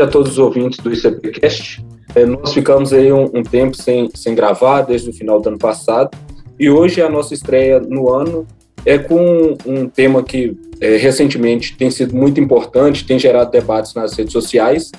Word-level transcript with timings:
tarde 0.00 0.02
a 0.02 0.06
todos 0.06 0.32
os 0.32 0.38
ouvintes 0.38 0.78
do 0.78 0.92
ICPcast. 0.92 1.84
É, 2.14 2.24
nós 2.24 2.52
ficamos 2.52 2.92
aí 2.92 3.12
um, 3.12 3.24
um, 3.34 3.42
tempo 3.42 3.76
sem, 3.76 4.10
sem 4.14 4.34
gravar, 4.34 4.82
desde 4.82 5.10
o 5.10 5.12
final 5.12 5.40
do 5.40 5.48
ano 5.48 5.58
passado, 5.58 6.10
e 6.58 6.68
hoje 6.68 7.00
a 7.00 7.08
nossa 7.08 7.34
estreia 7.34 7.78
no 7.80 8.12
ano 8.12 8.46
é 8.84 8.98
com 8.98 9.56
um 9.66 9.88
tema 9.88 10.22
que 10.22 10.56
é, 10.80 10.96
recentemente 10.96 11.76
tem 11.76 11.90
sido 11.90 12.14
muito 12.16 12.40
importante, 12.40 13.06
tem 13.06 13.18
gerado 13.18 13.50
debates 13.50 13.94
nas 13.94 14.14
redes 14.14 14.32
sociais, 14.32 14.90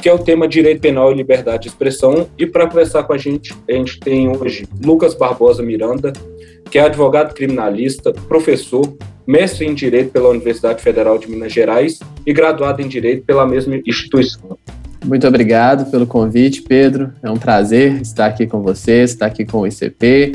que 0.00 0.08
é 0.08 0.12
o 0.12 0.18
tema 0.18 0.48
direito 0.48 0.80
penal 0.80 1.12
e 1.12 1.14
liberdade 1.14 1.64
de 1.64 1.68
expressão. 1.68 2.28
E 2.38 2.46
para 2.46 2.66
conversar 2.66 3.04
com 3.04 3.12
a 3.12 3.18
gente, 3.18 3.54
a 3.68 3.72
gente 3.72 4.00
tem 4.00 4.28
hoje 4.28 4.66
Lucas 4.84 5.14
Barbosa 5.14 5.62
Miranda, 5.62 6.12
que 6.70 6.78
é 6.78 6.82
advogado 6.82 7.34
criminalista, 7.34 8.12
professor, 8.12 8.84
mestre 9.26 9.66
em 9.66 9.74
Direito 9.74 10.10
pela 10.10 10.28
Universidade 10.28 10.82
Federal 10.82 11.18
de 11.18 11.28
Minas 11.28 11.52
Gerais 11.52 11.98
e 12.24 12.32
graduado 12.32 12.80
em 12.80 12.88
Direito 12.88 13.24
pela 13.24 13.46
mesma 13.46 13.76
instituição. 13.86 14.56
Muito 15.04 15.26
obrigado 15.26 15.90
pelo 15.90 16.06
convite, 16.06 16.62
Pedro. 16.62 17.12
É 17.22 17.30
um 17.30 17.36
prazer 17.36 18.00
estar 18.00 18.26
aqui 18.26 18.46
com 18.46 18.62
você, 18.62 19.02
estar 19.02 19.26
aqui 19.26 19.44
com 19.44 19.60
o 19.60 19.66
ICP. 19.66 20.34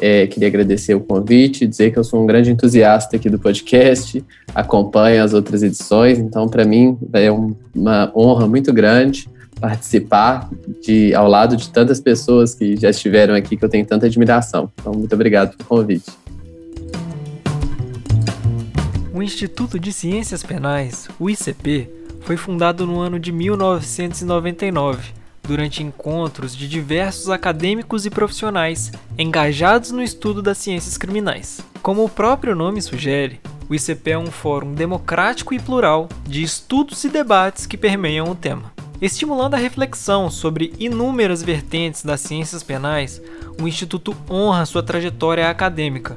É, 0.00 0.26
queria 0.26 0.48
agradecer 0.48 0.94
o 0.94 1.00
convite, 1.00 1.66
dizer 1.66 1.90
que 1.90 1.98
eu 1.98 2.04
sou 2.04 2.22
um 2.22 2.26
grande 2.26 2.50
entusiasta 2.50 3.16
aqui 3.16 3.30
do 3.30 3.38
podcast, 3.38 4.22
acompanho 4.54 5.22
as 5.22 5.32
outras 5.32 5.62
edições, 5.62 6.18
então 6.18 6.48
para 6.48 6.64
mim 6.64 6.98
é 7.14 7.30
uma 7.74 8.12
honra 8.14 8.46
muito 8.46 8.72
grande 8.72 9.28
participar 9.60 10.50
de, 10.82 11.14
ao 11.14 11.28
lado 11.28 11.56
de 11.56 11.68
tantas 11.68 12.00
pessoas 12.00 12.54
que 12.54 12.76
já 12.76 12.90
estiveram 12.90 13.34
aqui 13.34 13.56
que 13.56 13.64
eu 13.64 13.68
tenho 13.68 13.84
tanta 13.84 14.06
admiração. 14.06 14.70
Então, 14.80 14.92
muito 14.92 15.14
obrigado 15.14 15.56
pelo 15.56 15.68
convite. 15.68 16.10
O 19.12 19.20
Instituto 19.20 19.76
de 19.76 19.92
Ciências 19.92 20.44
Penais, 20.44 21.08
o 21.18 21.28
ICP, 21.28 21.90
foi 22.20 22.36
fundado 22.36 22.86
no 22.86 23.00
ano 23.00 23.18
de 23.18 23.32
1999, 23.32 25.12
durante 25.42 25.82
encontros 25.82 26.54
de 26.54 26.68
diversos 26.68 27.28
acadêmicos 27.28 28.06
e 28.06 28.10
profissionais 28.10 28.92
engajados 29.18 29.90
no 29.90 30.00
estudo 30.00 30.40
das 30.40 30.58
ciências 30.58 30.96
criminais. 30.96 31.60
Como 31.82 32.04
o 32.04 32.08
próprio 32.08 32.54
nome 32.54 32.80
sugere, 32.80 33.40
o 33.68 33.74
ICP 33.74 34.12
é 34.12 34.18
um 34.18 34.30
fórum 34.30 34.74
democrático 34.74 35.52
e 35.52 35.58
plural 35.58 36.08
de 36.24 36.44
estudos 36.44 37.02
e 37.02 37.08
debates 37.08 37.66
que 37.66 37.76
permeiam 37.76 38.30
o 38.30 38.36
tema. 38.36 38.72
Estimulando 39.02 39.54
a 39.54 39.58
reflexão 39.58 40.30
sobre 40.30 40.72
inúmeras 40.78 41.42
vertentes 41.42 42.04
das 42.04 42.20
ciências 42.20 42.62
penais, 42.62 43.20
o 43.60 43.66
Instituto 43.66 44.16
honra 44.30 44.64
sua 44.66 44.84
trajetória 44.84 45.50
acadêmica, 45.50 46.16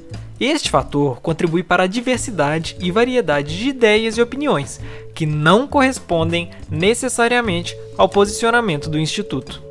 Este 0.41 0.71
fator 0.71 1.21
contribui 1.21 1.61
para 1.61 1.83
a 1.83 1.87
diversidade 1.87 2.75
e 2.81 2.89
variedade 2.89 3.59
de 3.59 3.69
ideias 3.69 4.17
e 4.17 4.23
opiniões, 4.23 4.81
que 5.13 5.23
não 5.23 5.67
correspondem 5.67 6.49
necessariamente 6.67 7.77
ao 7.95 8.09
posicionamento 8.09 8.89
do 8.89 8.97
Instituto. 8.97 9.61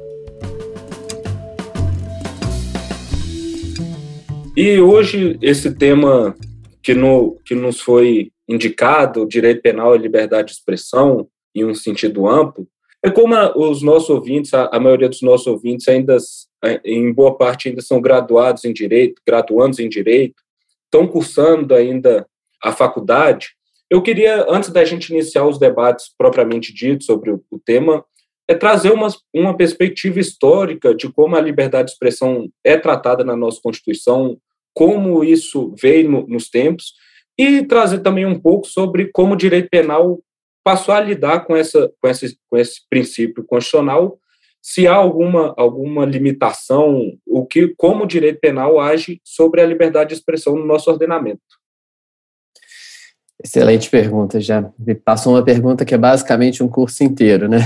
E 4.57 4.79
hoje, 4.79 5.37
esse 5.43 5.75
tema 5.75 6.37
que, 6.81 6.95
no, 6.95 7.37
que 7.45 7.57
nos 7.57 7.81
foi 7.81 8.31
indicado, 8.49 9.27
direito 9.27 9.63
penal 9.63 9.97
e 9.97 9.99
liberdade 9.99 10.53
de 10.53 10.55
expressão, 10.55 11.27
em 11.53 11.65
um 11.65 11.75
sentido 11.75 12.29
amplo, 12.29 12.65
é 13.05 13.11
como 13.11 13.35
os 13.57 13.83
nossos 13.83 14.09
ouvintes, 14.09 14.55
a, 14.55 14.71
a, 14.73 14.79
maioria 14.79 15.09
dos 15.09 15.21
nossos 15.21 15.49
ouvintes 15.49 15.89
ainda, 15.89 16.17
em 16.85 17.13
boa 17.13 17.37
parte, 17.37 17.69
ainda 17.69 17.83
são 17.83 18.01
graduados 18.01 18.65
em 18.65 18.73
direito, 18.73 19.21
graduandos 19.27 19.81
em 19.81 19.89
direito, 19.89 20.41
estão 20.91 21.07
cursando 21.07 21.75
ainda 21.75 22.27
a 22.63 22.73
faculdade, 22.73 23.51
eu 23.89 24.03
queria, 24.03 24.47
antes 24.49 24.71
da 24.71 24.85
gente 24.85 25.11
iniciar 25.11 25.47
os 25.47 25.59
debates 25.59 26.15
propriamente 26.17 26.73
ditos 26.73 27.07
sobre 27.07 27.31
o, 27.31 27.59
tema, 27.65 28.05
é 28.49 28.55
trazer 28.55 28.93
uma, 28.93 29.09
uma 29.35 29.57
perspectiva 29.57 30.21
histórica 30.21 30.95
de 30.95 31.11
como 31.13 31.37
a 31.37 31.41
liberdade 31.41 31.87
de 31.87 31.93
expressão 31.93 32.49
é 32.65 32.77
tratada 32.77 33.25
na 33.25 33.35
nossa 33.37 33.61
Constituição, 33.63 34.39
como 34.75 35.25
isso 35.25 35.75
veio 35.81 36.09
no, 36.09 36.27
nos 36.27 36.49
tempos, 36.49 36.93
e 37.39 37.65
trazer 37.65 38.01
também 38.01 38.27
um 38.27 38.39
pouco 38.39 38.67
sobre 38.67 39.11
como 39.13 39.35
o 39.35 39.37
direito 39.37 39.69
penal 39.71 40.21
passou 40.63 40.95
a 40.95 41.01
lidar 41.01 41.41
com, 41.47 41.57
essa, 41.57 41.91
com, 42.01 42.09
esse, 42.09 42.37
com 42.49 42.57
esse 42.57 42.83
princípio 42.89 43.45
constitucional 43.45 44.19
se 44.63 44.87
há 44.87 44.95
alguma, 44.95 45.55
alguma 45.57 46.05
limitação, 46.05 47.13
o 47.27 47.47
que, 47.47 47.75
como 47.77 48.05
o 48.05 48.07
direito 48.07 48.41
penal 48.41 48.79
age 48.79 49.21
sobre 49.25 49.61
a 49.61 49.67
liberdade 49.67 50.09
de 50.09 50.15
expressão 50.15 50.57
no 50.57 50.67
nosso 50.67 50.91
ordenamento. 50.91 51.41
Excelente 53.43 53.89
pergunta, 53.89 54.39
já 54.39 54.71
me 54.79 54.95
passou 54.95 55.33
uma 55.33 55.43
pergunta 55.43 55.85
que 55.85 55.95
é 55.95 55.99
basicamente 55.99 56.63
um 56.63 56.69
curso 56.69 57.03
inteiro, 57.03 57.49
né? 57.49 57.61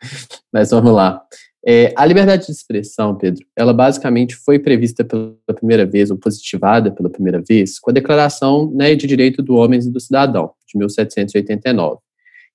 Mas 0.52 0.70
vamos 0.70 0.92
lá. 0.92 1.22
É, 1.64 1.92
a 1.94 2.06
liberdade 2.06 2.46
de 2.46 2.52
expressão, 2.52 3.14
Pedro, 3.14 3.44
ela 3.54 3.72
basicamente 3.72 4.34
foi 4.34 4.58
prevista 4.58 5.04
pela 5.04 5.36
primeira 5.54 5.86
vez, 5.86 6.10
ou 6.10 6.16
positivada 6.16 6.90
pela 6.90 7.10
primeira 7.10 7.40
vez, 7.40 7.78
com 7.78 7.90
a 7.90 7.94
Declaração 7.94 8.70
né, 8.74 8.94
de 8.94 9.06
Direito 9.06 9.42
do 9.42 9.54
Homem 9.54 9.78
e 9.78 9.90
do 9.90 10.00
Cidadão, 10.00 10.52
de 10.66 10.78
1789. 10.78 11.98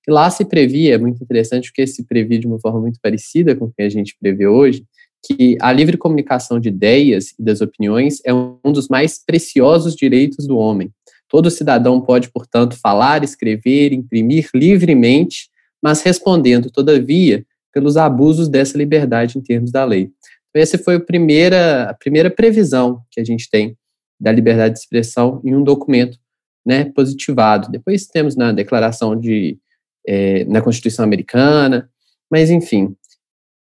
E 0.06 0.12
lá 0.12 0.30
se 0.30 0.44
previa, 0.44 0.94
é 0.94 0.98
muito 0.98 1.22
interessante, 1.22 1.68
porque 1.68 1.86
se 1.86 2.04
previa 2.04 2.38
de 2.38 2.46
uma 2.46 2.60
forma 2.60 2.80
muito 2.80 3.00
parecida 3.02 3.56
com 3.56 3.66
o 3.66 3.72
que 3.72 3.82
a 3.82 3.88
gente 3.88 4.16
prevê 4.20 4.46
hoje, 4.46 4.84
que 5.24 5.56
a 5.60 5.72
livre 5.72 5.96
comunicação 5.96 6.60
de 6.60 6.68
ideias 6.68 7.34
e 7.38 7.42
das 7.42 7.60
opiniões 7.60 8.18
é 8.24 8.32
um 8.32 8.72
dos 8.72 8.88
mais 8.88 9.18
preciosos 9.24 9.96
direitos 9.96 10.46
do 10.46 10.56
homem. 10.56 10.90
Todo 11.28 11.50
cidadão 11.50 12.00
pode, 12.00 12.30
portanto, 12.30 12.78
falar, 12.80 13.24
escrever, 13.24 13.92
imprimir 13.92 14.48
livremente, 14.54 15.48
mas 15.82 16.02
respondendo, 16.02 16.70
todavia, 16.70 17.44
pelos 17.72 17.96
abusos 17.96 18.48
dessa 18.48 18.78
liberdade 18.78 19.36
em 19.36 19.42
termos 19.42 19.72
da 19.72 19.84
lei. 19.84 20.10
Então, 20.48 20.62
essa 20.62 20.78
foi 20.78 20.94
a 20.94 21.00
primeira, 21.00 21.90
a 21.90 21.94
primeira 21.94 22.30
previsão 22.30 23.00
que 23.10 23.20
a 23.20 23.24
gente 23.24 23.50
tem 23.50 23.76
da 24.18 24.30
liberdade 24.30 24.74
de 24.74 24.80
expressão 24.80 25.42
em 25.44 25.54
um 25.54 25.62
documento 25.62 26.16
né, 26.64 26.84
positivado. 26.94 27.70
Depois 27.70 28.06
temos 28.06 28.36
na 28.36 28.52
Declaração 28.52 29.18
de 29.18 29.58
é, 30.06 30.44
na 30.44 30.60
Constituição 30.60 31.04
Americana, 31.04 31.88
mas 32.30 32.50
enfim. 32.50 32.94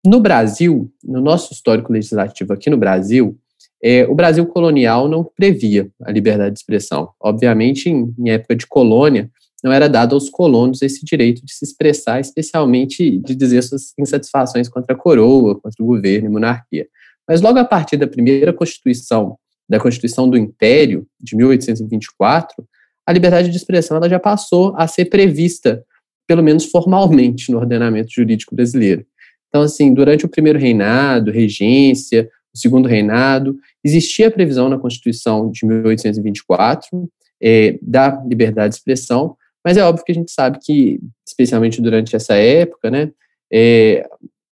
No 0.04 0.20
Brasil, 0.20 0.90
no 1.02 1.20
nosso 1.20 1.52
histórico 1.52 1.92
legislativo 1.92 2.52
aqui 2.52 2.70
no 2.70 2.76
Brasil, 2.76 3.36
é, 3.82 4.06
o 4.06 4.14
Brasil 4.14 4.46
colonial 4.46 5.08
não 5.08 5.24
previa 5.24 5.90
a 6.02 6.10
liberdade 6.10 6.54
de 6.54 6.60
expressão. 6.60 7.10
Obviamente, 7.20 7.88
em, 7.88 8.14
em 8.18 8.30
época 8.30 8.56
de 8.56 8.66
colônia, 8.66 9.30
não 9.62 9.72
era 9.72 9.88
dado 9.88 10.14
aos 10.14 10.30
colonos 10.30 10.82
esse 10.82 11.04
direito 11.04 11.44
de 11.44 11.52
se 11.52 11.64
expressar, 11.64 12.20
especialmente 12.20 13.18
de 13.18 13.34
dizer 13.34 13.62
suas 13.62 13.92
insatisfações 13.98 14.68
contra 14.68 14.94
a 14.94 14.98
coroa, 14.98 15.58
contra 15.60 15.82
o 15.82 15.86
governo 15.86 16.28
e 16.28 16.32
monarquia. 16.32 16.86
Mas 17.26 17.40
logo 17.40 17.58
a 17.58 17.64
partir 17.64 17.96
da 17.96 18.06
primeira 18.06 18.52
Constituição, 18.52 19.36
da 19.68 19.80
Constituição 19.80 20.30
do 20.30 20.36
Império, 20.36 21.06
de 21.20 21.36
1824, 21.36 22.64
a 23.06 23.12
liberdade 23.12 23.50
de 23.50 23.56
expressão 23.56 23.96
ela 23.96 24.08
já 24.08 24.18
passou 24.18 24.74
a 24.76 24.86
ser 24.86 25.06
prevista 25.06 25.84
pelo 26.28 26.42
menos 26.42 26.66
formalmente, 26.66 27.50
no 27.50 27.58
ordenamento 27.58 28.12
jurídico 28.12 28.54
brasileiro. 28.54 29.04
Então, 29.48 29.62
assim, 29.62 29.92
durante 29.94 30.26
o 30.26 30.28
primeiro 30.28 30.58
reinado, 30.58 31.32
regência, 31.32 32.28
o 32.54 32.58
segundo 32.58 32.86
reinado, 32.86 33.56
existia 33.82 34.28
a 34.28 34.30
previsão 34.30 34.68
na 34.68 34.78
Constituição 34.78 35.50
de 35.50 35.64
1824 35.64 37.10
é, 37.42 37.78
da 37.80 38.22
liberdade 38.26 38.74
de 38.74 38.78
expressão, 38.78 39.36
mas 39.64 39.78
é 39.78 39.82
óbvio 39.82 40.04
que 40.04 40.12
a 40.12 40.14
gente 40.14 40.30
sabe 40.30 40.58
que, 40.62 41.00
especialmente 41.26 41.80
durante 41.80 42.14
essa 42.14 42.34
época, 42.34 42.90
né, 42.90 43.10
é, 43.50 44.06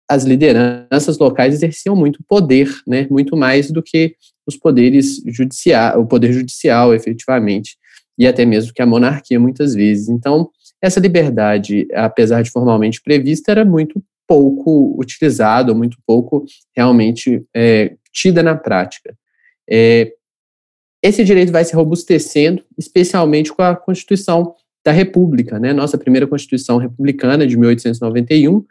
as 0.08 0.26
lideranças 0.26 1.18
locais 1.18 1.56
exerciam 1.56 1.96
muito 1.96 2.20
poder, 2.28 2.70
né, 2.86 3.08
muito 3.10 3.36
mais 3.36 3.72
do 3.72 3.82
que 3.82 4.16
os 4.46 4.56
poderes 4.56 5.22
judicial, 5.26 6.02
o 6.02 6.06
poder 6.06 6.32
judicial, 6.34 6.94
efetivamente, 6.94 7.78
e 8.18 8.28
até 8.28 8.46
mesmo 8.46 8.74
que 8.74 8.82
a 8.82 8.86
monarquia, 8.86 9.40
muitas 9.40 9.74
vezes. 9.74 10.10
Então, 10.10 10.50
essa 10.84 11.00
liberdade, 11.00 11.88
apesar 11.94 12.42
de 12.42 12.52
formalmente 12.52 13.02
prevista, 13.02 13.50
era 13.50 13.64
muito 13.64 14.04
pouco 14.28 14.94
utilizada, 15.00 15.74
muito 15.74 15.98
pouco 16.06 16.44
realmente 16.76 17.42
é, 17.56 17.96
tida 18.12 18.44
na 18.44 18.54
prática. 18.54 19.16
É, 19.70 20.12
esse 21.02 21.24
direito 21.24 21.54
vai 21.54 21.64
se 21.64 21.74
robustecendo, 21.74 22.62
especialmente 22.78 23.54
com 23.54 23.62
a 23.62 23.78
Constituição 23.78 24.56
da 24.86 24.92
República, 24.92 25.58
né? 25.58 25.72
Nossa 25.72 25.98
primeira 25.98 26.28
Constituição 26.28 26.78
republicana 26.78 27.48
de 27.48 27.56
1891, 27.56 28.66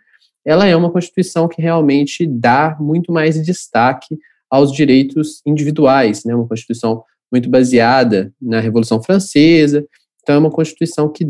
ela 0.45 0.67
é 0.67 0.77
uma 0.77 0.91
Constituição 0.91 1.49
que 1.49 1.63
realmente 1.63 2.27
dá 2.27 2.77
muito 2.79 3.11
mais 3.11 3.43
destaque 3.43 4.19
aos 4.51 4.71
direitos 4.71 5.41
individuais, 5.47 6.25
né? 6.27 6.35
Uma 6.35 6.47
Constituição 6.47 7.03
muito 7.33 7.49
baseada 7.49 8.31
na 8.39 8.61
Revolução 8.61 9.03
Francesa, 9.03 9.87
então 10.23 10.35
é 10.35 10.39
uma 10.39 10.51
Constituição 10.51 11.11
que 11.11 11.27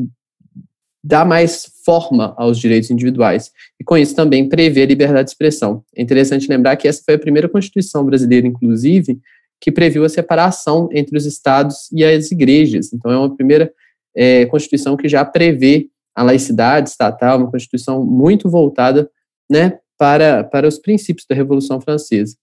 dá 1.03 1.25
mais 1.25 1.67
forma 1.85 2.33
aos 2.37 2.59
direitos 2.59 2.91
individuais 2.91 3.51
e 3.81 3.85
com 3.85 3.97
isso 3.97 4.15
também 4.15 4.49
prevê 4.49 4.83
a 4.83 4.87
liberdade 4.87 5.25
de 5.25 5.31
expressão. 5.31 5.85
É 5.97 6.03
interessante 6.03 6.49
lembrar 6.49 6.77
que 6.77 6.87
essa 6.87 7.03
foi 7.05 7.15
a 7.15 7.19
primeira 7.19 7.49
Constituição 7.49 8.05
brasileira, 8.05 8.47
inclusive, 8.47 9.19
que 9.61 9.73
previu 9.73 10.05
a 10.05 10.09
separação 10.09 10.89
entre 10.93 11.17
os 11.17 11.27
estados 11.27 11.91
e 11.93 12.05
as 12.05 12.31
igrejas. 12.31 12.93
Então, 12.93 13.11
é 13.11 13.17
uma 13.17 13.35
primeira 13.35 13.73
é, 14.15 14.47
Constituição 14.47 14.97
que 14.97 15.09
já 15.09 15.25
prevê 15.25 15.89
a 16.15 16.23
laicidade 16.23 16.91
estatal, 16.91 17.39
uma 17.39 17.51
Constituição 17.51 18.05
muito 18.05 18.49
voltada 18.49 19.11
né, 19.51 19.79
para, 19.99 20.45
para 20.45 20.69
os 20.69 20.79
princípios 20.79 21.27
da 21.29 21.35
Revolução 21.35 21.81
Francesa. 21.81 22.37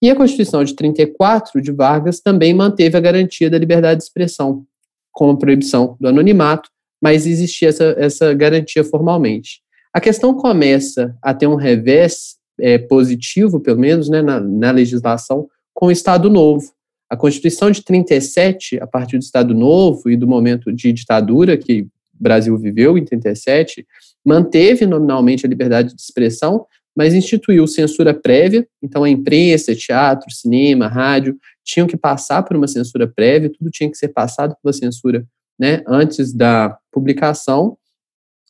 E 0.00 0.10
a 0.10 0.16
Constituição 0.16 0.64
de 0.64 0.74
34 0.74 1.60
de 1.60 1.72
Vargas 1.72 2.20
também 2.20 2.52
manteve 2.52 2.96
a 2.96 3.00
garantia 3.00 3.48
da 3.48 3.58
liberdade 3.58 3.98
de 3.98 4.04
expressão, 4.04 4.64
com 5.12 5.30
a 5.30 5.36
proibição 5.36 5.96
do 6.00 6.08
anonimato, 6.08 6.68
mas 7.02 7.26
existia 7.26 7.68
essa, 7.68 7.96
essa 7.98 8.32
garantia 8.32 8.84
formalmente. 8.84 9.60
A 9.92 10.00
questão 10.00 10.32
começa 10.34 11.16
a 11.20 11.34
ter 11.34 11.48
um 11.48 11.56
revés 11.56 12.36
é, 12.60 12.78
positivo, 12.78 13.58
pelo 13.58 13.80
menos, 13.80 14.08
né, 14.08 14.22
na, 14.22 14.38
na 14.38 14.70
legislação, 14.70 15.48
com 15.74 15.86
o 15.86 15.90
Estado 15.90 16.30
Novo. 16.30 16.70
A 17.10 17.16
Constituição 17.16 17.70
de 17.70 17.82
37, 17.82 18.78
a 18.80 18.86
partir 18.86 19.18
do 19.18 19.22
Estado 19.22 19.52
Novo 19.52 20.08
e 20.08 20.16
do 20.16 20.28
momento 20.28 20.72
de 20.72 20.92
ditadura 20.92 21.56
que 21.56 21.82
o 21.82 21.88
Brasil 22.14 22.56
viveu 22.56 22.96
em 22.96 23.04
37, 23.04 23.84
manteve 24.24 24.86
nominalmente 24.86 25.44
a 25.44 25.48
liberdade 25.48 25.94
de 25.94 26.00
expressão, 26.00 26.64
mas 26.96 27.14
instituiu 27.14 27.66
censura 27.66 28.14
prévia, 28.14 28.66
então 28.82 29.02
a 29.02 29.10
imprensa, 29.10 29.74
teatro, 29.74 30.30
cinema, 30.30 30.86
rádio 30.86 31.36
tinham 31.64 31.86
que 31.86 31.96
passar 31.96 32.42
por 32.42 32.56
uma 32.56 32.68
censura 32.68 33.08
prévia, 33.08 33.50
tudo 33.50 33.70
tinha 33.70 33.90
que 33.90 33.96
ser 33.96 34.08
passado 34.08 34.50
por 34.50 34.68
uma 34.68 34.72
censura 34.72 35.26
né, 35.62 35.80
antes 35.86 36.32
da 36.32 36.76
publicação. 36.90 37.78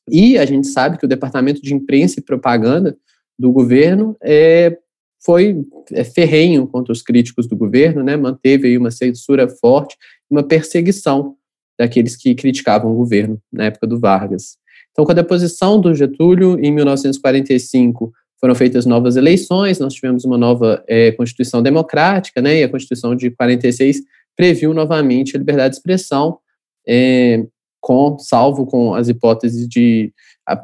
E 0.08 0.38
a 0.38 0.46
gente 0.46 0.66
sabe 0.68 0.96
que 0.96 1.04
o 1.04 1.08
Departamento 1.08 1.60
de 1.60 1.74
Imprensa 1.74 2.18
e 2.18 2.22
Propaganda 2.22 2.96
do 3.38 3.52
governo 3.52 4.16
é, 4.22 4.78
foi 5.22 5.62
é, 5.92 6.04
ferrenho 6.04 6.66
contra 6.66 6.90
os 6.90 7.02
críticos 7.02 7.46
do 7.46 7.54
governo, 7.54 8.02
né, 8.02 8.16
manteve 8.16 8.66
aí 8.66 8.78
uma 8.78 8.90
censura 8.90 9.46
forte, 9.46 9.94
uma 10.30 10.42
perseguição 10.42 11.36
daqueles 11.78 12.16
que 12.16 12.34
criticavam 12.34 12.90
o 12.90 12.96
governo 12.96 13.38
na 13.52 13.64
época 13.64 13.86
do 13.86 14.00
Vargas. 14.00 14.56
Então, 14.90 15.04
com 15.04 15.12
a 15.12 15.14
deposição 15.14 15.78
do 15.78 15.94
Getúlio, 15.94 16.58
em 16.64 16.72
1945, 16.72 18.10
foram 18.40 18.54
feitas 18.54 18.86
novas 18.86 19.16
eleições, 19.16 19.78
nós 19.78 19.92
tivemos 19.92 20.24
uma 20.24 20.38
nova 20.38 20.82
é, 20.88 21.12
Constituição 21.12 21.62
Democrática, 21.62 22.40
né, 22.40 22.60
e 22.60 22.62
a 22.62 22.68
Constituição 22.70 23.14
de 23.14 23.30
46 23.30 24.00
previu 24.34 24.72
novamente 24.72 25.36
a 25.36 25.38
liberdade 25.38 25.74
de 25.74 25.76
expressão, 25.76 26.38
é, 26.86 27.44
com, 27.80 28.18
salvo 28.18 28.66
com 28.66 28.94
as 28.94 29.08
hipóteses 29.08 29.68
de 29.68 30.12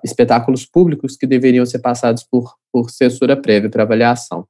espetáculos 0.04 0.66
públicos 0.66 1.16
que 1.16 1.26
deveriam 1.26 1.66
ser 1.66 1.80
passados 1.80 2.24
por, 2.24 2.54
por 2.72 2.90
censura 2.90 3.36
prévia 3.36 3.70
para 3.70 3.82
avaliação. 3.82 4.46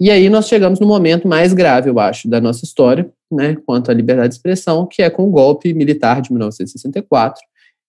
E 0.00 0.10
aí 0.10 0.28
nós 0.28 0.46
chegamos 0.46 0.78
no 0.78 0.86
momento 0.86 1.26
mais 1.26 1.52
grave, 1.52 1.90
eu 1.90 1.98
acho, 1.98 2.28
da 2.28 2.40
nossa 2.40 2.64
história, 2.64 3.10
né, 3.30 3.56
quanto 3.66 3.90
à 3.90 3.94
liberdade 3.94 4.28
de 4.28 4.34
expressão, 4.36 4.86
que 4.86 5.02
é 5.02 5.10
com 5.10 5.24
o 5.24 5.30
golpe 5.30 5.74
militar 5.74 6.22
de 6.22 6.30
1964, 6.32 7.42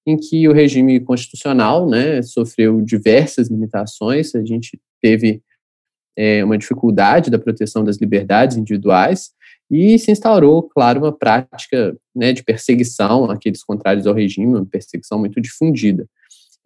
em 0.07 0.17
que 0.17 0.47
o 0.47 0.53
regime 0.53 0.99
constitucional, 0.99 1.87
né, 1.87 2.21
sofreu 2.23 2.81
diversas 2.81 3.47
limitações, 3.47 4.33
a 4.33 4.43
gente 4.43 4.79
teve 4.99 5.43
é, 6.17 6.43
uma 6.43 6.57
dificuldade 6.57 7.29
da 7.29 7.37
proteção 7.37 7.83
das 7.83 7.97
liberdades 7.97 8.57
individuais, 8.57 9.31
e 9.69 9.99
se 9.99 10.11
instaurou, 10.11 10.63
claro, 10.63 10.99
uma 10.99 11.11
prática 11.11 11.95
né, 12.15 12.33
de 12.33 12.43
perseguição 12.43 13.29
àqueles 13.29 13.63
contrários 13.63 14.07
ao 14.07 14.13
regime, 14.13 14.47
uma 14.47 14.65
perseguição 14.65 15.19
muito 15.19 15.39
difundida. 15.39 16.07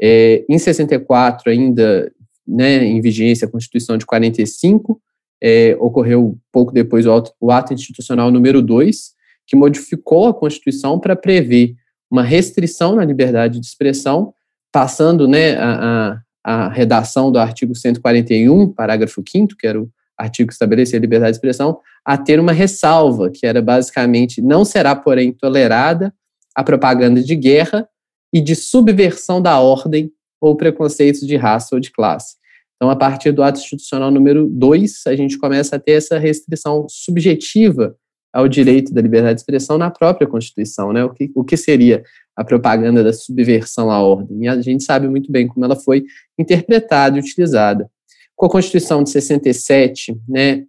É, 0.02 0.46
em 0.50 0.58
64, 0.58 1.52
ainda 1.52 2.12
né, 2.48 2.84
em 2.84 3.02
vigência 3.02 3.46
a 3.46 3.52
Constituição 3.52 3.98
de 3.98 4.06
45, 4.06 5.02
é, 5.42 5.76
ocorreu 5.80 6.38
pouco 6.52 6.72
depois 6.72 7.06
o 7.06 7.12
ato, 7.12 7.34
o 7.40 7.52
ato 7.52 7.74
institucional 7.74 8.32
número 8.32 8.62
2, 8.62 9.12
que 9.46 9.56
modificou 9.56 10.28
a 10.28 10.34
Constituição 10.34 10.98
para 10.98 11.16
prever 11.16 11.76
uma 12.10 12.24
restrição 12.24 12.96
na 12.96 13.04
liberdade 13.04 13.60
de 13.60 13.66
expressão, 13.66 14.34
passando 14.72 15.28
né, 15.28 15.56
a, 15.58 16.22
a, 16.44 16.66
a 16.66 16.70
redação 16.70 17.32
do 17.32 17.40
artigo 17.40 17.76
141, 17.76 18.72
parágrafo 18.72 19.22
5 19.28 19.56
que 19.58 19.68
era 19.68 19.82
o 19.82 19.90
artigo 20.24 20.48
que 20.48 20.54
estabelecia 20.54 20.98
a 20.98 21.02
liberdade 21.02 21.32
de 21.32 21.38
expressão, 21.38 21.80
a 22.06 22.18
ter 22.18 22.40
uma 22.40 22.52
ressalva, 22.52 23.30
que 23.30 23.46
era 23.46 23.62
basicamente: 23.62 24.42
não 24.42 24.66
será, 24.66 24.96
porém, 24.96 25.32
tolerada 25.32 26.14
a 26.56 26.64
propaganda 26.64 27.22
de 27.22 27.36
guerra 27.36 27.88
e 28.34 28.42
de 28.42 28.56
subversão 28.56 29.42
da 29.42 29.60
ordem 29.60 30.12
ou 30.42 30.56
preconceitos 30.56 31.22
de 31.22 31.36
raça 31.36 31.76
ou 31.76 31.80
de 31.80 31.92
classe. 31.92 32.36
Então, 32.76 32.90
a 32.90 32.96
partir 32.96 33.32
do 33.32 33.42
ato 33.42 33.60
institucional 33.60 34.12
número 34.12 34.48
2, 34.50 35.08
a 35.08 35.16
gente 35.16 35.38
começa 35.38 35.76
a 35.78 35.80
ter 35.80 35.94
essa 35.94 36.18
restrição 36.18 36.86
subjetiva 36.90 37.96
ao 38.34 38.48
direito 38.48 38.94
da 38.94 39.02
liberdade 39.02 39.36
de 39.36 39.42
expressão 39.42 39.78
na 39.78 39.92
própria 39.92 40.28
Constituição, 40.28 40.92
né? 40.92 41.06
O 41.06 41.12
que, 41.12 41.32
o 41.36 41.44
que 41.44 41.56
seria 41.56 42.04
a 42.36 42.44
propaganda 42.44 43.04
da 43.04 43.14
subversão 43.14 43.92
à 43.92 44.02
ordem? 44.02 44.44
E 44.44 44.48
a 44.48 44.60
gente 44.60 44.84
sabe 44.84 45.08
muito 45.08 45.32
bem 45.32 45.48
como 45.48 45.64
ela 45.64 45.76
foi 45.76 46.04
interpretada 46.38 47.16
e 47.16 47.20
utilizada. 47.22 47.90
Com 48.36 48.46
a 48.46 48.50
Constituição 48.50 49.04
de 49.04 49.10
67, 49.10 50.18
né, 50.28 50.64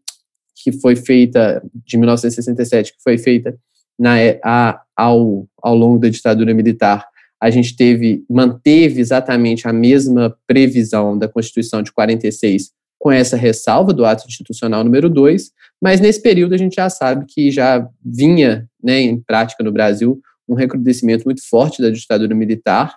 que 0.62 0.72
foi 0.72 0.96
feita, 0.96 1.62
de 1.86 1.96
1967, 1.96 2.92
que 2.92 3.02
foi 3.02 3.18
feita 3.18 3.56
na, 3.98 4.14
a, 4.42 4.80
ao, 4.96 5.46
ao 5.62 5.74
longo 5.74 5.98
da 5.98 6.08
ditadura 6.08 6.54
militar, 6.54 7.06
a 7.40 7.50
gente 7.50 7.76
teve, 7.76 8.24
manteve 8.28 9.00
exatamente 9.00 9.68
a 9.68 9.72
mesma 9.72 10.34
previsão 10.46 11.18
da 11.18 11.28
Constituição 11.28 11.82
de 11.82 11.92
46, 11.92 12.70
com 12.98 13.12
essa 13.12 13.36
ressalva 13.36 13.92
do 13.92 14.04
ato 14.04 14.26
institucional 14.26 14.82
número 14.82 15.10
2, 15.10 15.50
mas 15.82 16.00
nesse 16.00 16.22
período 16.22 16.54
a 16.54 16.56
gente 16.56 16.76
já 16.76 16.88
sabe 16.88 17.26
que 17.26 17.50
já 17.50 17.86
vinha 18.02 18.66
né, 18.82 19.00
em 19.00 19.20
prática 19.20 19.62
no 19.62 19.70
Brasil 19.70 20.18
um 20.48 20.54
recrudescimento 20.54 21.24
muito 21.24 21.46
forte 21.46 21.82
da 21.82 21.90
ditadura 21.90 22.34
militar, 22.34 22.96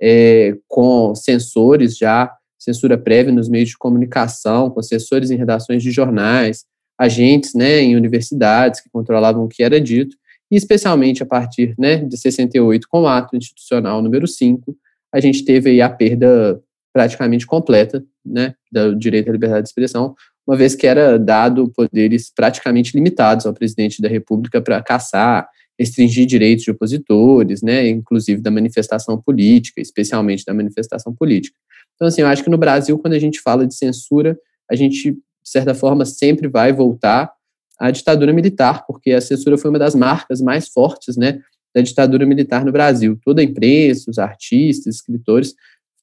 é, 0.00 0.54
com 0.68 1.14
censores 1.14 1.96
já, 1.96 2.30
censura 2.66 2.98
prévia 2.98 3.32
nos 3.32 3.48
meios 3.48 3.68
de 3.68 3.78
comunicação, 3.78 4.70
com 4.70 4.82
censores 4.82 5.30
em 5.30 5.36
redações 5.36 5.82
de 5.82 5.92
jornais, 5.92 6.64
agentes 6.98 7.54
né, 7.54 7.80
em 7.80 7.94
universidades 7.94 8.80
que 8.80 8.90
controlavam 8.90 9.44
o 9.44 9.48
que 9.48 9.62
era 9.62 9.80
dito, 9.80 10.16
e 10.50 10.56
especialmente 10.56 11.22
a 11.22 11.26
partir 11.26 11.74
né, 11.78 11.98
de 11.98 12.16
68, 12.16 12.88
com 12.88 13.02
o 13.02 13.06
ato 13.06 13.36
institucional 13.36 14.02
número 14.02 14.26
5, 14.26 14.76
a 15.14 15.20
gente 15.20 15.44
teve 15.44 15.70
aí 15.70 15.80
a 15.80 15.88
perda 15.88 16.60
praticamente 16.92 17.46
completa 17.46 18.04
né, 18.24 18.54
do 18.72 18.96
direito 18.96 19.28
à 19.28 19.32
liberdade 19.32 19.62
de 19.62 19.68
expressão, 19.68 20.14
uma 20.46 20.56
vez 20.56 20.74
que 20.74 20.86
era 20.86 21.18
dado 21.18 21.70
poderes 21.70 22.32
praticamente 22.34 22.96
limitados 22.96 23.46
ao 23.46 23.54
presidente 23.54 24.00
da 24.02 24.08
República 24.08 24.60
para 24.60 24.82
caçar, 24.82 25.48
restringir 25.78 26.26
direitos 26.26 26.64
de 26.64 26.70
opositores, 26.70 27.62
né, 27.62 27.88
inclusive 27.88 28.40
da 28.40 28.50
manifestação 28.50 29.20
política, 29.20 29.80
especialmente 29.80 30.44
da 30.44 30.54
manifestação 30.54 31.14
política. 31.14 31.56
Então, 31.96 32.06
assim, 32.06 32.20
eu 32.20 32.28
acho 32.28 32.44
que 32.44 32.50
no 32.50 32.58
Brasil, 32.58 32.98
quando 32.98 33.14
a 33.14 33.18
gente 33.18 33.40
fala 33.40 33.66
de 33.66 33.74
censura, 33.74 34.38
a 34.70 34.76
gente 34.76 35.18
de 35.46 35.52
certa 35.52 35.74
forma, 35.74 36.04
sempre 36.04 36.48
vai 36.48 36.72
voltar 36.72 37.32
à 37.78 37.92
ditadura 37.92 38.32
militar, 38.32 38.84
porque 38.84 39.12
a 39.12 39.20
censura 39.20 39.56
foi 39.56 39.70
uma 39.70 39.78
das 39.78 39.94
marcas 39.94 40.40
mais 40.40 40.68
fortes 40.68 41.16
né, 41.16 41.40
da 41.72 41.80
ditadura 41.80 42.26
militar 42.26 42.64
no 42.64 42.72
Brasil. 42.72 43.16
Toda 43.24 43.40
a 43.40 43.44
imprensa, 43.44 44.10
os 44.10 44.18
artistas, 44.18 44.96
escritores 44.96 45.54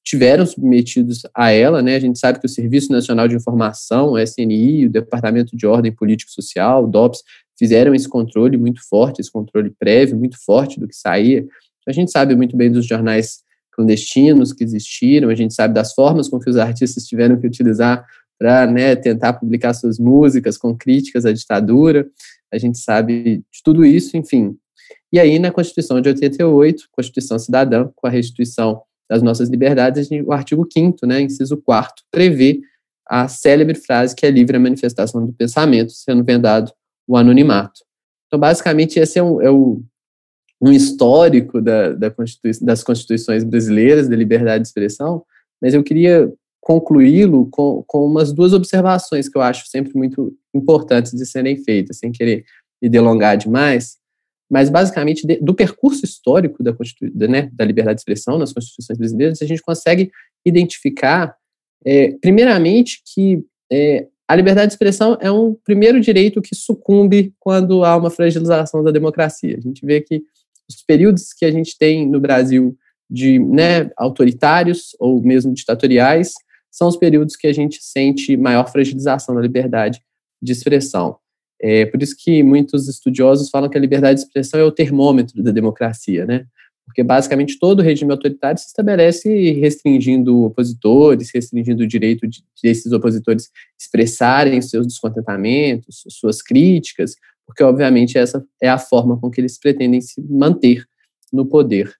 tiveram 0.01 0.45
submetidos 0.45 1.23
a 1.35 1.51
ela, 1.51 1.81
né? 1.81 1.95
A 1.95 1.99
gente 1.99 2.19
sabe 2.19 2.39
que 2.39 2.45
o 2.45 2.49
Serviço 2.49 2.91
Nacional 2.91 3.27
de 3.27 3.35
Informação, 3.35 4.11
o 4.11 4.19
SNI, 4.19 4.85
o 4.85 4.89
Departamento 4.89 5.55
de 5.57 5.65
Ordem 5.65 5.91
Político 5.91 6.31
Social, 6.31 6.85
o 6.85 6.87
DOPS, 6.87 7.21
fizeram 7.57 7.93
esse 7.93 8.07
controle 8.07 8.57
muito 8.57 8.81
forte, 8.87 9.21
esse 9.21 9.31
controle 9.31 9.71
prévio 9.77 10.17
muito 10.17 10.37
forte 10.43 10.79
do 10.79 10.87
que 10.87 10.95
saía. 10.95 11.45
A 11.87 11.91
gente 11.91 12.11
sabe 12.11 12.35
muito 12.35 12.55
bem 12.55 12.71
dos 12.71 12.85
jornais 12.85 13.43
clandestinos 13.75 14.53
que 14.53 14.63
existiram, 14.63 15.29
a 15.29 15.35
gente 15.35 15.53
sabe 15.53 15.73
das 15.73 15.93
formas 15.93 16.29
com 16.29 16.39
que 16.39 16.49
os 16.49 16.57
artistas 16.57 17.05
tiveram 17.05 17.39
que 17.39 17.47
utilizar 17.47 18.05
para 18.39 18.67
né, 18.67 18.95
tentar 18.95 19.33
publicar 19.33 19.73
suas 19.73 19.99
músicas 19.99 20.57
com 20.57 20.75
críticas 20.75 21.25
à 21.25 21.31
ditadura. 21.31 22.07
A 22.51 22.57
gente 22.57 22.77
sabe 22.77 23.37
de 23.51 23.63
tudo 23.63 23.85
isso, 23.85 24.17
enfim. 24.17 24.55
E 25.11 25.19
aí, 25.19 25.37
na 25.39 25.51
Constituição 25.51 26.01
de 26.01 26.09
88, 26.09 26.87
Constituição 26.91 27.37
Cidadã, 27.37 27.89
com 27.95 28.07
a 28.07 28.09
restituição 28.09 28.81
das 29.09 29.21
nossas 29.21 29.49
liberdades, 29.49 30.09
o 30.25 30.31
artigo 30.31 30.67
5 30.71 31.05
né, 31.05 31.21
inciso 31.21 31.57
4 31.57 32.03
prevê 32.11 32.61
a 33.07 33.27
célebre 33.27 33.75
frase 33.75 34.15
que 34.15 34.25
é 34.25 34.31
livre 34.31 34.57
a 34.57 34.59
manifestação 34.59 35.25
do 35.25 35.33
pensamento, 35.33 35.91
sendo 35.91 36.23
vendado 36.23 36.71
o 37.07 37.17
anonimato. 37.17 37.81
Então, 38.27 38.39
basicamente, 38.39 38.97
esse 38.99 39.19
é, 39.19 39.23
um, 39.23 39.41
é 39.41 39.51
o, 39.51 39.83
um 40.63 40.71
histórico 40.71 41.61
da, 41.61 41.89
da 41.89 42.13
das 42.61 42.83
constituições 42.83 43.43
brasileiras 43.43 44.07
da 44.07 44.15
liberdade 44.15 44.61
de 44.61 44.69
expressão, 44.69 45.25
mas 45.61 45.73
eu 45.73 45.83
queria 45.83 46.31
concluí-lo 46.61 47.49
com, 47.51 47.83
com 47.85 48.05
umas 48.05 48.31
duas 48.31 48.53
observações 48.53 49.27
que 49.27 49.37
eu 49.37 49.41
acho 49.41 49.67
sempre 49.67 49.91
muito 49.93 50.33
importantes 50.53 51.11
de 51.11 51.25
serem 51.25 51.61
feitas, 51.61 51.97
sem 51.97 52.13
querer 52.13 52.45
me 52.81 52.87
delongar 52.87 53.35
demais, 53.35 53.97
mas 54.49 54.69
basicamente 54.69 55.27
de, 55.27 55.35
do 55.41 55.53
percurso 55.53 56.05
histórico 56.05 56.63
da, 56.63 56.73
da, 57.13 57.27
né, 57.27 57.49
da 57.51 57.65
liberdade 57.65 57.97
de 57.97 58.01
expressão 58.01 58.37
nas 58.37 58.53
constituições 58.53 58.97
brasileiras, 58.97 59.41
a 59.41 59.45
gente 59.45 59.61
consegue 59.61 60.09
identificar, 60.45 61.35
é, 61.85 62.11
primeiramente, 62.21 63.01
que 63.13 63.43
é, 63.69 64.07
a 64.25 64.35
liberdade 64.35 64.67
de 64.67 64.73
expressão 64.75 65.17
é 65.19 65.29
um 65.29 65.53
primeiro 65.65 65.99
direito 65.99 66.41
que 66.41 66.55
sucumbe 66.55 67.33
quando 67.37 67.83
há 67.83 67.97
uma 67.97 68.09
fragilização 68.09 68.81
da 68.81 68.91
democracia. 68.91 69.57
A 69.57 69.61
gente 69.61 69.85
vê 69.85 69.99
que 69.99 70.23
os 70.69 70.83
períodos 70.85 71.33
que 71.33 71.45
a 71.45 71.51
gente 71.51 71.77
tem 71.77 72.07
no 72.07 72.19
Brasil 72.19 72.77
de 73.09 73.39
né, 73.39 73.91
autoritários 73.97 74.95
ou 74.99 75.21
mesmo 75.21 75.53
ditatoriais 75.53 76.33
são 76.71 76.87
os 76.87 76.97
períodos 76.97 77.35
que 77.35 77.45
a 77.45 77.53
gente 77.53 77.77
sente 77.81 78.35
maior 78.35 78.67
fragilização 78.71 79.35
da 79.35 79.41
liberdade 79.41 80.01
de 80.41 80.51
expressão. 80.51 81.17
É 81.61 81.85
por 81.85 82.01
isso 82.01 82.15
que 82.17 82.43
muitos 82.43 82.89
estudiosos 82.89 83.49
falam 83.49 83.69
que 83.69 83.77
a 83.77 83.81
liberdade 83.81 84.19
de 84.19 84.25
expressão 84.25 84.59
é 84.59 84.63
o 84.63 84.71
termômetro 84.71 85.41
da 85.41 85.51
democracia, 85.51 86.25
né? 86.25 86.45
Porque 86.85 87.01
basicamente 87.01 87.57
todo 87.57 87.81
regime 87.81 88.11
autoritário 88.11 88.59
se 88.59 88.67
estabelece 88.67 89.51
restringindo 89.51 90.43
opositores, 90.43 91.31
restringindo 91.33 91.83
o 91.83 91.87
direito 91.87 92.27
de, 92.27 92.43
desses 92.61 92.91
opositores 92.91 93.49
expressarem 93.79 94.61
seus 94.61 94.85
descontentamentos, 94.85 96.03
suas 96.09 96.41
críticas, 96.41 97.15
porque 97.45 97.63
obviamente 97.63 98.17
essa 98.17 98.45
é 98.61 98.69
a 98.69 98.77
forma 98.77 99.19
com 99.19 99.29
que 99.29 99.41
eles 99.41 99.59
pretendem 99.59 100.01
se 100.01 100.21
manter 100.21 100.85
no 101.31 101.45
poder. 101.45 101.93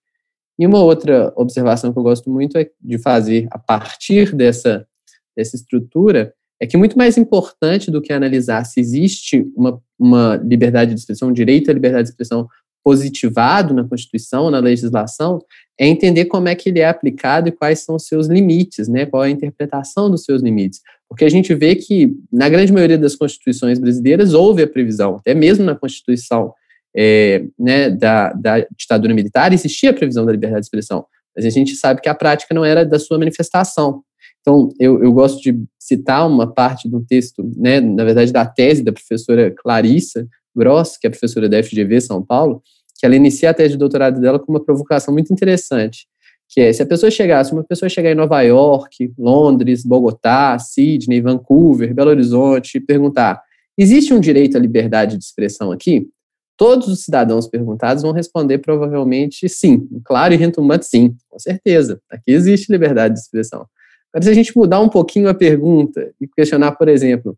E 0.57 0.65
uma 0.65 0.83
outra 0.83 1.33
observação 1.35 1.91
que 1.91 1.99
eu 1.99 2.03
gosto 2.03 2.29
muito 2.29 2.57
é 2.57 2.69
de 2.79 2.97
fazer 2.97 3.47
a 3.51 3.57
partir 3.57 4.35
dessa, 4.35 4.87
dessa 5.35 5.55
estrutura 5.55 6.33
é 6.61 6.67
que 6.67 6.77
muito 6.77 6.97
mais 6.97 7.17
importante 7.17 7.91
do 7.91 8.01
que 8.01 8.13
analisar 8.13 8.63
se 8.63 8.79
existe 8.79 9.45
uma, 9.55 9.81
uma 9.99 10.35
liberdade 10.37 10.93
de 10.93 10.99
expressão, 10.99 11.29
um 11.29 11.33
direito 11.33 11.69
à 11.69 11.73
liberdade 11.73 12.03
de 12.03 12.11
expressão 12.11 12.47
positivado 12.83 13.73
na 13.73 13.83
Constituição, 13.83 14.51
na 14.51 14.59
legislação, 14.59 15.39
é 15.79 15.87
entender 15.87 16.25
como 16.25 16.49
é 16.49 16.55
que 16.55 16.69
ele 16.69 16.79
é 16.79 16.87
aplicado 16.87 17.47
e 17.47 17.51
quais 17.51 17.79
são 17.79 17.95
os 17.95 18.05
seus 18.05 18.27
limites, 18.27 18.87
né? 18.87 19.05
qual 19.05 19.23
é 19.23 19.27
a 19.27 19.31
interpretação 19.31 20.11
dos 20.11 20.23
seus 20.23 20.41
limites. 20.41 20.81
Porque 21.13 21.25
a 21.25 21.29
gente 21.29 21.53
vê 21.53 21.75
que, 21.75 22.11
na 22.31 22.49
grande 22.49 22.73
maioria 22.73 22.97
das 22.97 23.15
constituições 23.15 23.77
brasileiras, 23.77 24.33
houve 24.33 24.63
a 24.63 24.67
previsão, 24.67 25.17
até 25.17 25.35
mesmo 25.35 25.63
na 25.63 25.75
Constituição 25.75 26.51
é, 26.95 27.45
né, 27.57 27.87
da, 27.91 28.33
da 28.33 28.65
ditadura 28.75 29.13
militar, 29.13 29.53
existia 29.53 29.91
a 29.91 29.93
previsão 29.93 30.25
da 30.25 30.31
liberdade 30.31 30.61
de 30.61 30.65
expressão, 30.65 31.05
mas 31.35 31.45
a 31.45 31.51
gente 31.51 31.75
sabe 31.75 32.01
que 32.01 32.09
a 32.09 32.15
prática 32.15 32.51
não 32.55 32.65
era 32.65 32.83
da 32.83 32.97
sua 32.97 33.19
manifestação. 33.19 34.01
Então, 34.41 34.69
eu, 34.79 35.03
eu 35.03 35.13
gosto 35.13 35.39
de 35.39 35.63
citar 35.77 36.27
uma 36.27 36.51
parte 36.51 36.89
do 36.89 37.05
texto, 37.05 37.47
né, 37.55 37.79
na 37.79 38.03
verdade, 38.03 38.33
da 38.33 38.43
tese 38.43 38.83
da 38.83 38.91
professora 38.91 39.53
Clarissa 39.55 40.27
Gross, 40.55 40.97
que 40.97 41.05
é 41.05 41.11
professora 41.11 41.47
da 41.47 41.61
FGV 41.61 42.01
São 42.01 42.25
Paulo, 42.25 42.63
que 42.97 43.05
ela 43.05 43.15
inicia 43.15 43.51
a 43.51 43.53
tese 43.53 43.73
de 43.73 43.77
doutorado 43.77 44.19
dela 44.19 44.39
com 44.39 44.51
uma 44.51 44.65
provocação 44.65 45.13
muito 45.13 45.31
interessante, 45.31 46.07
que 46.53 46.61
é, 46.61 46.71
se 46.71 46.83
a 46.83 46.85
pessoa 46.85 47.09
chegasse, 47.09 47.51
uma 47.51 47.63
pessoa 47.63 47.89
chegar 47.89 48.11
em 48.11 48.15
Nova 48.15 48.39
York, 48.43 49.11
Londres, 49.17 49.83
Bogotá, 49.83 50.59
Sydney, 50.59 51.19
Vancouver, 51.19 51.91
Belo 51.95 52.11
Horizonte, 52.11 52.77
e 52.77 52.79
perguntar, 52.79 53.41
existe 53.75 54.13
um 54.13 54.19
direito 54.19 54.55
à 54.55 54.59
liberdade 54.59 55.17
de 55.17 55.23
expressão 55.23 55.71
aqui? 55.71 56.07
Todos 56.55 56.87
os 56.87 57.03
cidadãos 57.03 57.47
perguntados 57.47 58.03
vão 58.03 58.11
responder 58.11 58.59
provavelmente 58.59 59.49
sim, 59.49 59.89
claro 60.05 60.35
e 60.35 60.37
retumbante 60.37 60.85
sim, 60.85 61.15
com 61.27 61.39
certeza. 61.39 61.99
Aqui 62.07 62.29
existe 62.29 62.71
liberdade 62.71 63.15
de 63.15 63.21
expressão. 63.21 63.65
Agora, 64.13 64.23
se 64.23 64.29
a 64.29 64.33
gente 64.35 64.55
mudar 64.55 64.79
um 64.79 64.89
pouquinho 64.89 65.29
a 65.29 65.33
pergunta 65.33 66.13
e 66.21 66.27
questionar, 66.27 66.73
por 66.73 66.87
exemplo, 66.87 67.35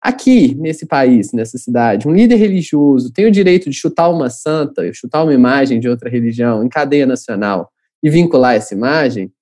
aqui 0.00 0.54
nesse 0.54 0.86
país, 0.86 1.32
nessa 1.32 1.58
cidade, 1.58 2.06
um 2.06 2.14
líder 2.14 2.36
religioso 2.36 3.12
tem 3.12 3.26
o 3.26 3.30
direito 3.32 3.68
de 3.68 3.74
chutar 3.74 4.08
uma 4.08 4.30
santa, 4.30 4.88
chutar 4.92 5.24
uma 5.24 5.34
imagem 5.34 5.80
de 5.80 5.88
outra 5.88 6.08
religião 6.08 6.62
em 6.62 6.68
cadeia 6.68 7.06
nacional 7.06 7.72
e 8.02 8.10
vincular 8.10 8.54
essa 8.54 8.74
imagem, 8.74 9.32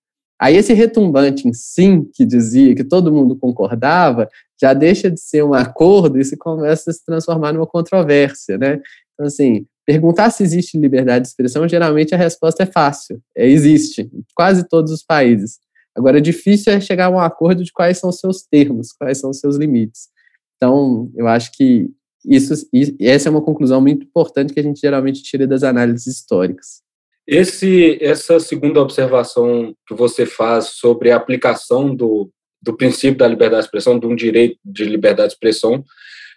aí 0.40 0.56
esse 0.56 0.72
retumbante 0.72 1.48
em 1.48 1.52
sim, 1.52 2.08
que 2.14 2.24
dizia 2.24 2.74
que 2.74 2.84
todo 2.84 3.12
mundo 3.12 3.36
concordava, 3.36 4.28
já 4.60 4.74
deixa 4.74 5.10
de 5.10 5.20
ser 5.20 5.42
um 5.42 5.54
acordo 5.54 6.18
e 6.18 6.24
se 6.24 6.36
começa 6.36 6.90
a 6.90 6.92
se 6.92 7.04
transformar 7.04 7.52
numa 7.52 7.66
controvérsia, 7.66 8.58
né? 8.58 8.80
Então, 9.14 9.26
assim, 9.26 9.66
perguntar 9.86 10.30
se 10.30 10.42
existe 10.42 10.78
liberdade 10.78 11.22
de 11.22 11.28
expressão, 11.28 11.66
geralmente 11.68 12.14
a 12.14 12.18
resposta 12.18 12.62
é 12.62 12.66
fácil. 12.66 13.20
É, 13.36 13.48
existe, 13.48 14.02
em 14.02 14.24
quase 14.34 14.68
todos 14.68 14.92
os 14.92 15.02
países. 15.02 15.58
Agora, 15.96 16.18
é 16.18 16.20
difícil 16.20 16.72
é 16.72 16.80
chegar 16.80 17.06
a 17.06 17.10
um 17.10 17.18
acordo 17.18 17.64
de 17.64 17.72
quais 17.72 17.98
são 17.98 18.10
os 18.10 18.18
seus 18.18 18.42
termos, 18.42 18.92
quais 18.92 19.18
são 19.18 19.30
os 19.30 19.40
seus 19.40 19.56
limites. 19.56 20.08
Então, 20.56 21.10
eu 21.16 21.26
acho 21.26 21.52
que 21.52 21.90
isso, 22.24 22.54
essa 23.00 23.28
é 23.28 23.30
uma 23.30 23.42
conclusão 23.42 23.80
muito 23.80 24.04
importante 24.04 24.52
que 24.52 24.60
a 24.60 24.62
gente 24.62 24.80
geralmente 24.80 25.22
tira 25.22 25.46
das 25.46 25.62
análises 25.62 26.06
históricas. 26.06 26.82
Esse, 27.26 27.98
essa 28.00 28.40
segunda 28.40 28.80
observação 28.80 29.74
que 29.86 29.94
você 29.94 30.26
faz 30.26 30.66
sobre 30.74 31.10
a 31.10 31.16
aplicação 31.16 31.94
do, 31.94 32.30
do 32.62 32.76
princípio 32.76 33.18
da 33.18 33.28
liberdade 33.28 33.62
de 33.62 33.66
expressão, 33.66 33.98
de 33.98 34.06
um 34.06 34.16
direito 34.16 34.58
de 34.64 34.84
liberdade 34.84 35.28
de 35.28 35.34
expressão, 35.34 35.84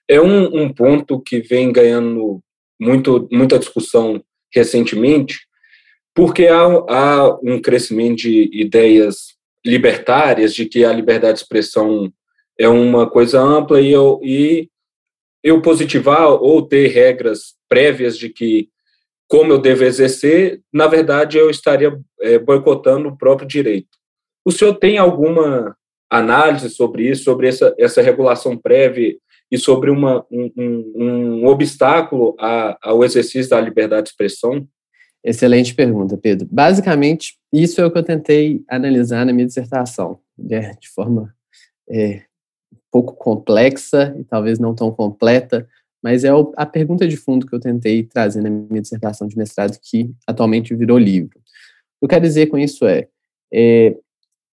é 0.08 0.22
um, 0.22 0.63
um 0.63 0.74
ponto 0.74 1.20
que 1.20 1.40
vem 1.40 1.72
ganhando 1.72 2.42
muito, 2.80 3.28
muita 3.32 3.58
discussão 3.58 4.24
recentemente, 4.54 5.40
porque 6.13 6.48
há, 6.48 6.62
há 6.62 7.40
um 7.42 7.60
crescimento 7.60 8.18
de 8.18 8.50
ideias 8.54 9.34
libertárias, 9.66 10.54
de 10.54 10.66
que 10.66 10.84
a 10.86 10.94
liberdade 10.94 11.38
de 11.38 11.44
expressão 11.44 12.12
é 12.60 12.68
uma 12.68 13.10
coisa 13.10 13.42
ampla 13.42 13.82
e 13.82 13.92
eu, 13.92 14.20
e 14.22 14.70
eu 15.44 15.62
positivar 15.62 16.30
ou 16.30 16.62
ter 16.62 16.88
regras 16.88 17.56
prévias 17.68 18.18
de 18.18 18.30
que 18.30 18.70
como 19.34 19.52
eu 19.52 19.58
devo 19.58 19.84
exercer, 19.84 20.62
na 20.72 20.86
verdade 20.86 21.40
eu 21.40 21.50
estaria 21.50 22.00
é, 22.22 22.38
boicotando 22.38 23.10
o 23.10 23.18
próprio 23.18 23.48
direito. 23.48 23.98
O 24.46 24.52
senhor 24.52 24.75
tem 24.75 25.00
alguma 25.00 25.75
análise 26.08 26.70
sobre 26.70 27.10
isso, 27.10 27.24
sobre 27.24 27.48
essa, 27.48 27.74
essa 27.80 28.00
regulação 28.00 28.56
prévia 28.56 29.18
e 29.52 29.58
sobre 29.58 29.90
uma, 29.90 30.24
um, 30.30 30.52
um, 30.56 30.94
um 30.96 31.48
obstáculo 31.48 32.36
a, 32.40 32.78
ao 32.80 33.04
exercício 33.04 33.50
da 33.50 33.60
liberdade 33.60 34.04
de 34.04 34.10
expressão? 34.10 34.68
Excelente 35.24 35.74
pergunta, 35.74 36.16
Pedro. 36.16 36.48
Basicamente, 36.52 37.36
isso 37.52 37.82
é 37.82 37.86
o 37.88 37.90
que 37.90 37.98
eu 37.98 38.04
tentei 38.04 38.62
analisar 38.70 39.25
na 39.25 39.34
minha 39.34 39.48
dissertação, 39.48 40.20
né, 40.38 40.75
de 40.80 40.90
forma 40.90 41.34
é, 41.90 42.22
um 42.72 42.78
pouco 42.92 43.16
complexa 43.16 44.16
e 44.20 44.24
talvez 44.24 44.60
não 44.60 44.75
tão 44.75 44.92
completa, 44.92 45.68
mas 46.03 46.25
é 46.25 46.29
a 46.57 46.65
pergunta 46.65 47.07
de 47.07 47.15
fundo 47.15 47.48
que 47.48 47.55
eu 47.55 47.60
tentei 47.62 48.03
trazer 48.03 48.41
na 48.41 48.50
minha 48.50 48.81
dissertação 48.81 49.25
de 49.25 49.38
mestrado, 49.38 49.79
que 49.81 50.13
atualmente 50.27 50.75
virou 50.75 50.98
livro. 50.98 51.39
O 51.39 51.39
que 52.00 52.05
eu 52.05 52.10
quero 52.10 52.24
dizer 52.24 52.48
com 52.48 52.57
isso 52.57 52.86
é, 52.86 53.07
é 53.51 53.95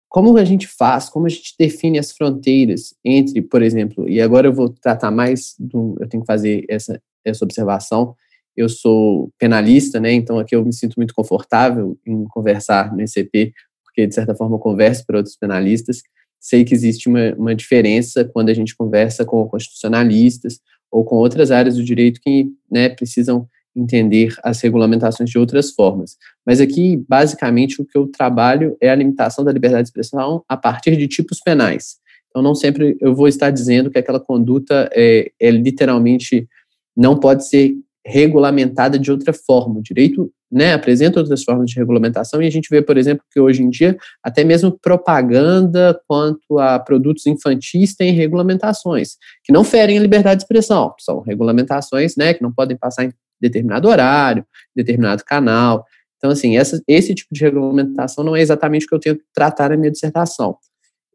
como 0.08 0.34
a 0.38 0.44
gente 0.44 0.66
faz, 0.66 1.10
como 1.10 1.26
a 1.26 1.28
gente 1.28 1.54
define 1.58 1.98
as 1.98 2.12
fronteiras 2.12 2.94
entre, 3.04 3.42
por 3.42 3.62
exemplo, 3.62 4.08
e 4.08 4.22
agora 4.22 4.48
eu 4.48 4.54
vou 4.54 4.70
tratar 4.70 5.10
mais, 5.10 5.54
do, 5.58 5.96
eu 6.00 6.08
tenho 6.08 6.22
que 6.22 6.26
fazer 6.26 6.64
essa, 6.66 6.98
essa 7.22 7.44
observação, 7.44 8.16
eu 8.56 8.68
sou 8.68 9.30
penalista, 9.38 10.00
né, 10.00 10.12
então 10.12 10.38
aqui 10.38 10.56
eu 10.56 10.64
me 10.64 10.72
sinto 10.72 10.94
muito 10.96 11.12
confortável 11.12 11.98
em 12.06 12.24
conversar 12.24 12.94
no 12.94 13.02
ICP, 13.02 13.52
porque 13.84 14.06
de 14.06 14.14
certa 14.14 14.34
forma 14.34 14.56
eu 14.56 14.60
converso 14.60 15.04
para 15.04 15.18
outros 15.18 15.36
penalistas, 15.36 16.00
sei 16.40 16.64
que 16.64 16.72
existe 16.72 17.08
uma, 17.08 17.34
uma 17.34 17.54
diferença 17.54 18.24
quando 18.24 18.48
a 18.48 18.54
gente 18.54 18.74
conversa 18.74 19.24
com 19.26 19.46
constitucionalistas 19.46 20.60
ou 20.94 21.04
com 21.04 21.16
outras 21.16 21.50
áreas 21.50 21.74
do 21.74 21.82
direito 21.82 22.20
que 22.20 22.46
né, 22.70 22.88
precisam 22.88 23.48
entender 23.74 24.32
as 24.44 24.60
regulamentações 24.60 25.28
de 25.28 25.36
outras 25.36 25.72
formas. 25.72 26.16
Mas 26.46 26.60
aqui, 26.60 27.04
basicamente, 27.08 27.82
o 27.82 27.84
que 27.84 27.98
eu 27.98 28.06
trabalho 28.06 28.76
é 28.80 28.88
a 28.88 28.94
limitação 28.94 29.44
da 29.44 29.50
liberdade 29.50 29.82
de 29.82 29.88
expressão 29.88 30.44
a 30.48 30.56
partir 30.56 30.96
de 30.96 31.08
tipos 31.08 31.40
penais. 31.40 31.96
Então, 32.28 32.40
não 32.40 32.54
sempre 32.54 32.96
eu 33.00 33.12
vou 33.12 33.26
estar 33.26 33.50
dizendo 33.50 33.90
que 33.90 33.98
aquela 33.98 34.20
conduta 34.20 34.88
é, 34.92 35.32
é 35.40 35.50
literalmente 35.50 36.48
não 36.96 37.16
pode 37.18 37.48
ser 37.48 37.74
regulamentada 38.06 38.98
de 38.98 39.10
outra 39.10 39.32
forma. 39.32 39.78
O 39.78 39.82
direito 39.82 40.30
né, 40.52 40.74
apresenta 40.74 41.18
outras 41.18 41.42
formas 41.42 41.70
de 41.70 41.76
regulamentação 41.76 42.42
e 42.42 42.46
a 42.46 42.50
gente 42.50 42.68
vê, 42.70 42.82
por 42.82 42.96
exemplo, 42.96 43.24
que 43.32 43.40
hoje 43.40 43.62
em 43.62 43.70
dia 43.70 43.96
até 44.22 44.44
mesmo 44.44 44.78
propaganda 44.78 45.98
quanto 46.06 46.58
a 46.58 46.78
produtos 46.78 47.26
infantis 47.26 47.94
tem 47.96 48.12
regulamentações 48.12 49.16
que 49.42 49.52
não 49.52 49.64
ferem 49.64 49.98
a 49.98 50.00
liberdade 50.00 50.38
de 50.38 50.44
expressão, 50.44 50.94
são 51.00 51.20
regulamentações 51.20 52.14
né, 52.16 52.34
que 52.34 52.42
não 52.42 52.52
podem 52.52 52.76
passar 52.76 53.04
em 53.04 53.12
determinado 53.40 53.88
horário, 53.88 54.46
determinado 54.76 55.24
canal. 55.24 55.84
Então, 56.18 56.30
assim, 56.30 56.56
essa, 56.56 56.80
esse 56.86 57.14
tipo 57.14 57.34
de 57.34 57.42
regulamentação 57.42 58.22
não 58.24 58.36
é 58.36 58.40
exatamente 58.40 58.86
o 58.86 58.88
que 58.88 58.94
eu 58.94 59.00
tento 59.00 59.22
tratar 59.34 59.70
na 59.70 59.76
minha 59.76 59.90
dissertação. 59.90 60.56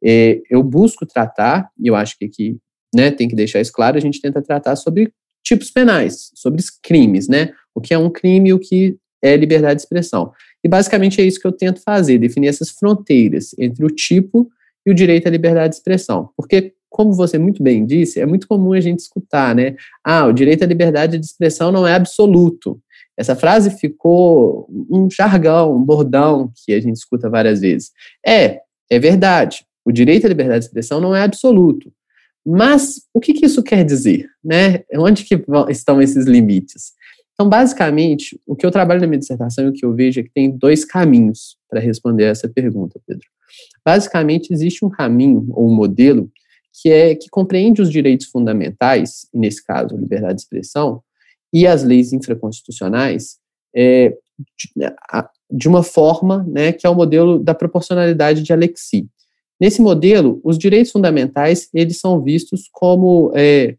É, 0.04 0.42
eu 0.50 0.62
busco 0.62 1.06
tratar, 1.06 1.70
e 1.80 1.88
eu 1.88 1.96
acho 1.96 2.18
que 2.18 2.26
aqui 2.26 2.58
né, 2.94 3.12
tem 3.12 3.28
que 3.28 3.36
deixar 3.36 3.62
isso 3.62 3.72
claro, 3.72 3.98
a 3.98 4.02
gente 4.02 4.22
tenta 4.22 4.42
tratar 4.42 4.76
sobre 4.76 5.12
tipos 5.50 5.72
penais, 5.72 6.32
sobre 6.36 6.64
crimes, 6.84 7.28
né? 7.28 7.52
O 7.74 7.82
que 7.82 7.94
é 7.94 7.98
um 7.98 8.10
crime 8.10 8.50
e 8.50 8.54
o 8.54 8.60
que 8.60 8.98
é 9.22 9.36
liberdade 9.36 9.76
de 9.76 9.82
expressão. 9.82 10.32
E 10.64 10.70
basicamente 10.70 11.20
é 11.20 11.26
isso 11.26 11.40
que 11.40 11.48
eu 11.48 11.52
tento 11.52 11.82
fazer, 11.82 12.20
definir 12.20 12.50
essas 12.50 12.70
fronteiras 12.70 13.56
entre 13.58 13.84
o 13.84 13.90
tipo 13.90 14.48
e 14.86 14.92
o 14.92 14.94
direito 14.94 15.28
à 15.28 15.32
liberdade 15.32 15.70
de 15.70 15.76
expressão. 15.78 16.30
Porque, 16.38 16.74
como 16.88 17.14
você 17.14 17.40
muito 17.40 17.64
bem 17.64 17.84
disse, 17.84 18.20
é 18.20 18.26
muito 18.28 18.48
comum 18.48 18.74
a 18.74 18.80
gente 18.80 19.00
escutar, 19.00 19.56
né? 19.56 19.76
Ah, 20.04 20.28
o 20.28 20.34
direito 20.34 20.64
à 20.64 20.68
liberdade 20.68 21.18
de 21.18 21.26
expressão 21.26 21.72
não 21.72 21.88
é 21.88 21.96
absoluto. 21.96 22.80
Essa 23.18 23.36
frase 23.36 23.72
ficou 23.72 24.70
um 24.90 25.10
jargão, 25.10 25.76
um 25.76 25.84
bordão 25.84 26.52
que 26.64 26.74
a 26.74 26.80
gente 26.80 26.96
escuta 26.96 27.28
várias 27.28 27.60
vezes. 27.60 27.92
É, 28.26 28.62
é 28.90 29.00
verdade. 29.00 29.66
O 29.84 29.92
direito 29.92 30.26
à 30.26 30.30
liberdade 30.30 30.60
de 30.60 30.66
expressão 30.66 31.02
não 31.02 31.16
é 31.16 31.24
absoluto. 31.24 31.92
Mas 32.52 33.02
o 33.14 33.20
que, 33.20 33.34
que 33.34 33.46
isso 33.46 33.62
quer 33.62 33.86
dizer? 33.86 34.28
Né? 34.44 34.84
Onde 34.96 35.24
que 35.24 35.40
estão 35.70 36.02
esses 36.02 36.26
limites? 36.26 36.94
Então, 37.34 37.48
basicamente, 37.48 38.42
o 38.46 38.56
que 38.56 38.66
eu 38.66 38.72
trabalho 38.72 39.00
na 39.00 39.08
minha 39.08 39.20
dissertação 39.20 39.66
e 39.66 39.70
o 39.70 39.74
que 39.74 39.86
eu 39.86 39.94
vejo 39.94 40.20
é 40.20 40.24
que 40.24 40.32
tem 40.32 40.50
dois 40.50 40.84
caminhos 40.84 41.58
para 41.70 41.80
responder 41.80 42.24
essa 42.24 42.50
pergunta, 42.50 43.00
Pedro. 43.06 43.28
Basicamente, 43.86 44.52
existe 44.52 44.84
um 44.84 44.90
caminho 44.90 45.48
ou 45.52 45.70
um 45.70 45.74
modelo 45.74 46.30
que 46.82 46.90
é 46.90 47.14
que 47.14 47.30
compreende 47.30 47.82
os 47.82 47.92
direitos 47.92 48.28
fundamentais, 48.28 49.28
e 49.34 49.38
nesse 49.38 49.64
caso, 49.64 49.96
liberdade 49.96 50.36
de 50.36 50.42
expressão, 50.42 51.04
e 51.54 51.68
as 51.68 51.84
leis 51.84 52.14
infraconstitucionais 52.14 53.38
é, 53.76 54.18
de, 54.76 54.94
de, 55.52 55.68
uma 55.68 55.84
forma 55.84 56.44
né, 56.48 56.72
que 56.72 56.86
é 56.86 56.90
o 56.90 56.96
modelo 56.96 57.38
da 57.38 57.54
proporcionalidade 57.54 58.42
de 58.42 58.52
Alexis. 58.54 59.06
Nesse 59.60 59.82
modelo, 59.82 60.40
os 60.44 60.58
direitos 60.58 60.92
fundamentais 60.92 61.70
eles 61.74 62.00
são 62.00 62.22
vistos 62.22 62.70
como 62.72 63.32
é, 63.36 63.76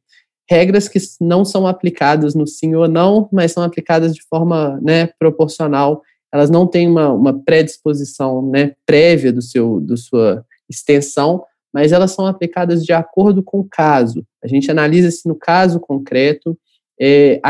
regras 0.49 0.89
que 0.89 0.99
não 1.21 1.45
são 1.45 1.67
aplicadas 1.67 2.35
no 2.35 2.47
sim 2.47 2.75
ou 2.75 2.89
não, 2.89 3.29
mas 3.33 3.53
são 3.53 3.63
aplicadas 3.63 4.15
de 4.15 4.23
forma 4.29 4.79
né, 4.83 5.07
proporcional. 5.19 6.03
Elas 6.33 6.51
não 6.51 6.67
têm 6.67 6.89
uma, 6.89 7.13
uma 7.13 7.43
predisposição 7.43 8.43
né, 8.43 8.73
prévia 8.85 9.33
do 9.33 9.41
seu, 9.41 9.81
do 9.81 9.97
sua 9.97 10.45
extensão, 10.69 11.45
mas 11.73 11.93
elas 11.93 12.11
são 12.11 12.27
aplicadas 12.27 12.85
de 12.85 12.93
acordo 12.93 13.43
com 13.43 13.61
o 13.61 13.69
caso. 13.69 14.25
A 14.43 14.49
gente 14.49 14.71
analisa 14.71 15.11
se 15.11 15.29
no 15.29 15.37
caso 15.37 15.81
concreto 15.81 16.59
é, 17.01 17.41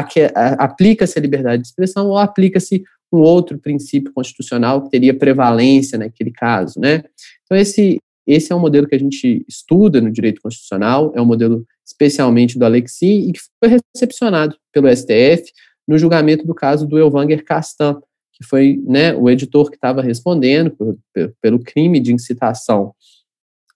aplica-se 0.58 1.18
a 1.18 1.22
liberdade 1.22 1.62
de 1.62 1.68
expressão 1.68 2.08
ou 2.08 2.18
aplica-se 2.18 2.84
um 3.12 3.18
outro 3.18 3.58
princípio 3.58 4.12
constitucional 4.12 4.82
que 4.82 4.90
teria 4.90 5.18
prevalência 5.18 5.98
naquele 5.98 6.30
caso, 6.30 6.78
né? 6.78 7.02
Então 7.44 7.58
esse 7.58 7.98
esse 8.26 8.52
é 8.52 8.56
um 8.56 8.60
modelo 8.60 8.86
que 8.86 8.94
a 8.94 8.98
gente 8.98 9.44
estuda 9.48 10.00
no 10.00 10.10
direito 10.10 10.40
constitucional, 10.40 11.12
é 11.14 11.20
um 11.20 11.26
modelo 11.26 11.66
especialmente 11.86 12.58
do 12.58 12.64
Alexi 12.64 13.28
e 13.28 13.32
que 13.32 13.40
foi 13.58 13.80
recepcionado 13.94 14.56
pelo 14.72 14.88
STF 14.94 15.50
no 15.86 15.98
julgamento 15.98 16.46
do 16.46 16.54
caso 16.54 16.86
do 16.86 16.98
Elvanger 16.98 17.44
Castan, 17.44 18.00
que 18.32 18.44
foi 18.44 18.80
né, 18.86 19.14
o 19.14 19.28
editor 19.28 19.68
que 19.68 19.76
estava 19.76 20.00
respondendo 20.00 20.70
por, 20.70 20.96
por, 21.12 21.34
pelo 21.40 21.58
crime 21.58 21.98
de 21.98 22.12
incitação 22.12 22.94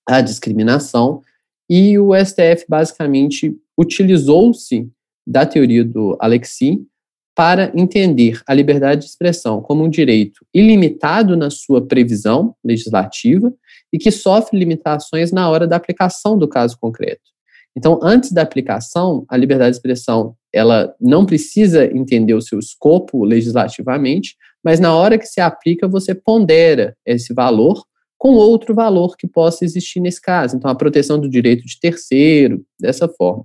à 0.07 0.21
discriminação, 0.21 1.23
e 1.69 1.99
o 1.99 2.13
STF 2.15 2.67
basicamente 2.69 3.57
utilizou-se 3.77 4.89
da 5.27 5.47
teoria 5.47 5.85
do 5.85 6.17
Alexi 6.21 6.87
para 7.35 7.73
entender 7.75 8.41
a 8.47 8.55
liberdade 8.55 9.03
de 9.03 9.09
expressão 9.09 9.61
como 9.61 9.83
um 9.83 9.91
direito 9.91 10.47
ilimitado 10.55 11.37
na 11.37 11.51
sua 11.51 11.85
previsão 11.85 12.55
legislativa 12.63 13.53
e 13.95 13.99
que 13.99 14.11
sofre 14.11 14.59
limitações 14.59 15.31
na 15.31 15.49
hora 15.49 15.69
da 15.69 15.77
aplicação 15.77 16.37
do 16.37 16.49
caso 16.49 16.77
concreto. 16.81 17.23
Então, 17.77 18.01
antes 18.03 18.33
da 18.33 18.43
aplicação, 18.43 19.25
a 19.29 19.37
liberdade 19.37 19.71
de 19.71 19.77
expressão 19.77 20.35
ela 20.53 20.93
não 21.01 21.25
precisa 21.25 21.85
entender 21.87 22.35
o 22.35 22.41
seu 22.41 22.59
escopo 22.59 23.25
legislativamente, 23.25 24.37
mas 24.65 24.81
na 24.81 24.93
hora 24.93 25.17
que 25.17 25.27
se 25.27 25.41
aplica, 25.41 25.87
você 25.87 26.13
pondera 26.13 26.97
esse 27.07 27.33
valor 27.33 27.85
com 28.19 28.33
outro 28.33 28.75
valor 28.75 29.17
que 29.17 29.29
possa 29.29 29.65
existir 29.65 30.01
nesse 30.01 30.21
caso. 30.21 30.57
Então, 30.57 30.69
a 30.69 30.75
proteção 30.75 31.21
do 31.21 31.29
direito 31.29 31.65
de 31.65 31.79
terceiro, 31.79 32.65
dessa 32.81 33.07
forma. 33.07 33.45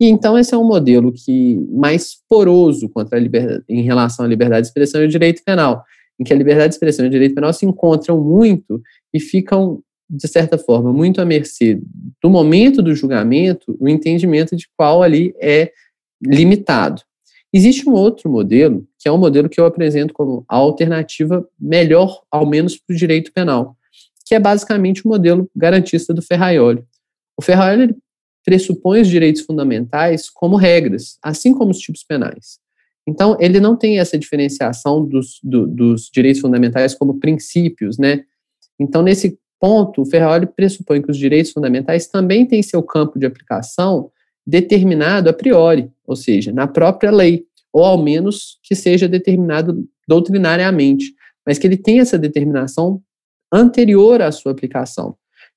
E 0.00 0.06
então, 0.06 0.38
esse 0.38 0.54
é 0.54 0.56
um 0.56 0.66
modelo 0.66 1.12
que 1.12 1.56
mais 1.72 2.16
poroso 2.28 2.88
contra 2.88 3.18
a 3.18 3.22
em 3.68 3.82
relação 3.82 4.24
à 4.24 4.28
liberdade 4.28 4.62
de 4.62 4.68
expressão 4.68 5.02
e 5.02 5.06
o 5.06 5.08
direito 5.08 5.42
penal, 5.44 5.82
em 6.20 6.24
que 6.24 6.32
a 6.32 6.36
liberdade 6.36 6.68
de 6.68 6.74
expressão 6.74 7.04
e 7.04 7.08
o 7.08 7.10
direito 7.10 7.34
penal 7.34 7.52
se 7.52 7.66
encontram 7.66 8.22
muito 8.22 8.80
e 9.12 9.20
ficam 9.20 9.82
de 10.08 10.26
certa 10.26 10.56
forma, 10.56 10.92
muito 10.92 11.20
à 11.20 11.24
mercê 11.24 11.80
do 12.22 12.30
momento 12.30 12.82
do 12.82 12.94
julgamento, 12.94 13.76
o 13.78 13.88
entendimento 13.88 14.56
de 14.56 14.68
qual 14.76 15.02
ali 15.02 15.34
é 15.40 15.70
limitado. 16.24 17.02
Existe 17.52 17.88
um 17.88 17.92
outro 17.92 18.30
modelo, 18.30 18.86
que 18.98 19.08
é 19.08 19.12
um 19.12 19.18
modelo 19.18 19.48
que 19.48 19.60
eu 19.60 19.66
apresento 19.66 20.12
como 20.12 20.44
a 20.48 20.56
alternativa 20.56 21.46
melhor, 21.58 22.22
ao 22.30 22.46
menos 22.46 22.76
para 22.76 22.94
o 22.94 22.96
direito 22.96 23.32
penal, 23.32 23.76
que 24.26 24.34
é 24.34 24.40
basicamente 24.40 25.04
o 25.04 25.08
modelo 25.08 25.50
garantista 25.56 26.12
do 26.12 26.20
Ferraioli. 26.20 26.84
O 27.36 27.42
Ferraioli 27.42 27.96
pressupõe 28.44 29.00
os 29.00 29.08
direitos 29.08 29.42
fundamentais 29.42 30.28
como 30.28 30.56
regras, 30.56 31.18
assim 31.22 31.54
como 31.54 31.70
os 31.70 31.78
tipos 31.78 32.02
penais. 32.02 32.58
Então, 33.06 33.36
ele 33.40 33.58
não 33.58 33.74
tem 33.74 33.98
essa 33.98 34.18
diferenciação 34.18 35.04
dos, 35.04 35.38
do, 35.42 35.66
dos 35.66 36.10
direitos 36.12 36.42
fundamentais 36.42 36.94
como 36.94 37.18
princípios, 37.18 37.96
né? 37.96 38.24
Então, 38.78 39.02
nesse 39.02 39.38
ponto, 39.60 40.02
o 40.02 40.06
Ferrari 40.06 40.46
pressupõe 40.46 41.02
que 41.02 41.10
os 41.10 41.16
direitos 41.16 41.52
fundamentais 41.52 42.06
também 42.06 42.46
têm 42.46 42.62
seu 42.62 42.82
campo 42.82 43.18
de 43.18 43.26
aplicação 43.26 44.10
determinado 44.46 45.28
a 45.28 45.32
priori, 45.32 45.90
ou 46.06 46.16
seja, 46.16 46.52
na 46.52 46.66
própria 46.66 47.10
lei, 47.10 47.44
ou 47.72 47.84
ao 47.84 48.02
menos 48.02 48.58
que 48.62 48.74
seja 48.74 49.08
determinado 49.08 49.86
doutrinariamente, 50.06 51.12
mas 51.46 51.58
que 51.58 51.66
ele 51.66 51.76
tenha 51.76 52.02
essa 52.02 52.18
determinação 52.18 53.02
anterior 53.52 54.22
à 54.22 54.32
sua 54.32 54.52
aplicação, 54.52 55.16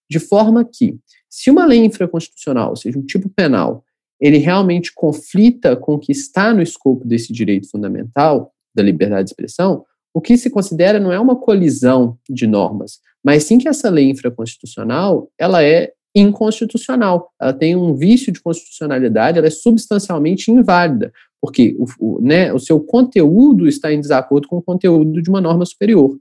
de 0.09 0.19
forma 0.19 0.65
que, 0.65 0.97
se 1.29 1.49
uma 1.49 1.65
lei 1.65 1.79
infraconstitucional, 1.85 2.71
ou 2.71 2.75
seja, 2.75 2.99
um 2.99 3.05
tipo 3.05 3.29
penal, 3.29 3.83
ele 4.19 4.37
realmente 4.37 4.93
conflita 4.93 5.75
com 5.75 5.95
o 5.95 5.99
que 5.99 6.11
está 6.11 6.53
no 6.53 6.61
escopo 6.61 7.07
desse 7.07 7.31
direito 7.33 7.69
fundamental, 7.69 8.53
da 8.73 8.83
liberdade 8.83 9.25
de 9.25 9.31
expressão, 9.31 9.85
o 10.13 10.21
que 10.21 10.37
se 10.37 10.49
considera 10.49 10.99
não 10.99 11.11
é 11.11 11.19
uma 11.19 11.35
colisão 11.35 12.17
de 12.29 12.45
normas, 12.45 12.99
mas 13.23 13.43
sim 13.43 13.57
que 13.57 13.67
essa 13.67 13.89
lei 13.89 14.09
infraconstitucional, 14.09 15.29
ela 15.37 15.63
é 15.63 15.91
inconstitucional, 16.15 17.31
ela 17.39 17.53
tem 17.53 17.75
um 17.75 17.95
vício 17.95 18.31
de 18.31 18.41
constitucionalidade, 18.41 19.37
ela 19.37 19.47
é 19.47 19.51
substancialmente 19.51 20.51
inválida, 20.51 21.11
porque 21.41 21.75
o, 21.79 21.85
o, 21.99 22.21
né, 22.21 22.53
o 22.53 22.59
seu 22.59 22.79
conteúdo 22.79 23.67
está 23.67 23.93
em 23.93 23.99
desacordo 23.99 24.47
com 24.47 24.57
o 24.57 24.61
conteúdo 24.61 25.21
de 25.21 25.29
uma 25.29 25.41
norma 25.41 25.65
superior. 25.65 26.17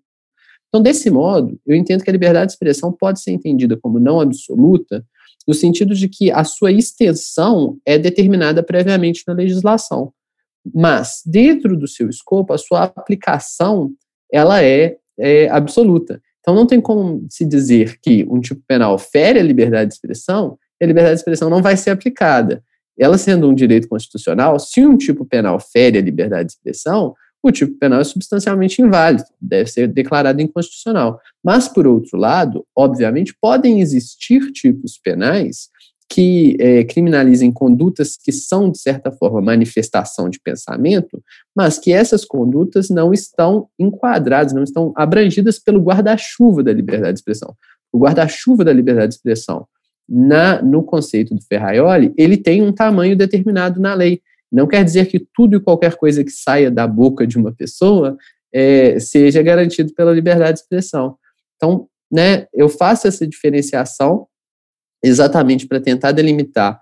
Então, 0.68 0.80
desse 0.80 1.10
modo, 1.10 1.58
eu 1.66 1.74
entendo 1.74 2.04
que 2.04 2.10
a 2.10 2.12
liberdade 2.12 2.46
de 2.46 2.52
expressão 2.52 2.92
pode 2.92 3.20
ser 3.20 3.32
entendida 3.32 3.76
como 3.76 3.98
não 3.98 4.20
absoluta, 4.20 5.04
no 5.46 5.52
sentido 5.52 5.94
de 5.94 6.08
que 6.08 6.30
a 6.30 6.44
sua 6.44 6.70
extensão 6.70 7.78
é 7.84 7.98
determinada 7.98 8.62
previamente 8.62 9.24
na 9.26 9.34
legislação. 9.34 10.12
Mas, 10.72 11.22
dentro 11.26 11.76
do 11.76 11.88
seu 11.88 12.08
escopo, 12.08 12.52
a 12.52 12.58
sua 12.58 12.84
aplicação 12.84 13.90
ela 14.32 14.62
é, 14.62 14.96
é 15.18 15.48
absoluta. 15.48 16.22
Então, 16.40 16.54
não 16.54 16.66
tem 16.66 16.80
como 16.80 17.26
se 17.28 17.44
dizer 17.44 17.98
que 18.02 18.26
um 18.30 18.40
tipo 18.40 18.62
penal 18.66 18.98
fere 18.98 19.38
a 19.38 19.42
liberdade 19.42 19.88
de 19.88 19.94
expressão 19.94 20.58
e 20.80 20.84
a 20.84 20.88
liberdade 20.88 21.16
de 21.16 21.20
expressão 21.20 21.50
não 21.50 21.62
vai 21.62 21.76
ser 21.76 21.90
aplicada. 21.90 22.62
Ela 22.98 23.18
sendo 23.18 23.48
um 23.48 23.54
direito 23.54 23.88
constitucional, 23.88 24.58
se 24.58 24.84
um 24.84 24.96
tipo 24.96 25.24
penal 25.24 25.58
fere 25.60 25.98
a 25.98 26.02
liberdade 26.02 26.48
de 26.48 26.52
expressão, 26.54 27.14
o 27.42 27.50
tipo 27.50 27.78
penal 27.78 28.00
é 28.00 28.04
substancialmente 28.04 28.82
inválido, 28.82 29.24
deve 29.40 29.70
ser 29.70 29.88
declarado 29.88 30.42
inconstitucional. 30.42 31.18
Mas, 31.42 31.68
por 31.68 31.86
outro 31.86 32.18
lado, 32.18 32.66
obviamente, 32.76 33.34
podem 33.40 33.80
existir 33.80 34.52
tipos 34.52 34.98
penais 34.98 35.68
que 36.12 36.56
é, 36.58 36.82
criminalizem 36.82 37.52
condutas 37.52 38.16
que 38.16 38.32
são, 38.32 38.68
de 38.68 38.78
certa 38.80 39.12
forma, 39.12 39.40
manifestação 39.40 40.28
de 40.28 40.40
pensamento, 40.40 41.22
mas 41.54 41.78
que 41.78 41.92
essas 41.92 42.24
condutas 42.24 42.90
não 42.90 43.14
estão 43.14 43.68
enquadradas, 43.78 44.52
não 44.52 44.64
estão 44.64 44.92
abrangidas 44.96 45.60
pelo 45.60 45.80
guarda-chuva 45.80 46.64
da 46.64 46.72
liberdade 46.72 47.12
de 47.12 47.20
expressão. 47.20 47.54
O 47.92 47.98
guarda-chuva 48.00 48.64
da 48.64 48.72
liberdade 48.72 49.10
de 49.10 49.14
expressão, 49.14 49.66
na, 50.08 50.60
no 50.60 50.82
conceito 50.82 51.32
do 51.32 51.42
Ferraioli, 51.42 52.12
ele 52.18 52.36
tem 52.36 52.60
um 52.60 52.72
tamanho 52.72 53.16
determinado 53.16 53.80
na 53.80 53.94
lei. 53.94 54.20
Não 54.50 54.66
quer 54.66 54.84
dizer 54.84 55.06
que 55.06 55.24
tudo 55.32 55.56
e 55.56 55.60
qualquer 55.60 55.94
coisa 55.94 56.24
que 56.24 56.32
saia 56.32 56.72
da 56.72 56.88
boca 56.88 57.24
de 57.24 57.38
uma 57.38 57.52
pessoa 57.52 58.18
é, 58.52 58.98
seja 58.98 59.40
garantido 59.42 59.94
pela 59.94 60.12
liberdade 60.12 60.54
de 60.54 60.60
expressão. 60.62 61.14
Então, 61.54 61.86
né, 62.10 62.48
eu 62.52 62.68
faço 62.68 63.06
essa 63.06 63.24
diferenciação 63.24 64.26
exatamente 65.02 65.66
para 65.66 65.80
tentar 65.80 66.12
delimitar, 66.12 66.80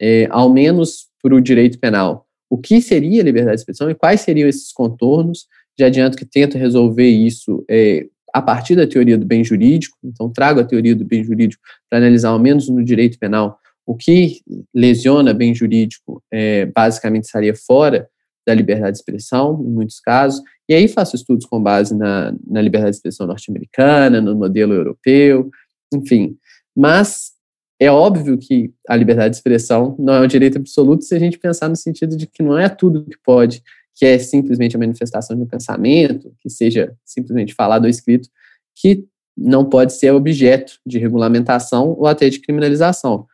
é, 0.00 0.26
ao 0.30 0.50
menos 0.50 1.08
para 1.22 1.34
o 1.34 1.40
direito 1.40 1.78
penal, 1.78 2.26
o 2.48 2.58
que 2.58 2.80
seria 2.80 3.22
liberdade 3.22 3.56
de 3.56 3.60
expressão 3.60 3.90
e 3.90 3.94
quais 3.94 4.22
seriam 4.22 4.48
esses 4.48 4.72
contornos. 4.72 5.46
Já 5.78 5.86
adianto 5.86 6.16
que 6.16 6.24
tento 6.24 6.58
resolver 6.58 7.08
isso 7.08 7.64
é, 7.70 8.06
a 8.34 8.42
partir 8.42 8.74
da 8.74 8.86
teoria 8.86 9.16
do 9.16 9.24
bem 9.24 9.44
jurídico, 9.44 9.96
então 10.02 10.30
trago 10.30 10.60
a 10.60 10.64
teoria 10.64 10.94
do 10.94 11.04
bem 11.04 11.22
jurídico 11.22 11.62
para 11.88 11.98
analisar, 11.98 12.30
ao 12.30 12.38
menos 12.38 12.68
no 12.68 12.84
direito 12.84 13.18
penal, 13.18 13.58
o 13.86 13.96
que 13.96 14.40
lesiona 14.74 15.32
bem 15.32 15.54
jurídico 15.54 16.22
é, 16.32 16.66
basicamente 16.66 17.24
estaria 17.24 17.54
fora 17.54 18.08
da 18.46 18.54
liberdade 18.54 18.92
de 18.92 18.98
expressão, 18.98 19.62
em 19.64 19.70
muitos 19.70 20.00
casos, 20.00 20.42
e 20.68 20.74
aí 20.74 20.86
faço 20.88 21.16
estudos 21.16 21.46
com 21.46 21.62
base 21.62 21.96
na, 21.96 22.32
na 22.46 22.62
liberdade 22.62 22.92
de 22.92 22.96
expressão 22.98 23.26
norte-americana, 23.26 24.20
no 24.20 24.36
modelo 24.36 24.72
europeu, 24.72 25.50
enfim. 25.92 26.36
Mas 26.76 27.32
é 27.80 27.90
óbvio 27.90 28.36
que 28.36 28.74
a 28.86 28.94
liberdade 28.94 29.30
de 29.30 29.36
expressão 29.36 29.96
não 29.98 30.12
é 30.12 30.20
um 30.20 30.26
direito 30.26 30.58
absoluto 30.58 31.02
se 31.02 31.14
a 31.14 31.18
gente 31.18 31.38
pensar 31.38 31.66
no 31.66 31.76
sentido 31.76 32.14
de 32.14 32.26
que 32.26 32.42
não 32.42 32.58
é 32.58 32.68
tudo 32.68 33.06
que 33.06 33.16
pode, 33.24 33.62
que 33.94 34.04
é 34.04 34.18
simplesmente 34.18 34.76
a 34.76 34.78
manifestação 34.78 35.34
de 35.34 35.42
um 35.42 35.46
pensamento, 35.46 36.30
que 36.40 36.50
seja 36.50 36.94
simplesmente 37.06 37.54
falado 37.54 37.84
ou 37.84 37.88
escrito, 37.88 38.28
que 38.76 39.06
não 39.34 39.64
pode 39.64 39.94
ser 39.94 40.12
objeto 40.12 40.74
de 40.86 40.98
regulamentação 40.98 41.96
ou 41.98 42.06
até 42.06 42.28
de 42.28 42.38
criminalização. 42.40 43.26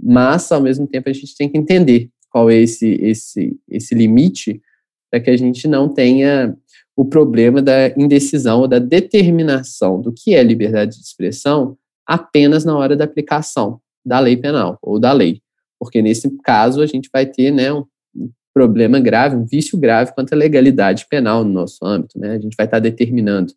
Mas, 0.00 0.50
ao 0.52 0.60
mesmo 0.60 0.86
tempo, 0.86 1.08
a 1.08 1.12
gente 1.12 1.36
tem 1.36 1.48
que 1.48 1.58
entender 1.58 2.08
qual 2.30 2.48
é 2.48 2.54
esse, 2.54 2.92
esse, 3.02 3.58
esse 3.68 3.96
limite 3.96 4.62
para 5.10 5.18
que 5.18 5.30
a 5.30 5.36
gente 5.36 5.66
não 5.66 5.88
tenha 5.88 6.56
o 6.94 7.04
problema 7.04 7.60
da 7.60 7.88
indecisão 7.96 8.60
ou 8.60 8.68
da 8.68 8.78
determinação 8.78 10.00
do 10.00 10.12
que 10.12 10.36
é 10.36 10.42
liberdade 10.42 10.96
de 10.96 11.02
expressão 11.02 11.76
apenas 12.06 12.64
na 12.64 12.76
hora 12.76 12.96
da 12.96 13.04
aplicação 13.04 13.80
da 14.08 14.18
lei 14.18 14.36
penal 14.36 14.78
ou 14.82 14.98
da 14.98 15.12
lei. 15.12 15.40
Porque 15.78 16.02
nesse 16.02 16.28
caso 16.42 16.82
a 16.82 16.86
gente 16.86 17.08
vai 17.12 17.26
ter 17.26 17.52
né, 17.52 17.72
um 17.72 17.84
problema 18.52 18.98
grave, 18.98 19.36
um 19.36 19.46
vício 19.46 19.78
grave 19.78 20.12
quanto 20.12 20.32
à 20.32 20.36
legalidade 20.36 21.06
penal 21.08 21.44
no 21.44 21.52
nosso 21.52 21.84
âmbito. 21.84 22.18
Né? 22.18 22.32
A 22.32 22.38
gente 22.40 22.56
vai 22.56 22.66
estar 22.66 22.80
determinando 22.80 23.52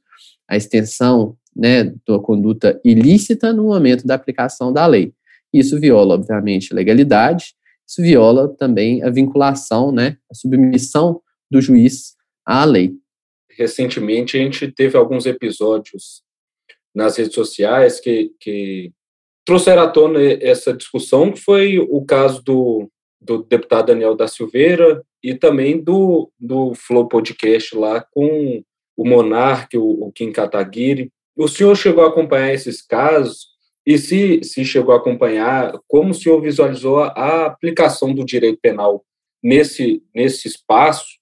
a 0.48 0.56
extensão 0.56 1.36
né, 1.56 1.86
da 2.08 2.20
conduta 2.20 2.80
ilícita 2.86 3.52
no 3.52 3.64
momento 3.64 4.06
da 4.06 4.14
aplicação 4.14 4.72
da 4.72 4.86
lei. 4.86 5.14
Isso 5.54 5.80
viola, 5.80 6.16
obviamente, 6.16 6.72
a 6.72 6.76
legalidade, 6.76 7.56
isso 7.88 8.02
viola 8.02 8.48
também 8.48 9.04
a 9.04 9.10
vinculação, 9.10 9.92
né, 9.92 10.18
a 10.32 10.36
submissão 10.36 11.22
do 11.50 11.60
juiz 11.60 12.16
à 12.46 12.64
lei. 12.64 12.94
Recentemente, 13.58 14.38
a 14.38 14.40
gente 14.40 14.72
teve 14.72 14.96
alguns 14.96 15.26
episódios 15.26 16.22
nas 16.96 17.18
redes 17.18 17.34
sociais 17.34 18.00
que, 18.00 18.32
que 18.40 18.92
trouxeram 19.46 19.84
à 19.84 19.88
tona 19.88 20.20
essa 20.42 20.74
discussão, 20.74 21.32
que 21.32 21.40
foi 21.40 21.80
o 21.80 22.04
caso 22.06 22.44
do, 22.44 22.90
do 23.20 23.44
deputado 23.44 23.88
Daniel 23.88 24.16
da 24.16 24.28
Silveira 24.28 25.04
e 25.24 25.36
também 25.36 25.82
do, 25.82 26.32
do 26.40 26.74
Flow 26.74 27.08
Podcast 27.08 27.76
lá 27.76 28.06
com 28.12 28.64
o 28.98 29.08
Monarque, 29.08 29.78
o, 29.78 30.06
o 30.06 30.12
Kim 30.12 30.32
Kataguiri. 30.32 31.12
O 31.36 31.48
senhor 31.48 31.76
chegou 31.76 32.04
a 32.04 32.08
acompanhar 32.08 32.54
esses 32.54 32.82
casos 32.82 33.52
e 33.86 33.98
se, 33.98 34.44
se 34.44 34.64
chegou 34.64 34.94
a 34.94 34.98
acompanhar, 34.98 35.74
como 35.88 36.12
o 36.12 36.14
senhor 36.14 36.40
visualizou 36.40 37.00
a, 37.00 37.46
aplicação 37.46 38.14
do 38.14 38.24
direito 38.24 38.60
penal 38.62 39.04
nesse, 39.44 40.04
nesse 40.14 40.48
espaço 40.48 41.20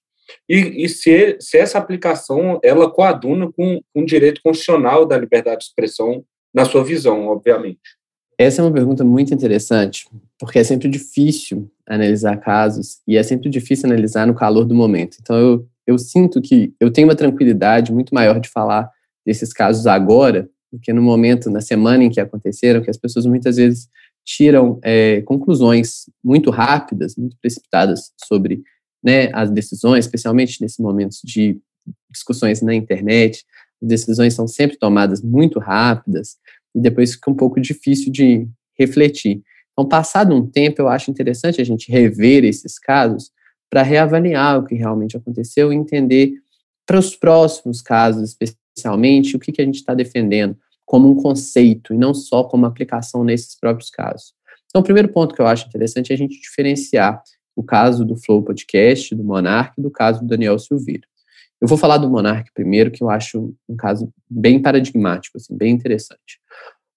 e, 0.48 0.84
e 0.84 0.88
se, 0.88 1.38
se, 1.40 1.58
essa 1.58 1.78
aplicação 1.78 2.60
ela 2.62 2.90
coaduna 2.90 3.50
com, 3.52 3.80
com 3.92 4.02
o 4.02 4.06
direito 4.06 4.40
constitucional 4.42 5.06
da 5.06 5.16
liberdade 5.16 5.60
de 5.60 5.64
expressão 5.64 6.24
na 6.52 6.64
sua 6.64 6.84
visão, 6.84 7.28
obviamente. 7.28 7.99
Essa 8.40 8.62
é 8.62 8.64
uma 8.64 8.72
pergunta 8.72 9.04
muito 9.04 9.34
interessante, 9.34 10.08
porque 10.38 10.58
é 10.58 10.64
sempre 10.64 10.88
difícil 10.88 11.70
analisar 11.86 12.38
casos 12.38 13.02
e 13.06 13.18
é 13.18 13.22
sempre 13.22 13.50
difícil 13.50 13.86
analisar 13.86 14.26
no 14.26 14.34
calor 14.34 14.64
do 14.64 14.74
momento. 14.74 15.18
Então, 15.20 15.36
eu, 15.36 15.68
eu 15.86 15.98
sinto 15.98 16.40
que 16.40 16.72
eu 16.80 16.90
tenho 16.90 17.06
uma 17.06 17.14
tranquilidade 17.14 17.92
muito 17.92 18.14
maior 18.14 18.40
de 18.40 18.48
falar 18.48 18.90
desses 19.26 19.52
casos 19.52 19.86
agora, 19.86 20.48
porque 20.70 20.90
no 20.90 21.02
momento, 21.02 21.50
na 21.50 21.60
semana 21.60 22.02
em 22.02 22.08
que 22.08 22.18
aconteceram, 22.18 22.80
que 22.80 22.88
as 22.88 22.96
pessoas 22.96 23.26
muitas 23.26 23.56
vezes 23.56 23.90
tiram 24.24 24.80
é, 24.82 25.20
conclusões 25.20 26.06
muito 26.24 26.50
rápidas, 26.50 27.16
muito 27.16 27.36
precipitadas 27.42 28.10
sobre 28.26 28.62
né, 29.04 29.28
as 29.34 29.50
decisões, 29.50 30.06
especialmente 30.06 30.62
nesses 30.62 30.78
momentos 30.78 31.20
de 31.22 31.60
discussões 32.10 32.62
na 32.62 32.74
internet, 32.74 33.44
as 33.82 33.88
decisões 33.88 34.32
são 34.32 34.48
sempre 34.48 34.78
tomadas 34.78 35.20
muito 35.20 35.58
rápidas 35.58 36.38
e 36.74 36.80
depois 36.80 37.14
fica 37.14 37.30
um 37.30 37.34
pouco 37.34 37.60
difícil 37.60 38.12
de 38.12 38.48
refletir. 38.78 39.42
Então, 39.72 39.88
passado 39.88 40.34
um 40.34 40.46
tempo, 40.46 40.80
eu 40.80 40.88
acho 40.88 41.10
interessante 41.10 41.60
a 41.60 41.64
gente 41.64 41.90
rever 41.90 42.44
esses 42.44 42.78
casos 42.78 43.30
para 43.70 43.82
reavaliar 43.82 44.58
o 44.58 44.64
que 44.64 44.74
realmente 44.74 45.16
aconteceu 45.16 45.72
e 45.72 45.76
entender 45.76 46.34
para 46.86 46.98
os 46.98 47.14
próximos 47.14 47.80
casos, 47.80 48.36
especialmente, 48.40 49.36
o 49.36 49.38
que, 49.38 49.52
que 49.52 49.62
a 49.62 49.64
gente 49.64 49.76
está 49.76 49.94
defendendo 49.94 50.56
como 50.84 51.08
um 51.08 51.14
conceito 51.14 51.94
e 51.94 51.98
não 51.98 52.12
só 52.12 52.42
como 52.42 52.66
aplicação 52.66 53.22
nesses 53.22 53.56
próprios 53.58 53.90
casos. 53.90 54.32
Então, 54.66 54.80
o 54.80 54.84
primeiro 54.84 55.08
ponto 55.08 55.34
que 55.34 55.40
eu 55.40 55.46
acho 55.46 55.68
interessante 55.68 56.10
é 56.10 56.14
a 56.14 56.18
gente 56.18 56.40
diferenciar 56.40 57.22
o 57.54 57.62
caso 57.62 58.04
do 58.04 58.16
Flow 58.16 58.42
Podcast, 58.42 59.14
do 59.14 59.22
Monark, 59.22 59.80
do 59.80 59.90
caso 59.90 60.20
do 60.20 60.26
Daniel 60.26 60.58
Silveira. 60.58 61.06
Eu 61.60 61.68
vou 61.68 61.76
falar 61.76 61.98
do 61.98 62.08
Monark 62.08 62.50
primeiro, 62.54 62.90
que 62.90 63.02
eu 63.02 63.10
acho 63.10 63.54
um 63.68 63.76
caso 63.76 64.12
bem 64.28 64.60
paradigmático, 64.60 65.36
assim, 65.36 65.56
bem 65.56 65.72
interessante. 65.72 66.40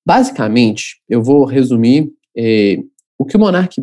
Basicamente, 0.06 1.02
eu 1.10 1.21
vou 1.21 1.45
resumir 1.45 2.12
eh, 2.38 2.78
o 3.17 3.26
que 3.26 3.36
o 3.36 3.39
Monark 3.39 3.76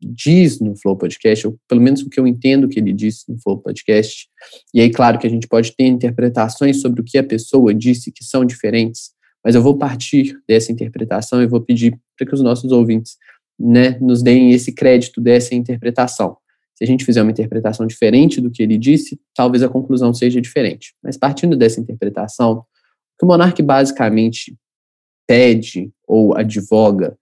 diz 0.00 0.60
no 0.60 0.76
Flow 0.76 0.96
Podcast, 0.96 1.46
ou 1.46 1.58
pelo 1.68 1.80
menos 1.80 2.02
o 2.02 2.08
que 2.08 2.20
eu 2.20 2.26
entendo 2.26 2.68
que 2.68 2.78
ele 2.78 2.92
diz 2.92 3.24
no 3.28 3.38
Flow 3.40 3.58
Podcast, 3.58 4.28
e 4.72 4.80
aí, 4.80 4.90
claro 4.90 5.18
que 5.18 5.26
a 5.26 5.30
gente 5.30 5.48
pode 5.48 5.74
ter 5.74 5.86
interpretações 5.86 6.80
sobre 6.80 7.00
o 7.00 7.04
que 7.04 7.18
a 7.18 7.24
pessoa 7.24 7.74
disse 7.74 8.12
que 8.12 8.24
são 8.24 8.44
diferentes, 8.44 9.10
mas 9.44 9.54
eu 9.54 9.62
vou 9.62 9.76
partir 9.76 10.38
dessa 10.48 10.70
interpretação 10.70 11.42
e 11.42 11.46
vou 11.46 11.60
pedir 11.60 11.98
para 12.16 12.26
que 12.26 12.34
os 12.34 12.42
nossos 12.42 12.70
ouvintes 12.70 13.16
né, 13.58 13.98
nos 14.00 14.22
deem 14.22 14.52
esse 14.52 14.72
crédito 14.72 15.20
dessa 15.20 15.54
interpretação. 15.54 16.36
Se 16.78 16.84
a 16.84 16.86
gente 16.86 17.04
fizer 17.04 17.20
uma 17.20 17.32
interpretação 17.32 17.84
diferente 17.88 18.40
do 18.40 18.52
que 18.52 18.62
ele 18.62 18.78
disse, 18.78 19.20
talvez 19.34 19.64
a 19.64 19.68
conclusão 19.68 20.14
seja 20.14 20.40
diferente. 20.40 20.94
Mas 21.02 21.16
partindo 21.16 21.56
dessa 21.56 21.80
interpretação, 21.80 22.58
o 22.58 22.64
que 23.18 23.24
o 23.24 23.26
monarca 23.26 23.60
basicamente 23.60 24.56
pede 25.26 25.90
ou 26.06 26.36
advoga 26.36 27.18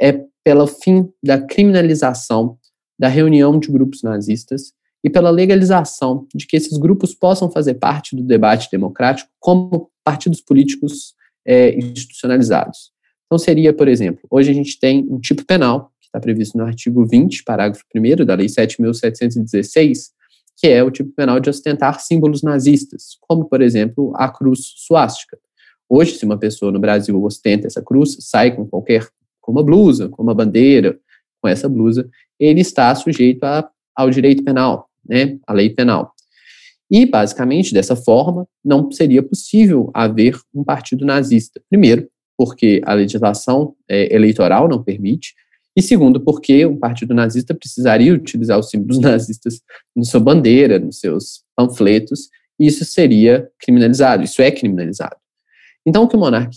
é 0.00 0.24
pelo 0.42 0.66
fim 0.66 1.08
da 1.22 1.40
criminalização 1.40 2.58
da 2.98 3.06
reunião 3.06 3.60
de 3.60 3.70
grupos 3.70 4.02
nazistas 4.02 4.72
e 5.04 5.08
pela 5.08 5.30
legalização 5.30 6.26
de 6.34 6.44
que 6.44 6.56
esses 6.56 6.76
grupos 6.76 7.14
possam 7.14 7.48
fazer 7.48 7.74
parte 7.74 8.16
do 8.16 8.24
debate 8.24 8.68
democrático 8.72 9.30
como 9.38 9.88
partidos 10.04 10.40
políticos 10.40 11.14
é, 11.46 11.78
institucionalizados. 11.78 12.90
Então, 13.26 13.38
seria, 13.38 13.72
por 13.72 13.86
exemplo, 13.86 14.26
hoje 14.28 14.50
a 14.50 14.54
gente 14.54 14.78
tem 14.78 15.06
um 15.08 15.20
tipo 15.20 15.44
penal, 15.46 15.89
está 16.10 16.20
previsto 16.20 16.58
no 16.58 16.64
artigo 16.64 17.06
20, 17.06 17.44
parágrafo 17.44 17.84
1 17.94 18.24
da 18.24 18.34
Lei 18.34 18.46
7.716, 18.46 20.10
que 20.56 20.68
é 20.68 20.82
o 20.82 20.90
tipo 20.90 21.10
penal 21.12 21.38
de 21.40 21.48
ostentar 21.48 22.00
símbolos 22.00 22.42
nazistas, 22.42 23.16
como, 23.20 23.44
por 23.46 23.62
exemplo, 23.62 24.12
a 24.16 24.28
cruz 24.28 24.60
suástica. 24.76 25.38
Hoje, 25.88 26.16
se 26.16 26.24
uma 26.24 26.38
pessoa 26.38 26.70
no 26.70 26.78
Brasil 26.78 27.22
ostenta 27.22 27.66
essa 27.66 27.82
cruz, 27.82 28.16
sai 28.20 28.54
com 28.54 28.66
qualquer 28.66 29.08
com 29.40 29.52
uma 29.52 29.64
blusa, 29.64 30.08
com 30.08 30.22
uma 30.22 30.34
bandeira, 30.34 30.98
com 31.40 31.48
essa 31.48 31.68
blusa, 31.68 32.08
ele 32.38 32.60
está 32.60 32.94
sujeito 32.94 33.42
a, 33.44 33.68
ao 33.96 34.10
direito 34.10 34.44
penal, 34.44 34.88
né, 35.08 35.38
à 35.46 35.52
lei 35.52 35.70
penal. 35.70 36.12
E, 36.90 37.06
basicamente, 37.06 37.72
dessa 37.72 37.94
forma, 37.94 38.46
não 38.64 38.90
seria 38.90 39.22
possível 39.22 39.90
haver 39.94 40.38
um 40.52 40.64
partido 40.64 41.06
nazista. 41.06 41.60
Primeiro, 41.70 42.08
porque 42.36 42.80
a 42.84 42.94
legislação 42.94 43.74
é, 43.88 44.14
eleitoral 44.14 44.68
não 44.68 44.82
permite, 44.82 45.34
e 45.76 45.82
segundo, 45.82 46.20
porque 46.20 46.66
um 46.66 46.76
partido 46.76 47.14
nazista 47.14 47.54
precisaria 47.54 48.12
utilizar 48.12 48.58
os 48.58 48.70
símbolos 48.70 48.98
nazistas 48.98 49.60
na 49.94 50.04
sua 50.04 50.20
bandeira, 50.20 50.78
nos 50.78 50.98
seus 50.98 51.44
panfletos, 51.56 52.28
e 52.58 52.66
isso 52.66 52.84
seria 52.84 53.50
criminalizado, 53.58 54.24
isso 54.24 54.42
é 54.42 54.50
criminalizado. 54.50 55.16
Então, 55.86 56.02
o 56.04 56.08
que 56.08 56.16
o 56.16 56.18
monarca 56.18 56.50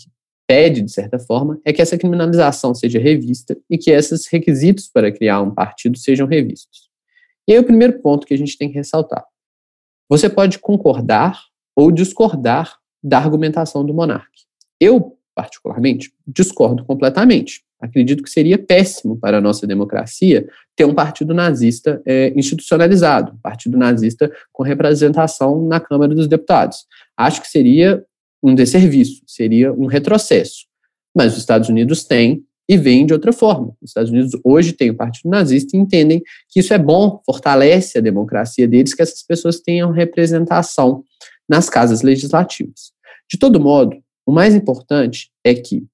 pede, 0.46 0.82
de 0.82 0.92
certa 0.92 1.18
forma, 1.18 1.58
é 1.64 1.72
que 1.72 1.80
essa 1.80 1.96
criminalização 1.96 2.74
seja 2.74 2.98
revista 2.98 3.56
e 3.70 3.78
que 3.78 3.90
esses 3.90 4.26
requisitos 4.26 4.88
para 4.88 5.10
criar 5.10 5.40
um 5.40 5.54
partido 5.54 5.96
sejam 5.96 6.26
revistos. 6.26 6.90
E 7.48 7.52
aí, 7.52 7.58
o 7.58 7.64
primeiro 7.64 8.00
ponto 8.00 8.26
que 8.26 8.34
a 8.34 8.38
gente 8.38 8.58
tem 8.58 8.68
que 8.68 8.74
ressaltar: 8.74 9.24
você 10.08 10.28
pode 10.28 10.58
concordar 10.58 11.40
ou 11.74 11.90
discordar 11.90 12.76
da 13.02 13.18
argumentação 13.18 13.84
do 13.84 13.94
monarca. 13.94 14.28
Eu, 14.80 15.18
particularmente, 15.34 16.12
discordo 16.26 16.84
completamente. 16.84 17.64
Acredito 17.84 18.22
que 18.22 18.30
seria 18.30 18.56
péssimo 18.56 19.16
para 19.18 19.38
a 19.38 19.40
nossa 19.40 19.66
democracia 19.66 20.48
ter 20.74 20.86
um 20.86 20.94
partido 20.94 21.34
nazista 21.34 22.00
é, 22.06 22.32
institucionalizado, 22.34 23.32
um 23.32 23.38
partido 23.38 23.76
nazista 23.76 24.32
com 24.50 24.62
representação 24.62 25.66
na 25.66 25.78
Câmara 25.78 26.14
dos 26.14 26.26
Deputados. 26.26 26.86
Acho 27.14 27.42
que 27.42 27.48
seria 27.48 28.02
um 28.42 28.54
desserviço, 28.54 29.22
seria 29.26 29.70
um 29.70 29.84
retrocesso. 29.84 30.64
Mas 31.14 31.32
os 31.32 31.38
Estados 31.38 31.68
Unidos 31.68 32.04
têm 32.04 32.42
e 32.66 32.78
veem 32.78 33.04
de 33.04 33.12
outra 33.12 33.34
forma. 33.34 33.76
Os 33.82 33.90
Estados 33.90 34.10
Unidos 34.10 34.32
hoje 34.42 34.72
têm 34.72 34.88
o 34.88 34.96
Partido 34.96 35.28
Nazista 35.28 35.76
e 35.76 35.80
entendem 35.80 36.22
que 36.48 36.60
isso 36.60 36.72
é 36.72 36.78
bom, 36.78 37.20
fortalece 37.26 37.98
a 37.98 38.00
democracia 38.00 38.66
deles, 38.66 38.94
que 38.94 39.02
essas 39.02 39.22
pessoas 39.22 39.60
tenham 39.60 39.90
representação 39.90 41.04
nas 41.46 41.68
casas 41.68 42.00
legislativas. 42.00 42.92
De 43.30 43.38
todo 43.38 43.60
modo, 43.60 43.94
o 44.24 44.32
mais 44.32 44.54
importante 44.54 45.30
é 45.44 45.54
que, 45.54 45.84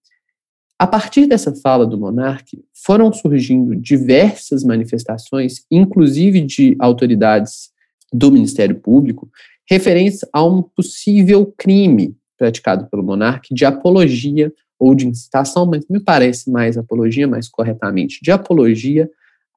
a 0.80 0.86
partir 0.86 1.26
dessa 1.26 1.54
fala 1.54 1.86
do 1.86 1.98
monarca, 1.98 2.56
foram 2.72 3.12
surgindo 3.12 3.76
diversas 3.76 4.64
manifestações, 4.64 5.62
inclusive 5.70 6.40
de 6.40 6.74
autoridades 6.78 7.68
do 8.10 8.32
Ministério 8.32 8.74
Público, 8.76 9.28
referentes 9.68 10.20
a 10.32 10.42
um 10.42 10.62
possível 10.62 11.52
crime 11.58 12.16
praticado 12.38 12.86
pelo 12.86 13.02
monarca 13.02 13.48
de 13.54 13.66
apologia 13.66 14.50
ou 14.78 14.94
de 14.94 15.06
incitação, 15.06 15.66
mas 15.66 15.84
me 15.86 16.00
parece 16.00 16.50
mais 16.50 16.78
apologia, 16.78 17.28
mais 17.28 17.46
corretamente, 17.46 18.18
de 18.22 18.32
apologia 18.32 19.06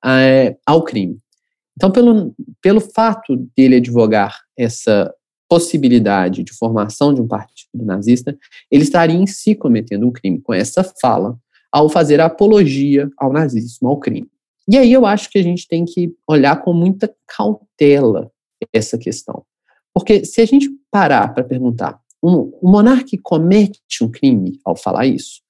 é, 0.03 0.57
ao 0.65 0.83
crime. 0.83 1.19
Então, 1.77 1.89
pelo, 1.89 2.35
pelo 2.61 2.81
fato 2.81 3.37
dele 3.55 3.77
advogar 3.77 4.41
essa 4.57 5.09
possibilidade 5.47 6.43
de 6.43 6.51
formação 6.51 7.13
de 7.13 7.21
um 7.21 7.27
partido 7.29 7.52
nazista, 7.73 8.37
ele 8.69 8.83
estaria 8.83 9.15
em 9.15 9.25
si 9.25 9.55
cometendo 9.55 10.07
um 10.07 10.11
crime 10.11 10.39
com 10.39 10.53
essa 10.53 10.83
fala 11.01 11.37
ao 11.71 11.89
fazer 11.89 12.19
a 12.19 12.25
apologia 12.25 13.09
ao 13.17 13.33
nazismo, 13.33 13.87
ao 13.87 13.99
crime. 13.99 14.29
E 14.67 14.77
aí 14.77 14.93
eu 14.93 15.05
acho 15.05 15.29
que 15.29 15.37
a 15.37 15.43
gente 15.43 15.67
tem 15.67 15.83
que 15.85 16.13
olhar 16.27 16.61
com 16.61 16.73
muita 16.73 17.13
cautela 17.27 18.31
essa 18.71 18.97
questão. 18.97 19.43
Porque 19.93 20.23
se 20.23 20.41
a 20.41 20.45
gente 20.45 20.69
parar 20.89 21.33
para 21.33 21.43
perguntar 21.43 21.99
um, 22.23 22.51
o 22.61 22.71
monarca 22.71 23.17
comete 23.21 23.81
um 24.01 24.09
crime 24.09 24.59
ao 24.63 24.75
falar 24.75 25.05
isso? 25.05 25.41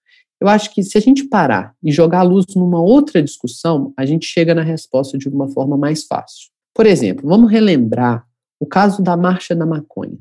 Eu 0.41 0.49
acho 0.49 0.73
que 0.73 0.83
se 0.83 0.97
a 0.97 1.01
gente 1.01 1.25
parar 1.25 1.73
e 1.81 1.91
jogar 1.91 2.19
a 2.19 2.23
luz 2.23 2.47
numa 2.55 2.81
outra 2.81 3.21
discussão, 3.21 3.93
a 3.95 4.05
gente 4.05 4.25
chega 4.25 4.53
na 4.53 4.63
resposta 4.63 5.17
de 5.17 5.29
uma 5.29 5.47
forma 5.47 5.77
mais 5.77 6.03
fácil. 6.03 6.49
Por 6.73 6.85
exemplo, 6.85 7.29
vamos 7.29 7.49
relembrar 7.49 8.25
o 8.59 8.65
caso 8.65 9.01
da 9.01 9.15
Marcha 9.15 9.55
da 9.55 9.65
Maconha. 9.65 10.17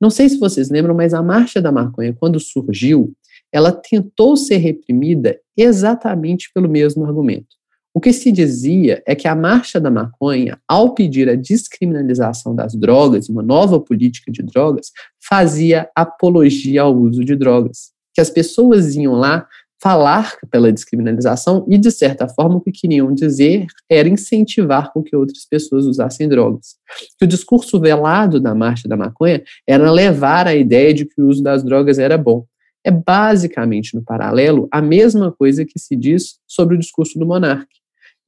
Não 0.00 0.10
sei 0.10 0.28
se 0.28 0.38
vocês 0.38 0.70
lembram, 0.70 0.94
mas 0.94 1.14
a 1.14 1.22
Marcha 1.22 1.60
da 1.60 1.72
Maconha, 1.72 2.14
quando 2.18 2.38
surgiu, 2.38 3.12
ela 3.52 3.72
tentou 3.72 4.36
ser 4.36 4.58
reprimida 4.58 5.38
exatamente 5.56 6.50
pelo 6.54 6.68
mesmo 6.68 7.04
argumento. 7.04 7.56
O 7.94 8.00
que 8.00 8.12
se 8.12 8.30
dizia 8.30 9.02
é 9.06 9.14
que 9.14 9.26
a 9.26 9.34
Marcha 9.34 9.80
da 9.80 9.90
Maconha, 9.90 10.58
ao 10.68 10.92
pedir 10.92 11.30
a 11.30 11.34
descriminalização 11.34 12.54
das 12.54 12.74
drogas, 12.74 13.30
uma 13.30 13.42
nova 13.42 13.80
política 13.80 14.30
de 14.30 14.42
drogas, 14.42 14.92
fazia 15.26 15.88
apologia 15.96 16.82
ao 16.82 16.94
uso 16.94 17.24
de 17.24 17.34
drogas. 17.34 17.92
Que 18.12 18.20
as 18.20 18.28
pessoas 18.28 18.94
iam 18.96 19.14
lá 19.14 19.48
falar 19.80 20.36
pela 20.50 20.72
descriminalização 20.72 21.66
e, 21.68 21.76
de 21.76 21.90
certa 21.90 22.28
forma, 22.28 22.56
o 22.56 22.60
que 22.60 22.72
queriam 22.72 23.12
dizer 23.12 23.66
era 23.88 24.08
incentivar 24.08 24.92
com 24.92 25.02
que 25.02 25.14
outras 25.14 25.44
pessoas 25.44 25.86
usassem 25.86 26.28
drogas. 26.28 26.76
Que 27.18 27.24
o 27.24 27.28
discurso 27.28 27.78
velado 27.78 28.40
da 28.40 28.54
Marcha 28.54 28.88
da 28.88 28.96
Maconha 28.96 29.42
era 29.66 29.90
levar 29.90 30.46
a 30.46 30.54
ideia 30.54 30.94
de 30.94 31.04
que 31.04 31.20
o 31.20 31.28
uso 31.28 31.42
das 31.42 31.62
drogas 31.62 31.98
era 31.98 32.16
bom. 32.16 32.44
É 32.82 32.90
basicamente, 32.90 33.94
no 33.94 34.02
paralelo, 34.02 34.68
a 34.70 34.80
mesma 34.80 35.32
coisa 35.32 35.64
que 35.64 35.78
se 35.78 35.94
diz 35.96 36.38
sobre 36.46 36.76
o 36.76 36.78
discurso 36.78 37.18
do 37.18 37.26
monarca. 37.26 37.66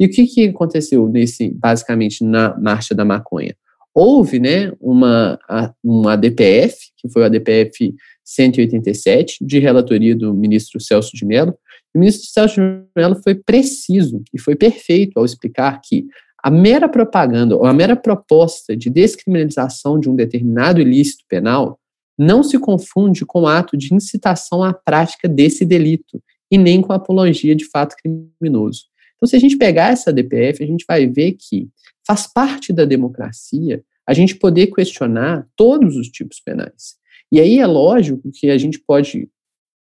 E 0.01 0.07
o 0.07 0.11
que, 0.11 0.27
que 0.27 0.49
aconteceu 0.49 1.09
nesse, 1.09 1.51
basicamente, 1.51 2.23
na 2.23 2.57
Marcha 2.59 2.95
da 2.95 3.05
Maconha? 3.05 3.55
Houve 3.95 4.39
né, 4.39 4.73
uma, 4.81 5.39
uma 5.83 6.13
ADPF, 6.13 6.77
que 6.97 7.09
foi 7.09 7.25
a 7.25 7.27
ADPF 7.27 7.95
187, 8.29 9.39
de 9.41 9.59
relatoria 9.59 10.15
do 10.15 10.35
ministro 10.35 10.79
Celso 10.79 11.17
de 11.17 11.25
Mello. 11.25 11.55
O 11.95 11.99
ministro 11.99 12.29
Celso 12.31 12.57
de 12.57 12.83
Mello 12.95 13.17
foi 13.25 13.35
preciso 13.35 14.23
e 14.35 14.39
foi 14.39 14.55
perfeito 14.55 15.19
ao 15.19 15.25
explicar 15.25 15.81
que 15.83 16.07
a 16.43 16.51
mera 16.51 16.89
propaganda 16.89 17.57
ou 17.57 17.65
a 17.65 17.73
mera 17.73 17.97
proposta 17.97 18.77
de 18.77 18.91
descriminalização 18.91 19.99
de 19.99 20.11
um 20.11 20.15
determinado 20.15 20.81
ilícito 20.81 21.25
penal 21.27 21.81
não 22.19 22.43
se 22.43 22.59
confunde 22.59 23.25
com 23.25 23.43
o 23.43 23.47
ato 23.47 23.77
de 23.77 23.95
incitação 23.95 24.63
à 24.63 24.75
prática 24.75 25.27
desse 25.27 25.65
delito 25.65 26.23
e 26.51 26.59
nem 26.59 26.83
com 26.83 26.93
a 26.93 26.97
apologia 26.97 27.57
de 27.57 27.65
fato 27.65 27.97
criminoso. 27.97 28.85
Então, 29.17 29.27
se 29.27 29.37
a 29.37 29.39
gente 29.39 29.57
pegar 29.57 29.91
essa 29.91 30.13
DPF, 30.13 30.63
a 30.63 30.67
gente 30.67 30.85
vai 30.87 31.07
ver 31.07 31.33
que 31.33 31.69
faz 32.07 32.31
parte 32.31 32.73
da 32.73 32.85
democracia 32.85 33.83
a 34.07 34.13
gente 34.13 34.37
poder 34.37 34.69
questionar 34.69 35.47
todos 35.57 35.97
os 35.97 36.09
tipos 36.09 36.41
penais. 36.41 36.98
E 37.31 37.41
aí 37.41 37.59
é 37.59 37.67
lógico 37.67 38.31
que 38.33 38.51
a 38.51 38.59
gente 38.59 38.79
pode 38.79 39.29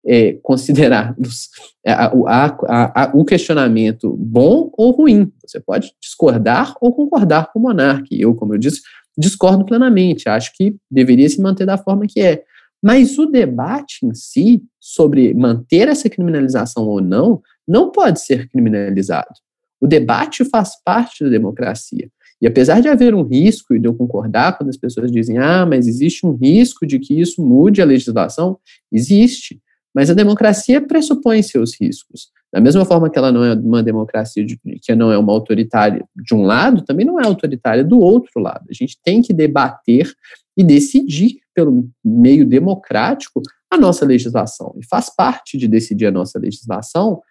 é, 0.05 0.33
considerar 0.41 1.15
os, 1.19 1.49
a, 1.85 2.07
a, 2.07 3.03
a, 3.03 3.11
o 3.13 3.25
questionamento 3.25 4.15
bom 4.17 4.71
ou 4.73 4.91
ruim. 4.91 5.31
Você 5.45 5.59
pode 5.59 5.93
discordar 6.01 6.75
ou 6.81 6.93
concordar 6.93 7.51
com 7.51 7.59
o 7.59 7.61
monarca. 7.61 8.07
Eu, 8.11 8.33
como 8.33 8.53
eu 8.53 8.57
disse, 8.57 8.81
discordo 9.17 9.65
plenamente. 9.65 10.29
Acho 10.29 10.51
que 10.55 10.75
deveria 10.89 11.29
se 11.29 11.41
manter 11.41 11.65
da 11.65 11.77
forma 11.77 12.07
que 12.07 12.21
é. 12.21 12.43
Mas 12.81 13.17
o 13.17 13.25
debate 13.25 14.05
em 14.05 14.13
si 14.13 14.63
sobre 14.79 15.33
manter 15.33 15.87
essa 15.87 16.09
criminalização 16.09 16.87
ou 16.87 17.01
não 17.01 17.41
não 17.67 17.91
pode 17.91 18.21
ser 18.21 18.47
criminalizado. 18.49 19.33
O 19.81 19.87
debate 19.87 20.45
faz 20.45 20.81
parte 20.83 21.23
da 21.23 21.29
democracia. 21.29 22.09
E 22.41 22.47
apesar 22.47 22.81
de 22.81 22.87
haver 22.87 23.15
um 23.15 23.23
risco, 23.23 23.73
e 23.73 23.79
de 23.79 23.87
eu 23.87 23.93
concordar 23.93 24.57
quando 24.57 24.69
as 24.69 24.77
pessoas 24.77 25.11
dizem, 25.11 25.37
ah, 25.37 25.65
mas 25.65 25.87
existe 25.87 26.25
um 26.25 26.33
risco 26.35 26.85
de 26.85 26.99
que 26.99 27.19
isso 27.19 27.43
mude 27.43 27.81
a 27.81 27.85
legislação, 27.85 28.59
existe. 28.91 29.59
Mas 29.93 30.09
a 30.09 30.13
democracia 30.13 30.79
pressupõe 30.79 31.41
seus 31.41 31.79
riscos. 31.79 32.29
Da 32.53 32.61
mesma 32.61 32.85
forma 32.85 33.09
que 33.09 33.17
ela 33.17 33.31
não 33.31 33.43
é 33.43 33.53
uma 33.53 33.81
democracia 33.81 34.45
de, 34.45 34.59
que 34.81 34.95
não 34.95 35.11
é 35.11 35.17
uma 35.17 35.33
autoritária 35.33 36.05
de 36.15 36.35
um 36.35 36.43
lado, 36.43 36.83
também 36.83 37.05
não 37.05 37.19
é 37.19 37.25
autoritária 37.25 37.83
do 37.83 37.99
outro 37.99 38.39
lado. 38.39 38.65
A 38.69 38.73
gente 38.73 38.97
tem 39.03 39.21
que 39.21 39.33
debater 39.33 40.13
e 40.55 40.63
decidir 40.63 41.37
pelo 41.53 41.89
meio 42.05 42.45
democrático 42.45 43.41
a 43.69 43.77
nossa 43.77 44.05
legislação. 44.05 44.73
E 44.77 44.85
faz 44.85 45.13
parte 45.13 45.57
de 45.57 45.67
decidir 45.67 46.05
a 46.05 46.11
nossa 46.11 46.39
legislação 46.39 47.21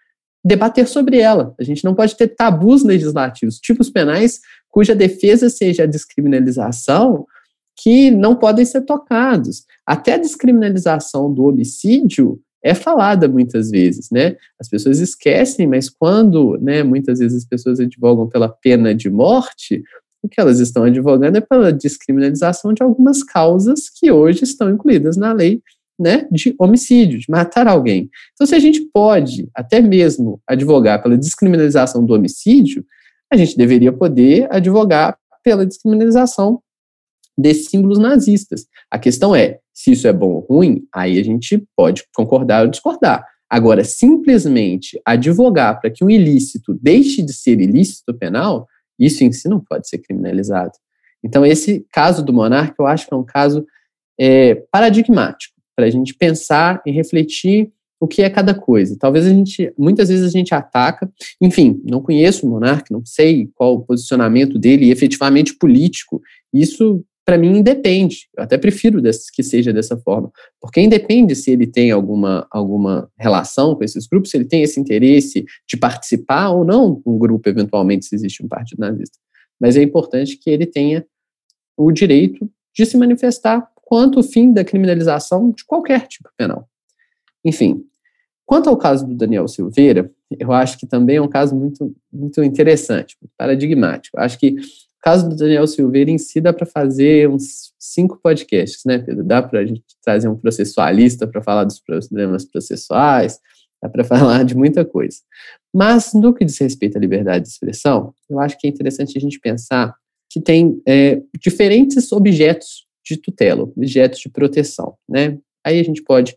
debater 0.45 0.87
sobre 0.87 1.19
ela. 1.19 1.55
A 1.59 1.65
gente 1.65 1.85
não 1.85 1.95
pode 1.95 2.17
ter 2.17 2.29
tabus 2.29 2.85
legislativos, 2.85 3.59
tipos 3.59 3.91
penais 3.91 4.41
cuja 4.77 4.95
defesa 4.95 5.49
seja 5.49 5.85
a 5.85 5.87
descriminalização, 5.87 7.25
que 7.79 8.11
não 8.11 8.37
podem 8.37 8.63
ser 8.63 8.83
tocados. 8.83 9.65
Até 9.87 10.13
a 10.13 10.19
descriminalização 10.19 11.33
do 11.33 11.45
homicídio 11.45 12.39
é 12.63 12.75
falada 12.75 13.27
muitas 13.27 13.71
vezes, 13.71 14.11
né? 14.11 14.37
As 14.61 14.69
pessoas 14.69 15.01
esquecem, 15.01 15.67
mas 15.67 15.89
quando, 15.89 16.59
né, 16.61 16.83
muitas 16.83 17.21
vezes 17.21 17.39
as 17.39 17.49
pessoas 17.49 17.81
advogam 17.81 18.29
pela 18.29 18.51
pena 18.51 18.95
de 18.95 19.09
morte, 19.09 19.83
o 20.23 20.29
que 20.29 20.39
elas 20.39 20.61
estão 20.61 20.85
advogando 20.85 21.39
é 21.39 21.41
pela 21.41 21.73
descriminalização 21.73 22.75
de 22.75 22.83
algumas 22.83 23.23
causas 23.23 23.89
que 23.89 24.13
hoje 24.13 24.45
estão 24.45 24.69
incluídas 24.69 25.17
na 25.17 25.33
lei 25.33 25.63
né, 25.99 26.29
de 26.31 26.55
homicídio, 26.59 27.19
de 27.19 27.31
matar 27.31 27.67
alguém. 27.67 28.11
Então, 28.35 28.47
se 28.47 28.55
a 28.55 28.59
gente 28.59 28.83
pode 28.93 29.49
até 29.55 29.81
mesmo 29.81 30.39
advogar 30.47 31.03
pela 31.03 31.17
descriminalização 31.17 32.05
do 32.05 32.13
homicídio, 32.13 32.85
a 33.33 33.37
gente 33.37 33.57
deveria 33.57 33.93
poder 33.93 34.47
advogar 34.51 35.19
pela 35.43 35.67
descriminalização 35.67 36.61
desses 37.37 37.67
símbolos 37.67 37.99
nazistas. 37.99 38.67
A 38.91 38.99
questão 38.99 39.35
é, 39.35 39.59
se 39.73 39.93
isso 39.93 40.09
é 40.09 40.13
bom 40.13 40.31
ou 40.31 40.41
ruim, 40.41 40.87
aí 40.93 41.19
a 41.19 41.25
gente 41.25 41.63
pode 41.77 42.05
concordar 42.15 42.65
ou 42.65 42.71
discordar. 42.71 43.27
Agora, 43.49 43.85
simplesmente 43.85 45.01
advogar 45.05 45.81
para 45.81 45.91
que 45.91 46.03
um 46.03 46.11
ilícito 46.11 46.75
deixe 46.83 47.23
de 47.23 47.33
ser 47.33 47.61
ilícito 47.61 48.13
penal, 48.15 48.67
isso 48.99 49.23
em 49.23 49.31
si 49.31 49.49
não 49.49 49.61
pode 49.61 49.89
ser 49.89 49.99
criminalizado. 49.99 50.73
Então, 51.23 51.45
esse 51.45 51.87
caso 51.93 52.25
do 52.25 52.33
monarca, 52.33 52.75
eu 52.79 52.87
acho 52.87 53.07
que 53.07 53.15
é 53.15 53.17
um 53.17 53.25
caso 53.25 53.67
é, 54.19 54.55
paradigmático 54.73 55.55
para 55.77 55.87
a 55.87 55.91
gente 55.91 56.15
pensar 56.15 56.83
e 56.87 56.91
refletir 56.91 57.71
o 57.99 58.07
que 58.07 58.23
é 58.23 58.31
cada 58.31 58.55
coisa. 58.55 58.97
Talvez 58.99 59.27
a 59.27 59.31
gente, 59.31 59.73
muitas 59.79 60.09
vezes 60.09 60.25
a 60.25 60.31
gente 60.31 60.55
ataca, 60.55 61.11
enfim, 61.41 61.81
não 61.85 62.03
conheço 62.03 62.47
o 62.47 62.51
monarca, 62.51 62.87
não 62.91 63.05
sei 63.05 63.49
qual 63.55 63.75
o 63.75 63.83
posicionamento 63.83 64.59
dele 64.59 64.91
efetivamente 64.91 65.55
político. 65.55 66.21
Isso 66.53 67.05
para 67.27 67.37
mim 67.37 67.59
independe. 67.59 68.29
Eu 68.37 68.45
até 68.45 68.57
prefiro 68.57 69.03
que 69.35 69.43
seja 69.43 69.73
dessa 69.73 69.97
forma, 69.97 70.31
porque 70.61 70.81
independe 70.81 71.35
se 71.35 71.51
ele 71.51 71.67
tem 71.67 71.91
alguma, 71.91 72.47
alguma 72.53 73.11
relação 73.19 73.75
com 73.75 73.83
esses 73.83 74.07
grupos, 74.07 74.31
se 74.31 74.37
ele 74.37 74.45
tem 74.45 74.63
esse 74.63 74.79
interesse 74.79 75.45
de 75.69 75.77
participar 75.77 76.51
ou 76.51 76.65
não 76.65 77.03
um 77.05 77.19
grupo, 77.19 77.49
eventualmente, 77.49 78.07
se 78.07 78.15
existe 78.15 78.45
um 78.45 78.49
partido 78.49 78.79
nazista. 78.79 79.19
Mas 79.61 79.77
é 79.77 79.83
importante 79.83 80.39
que 80.39 80.49
ele 80.49 80.67
tenha 80.67 81.05
o 81.77 81.91
direito 81.91 82.49
de 82.73 82.87
se 82.87 82.97
manifestar 82.97 83.69
quanto 83.75 84.21
o 84.21 84.23
fim 84.23 84.53
da 84.53 84.65
criminalização 84.65 85.51
de 85.51 85.65
qualquer 85.65 86.07
tipo 86.07 86.29
penal. 86.37 86.69
Enfim, 87.47 87.85
quanto 88.45 88.69
ao 88.69 88.77
caso 88.77 89.07
do 89.07 89.15
Daniel 89.15 89.47
Silveira, 89.47 90.11
eu 90.37 90.53
acho 90.53 90.77
que 90.77 90.87
também 90.87 91.17
é 91.17 91.23
um 91.23 91.29
caso 91.29 91.55
muito, 91.55 91.95
muito 92.13 92.43
interessante, 92.43 93.17
paradigmático. 93.39 94.19
Acho 94.19 94.37
que 94.37 94.51
o 94.51 94.59
caso 95.01 95.29
do 95.29 95.37
Daniel 95.37 95.67
Silveira 95.69 96.11
em 96.11 96.19
si 96.19 96.41
dá 96.41 96.53
para 96.53 96.67
fazer 96.67 97.31
uns 97.31 97.73
cinco 97.79 98.19
podcasts, 98.21 98.85
né, 98.85 98.99
Pedro? 98.99 99.23
Dá 99.23 99.41
para 99.41 99.61
a 99.61 99.65
gente 99.65 99.85
trazer 100.03 100.27
um 100.27 100.37
processualista 100.37 101.25
para 101.25 101.41
falar 101.41 101.63
dos 101.63 101.79
problemas 101.79 102.45
processuais, 102.45 103.39
dá 103.81 103.89
para 103.89 104.03
falar 104.05 104.45
de 104.45 104.57
muita 104.57 104.85
coisa. 104.85 105.19
Mas, 105.73 106.13
no 106.13 106.35
que 106.35 106.45
diz 106.45 106.59
respeito 106.59 106.99
à 106.99 107.01
liberdade 107.01 107.45
de 107.45 107.51
expressão, 107.51 108.13
eu 108.29 108.41
acho 108.41 108.59
que 108.59 108.67
é 108.67 108.71
interessante 108.71 109.17
a 109.17 109.21
gente 109.21 109.39
pensar 109.39 109.95
que 110.29 110.41
tem 110.41 110.83
é, 110.85 111.23
diferentes 111.41 112.11
objetos 112.11 112.87
de 113.05 113.17
tutela, 113.17 113.63
objetos 113.63 114.19
de 114.19 114.29
proteção, 114.29 114.95
né? 115.09 115.39
Aí 115.65 115.79
a 115.79 115.83
gente 115.83 116.03
pode 116.03 116.37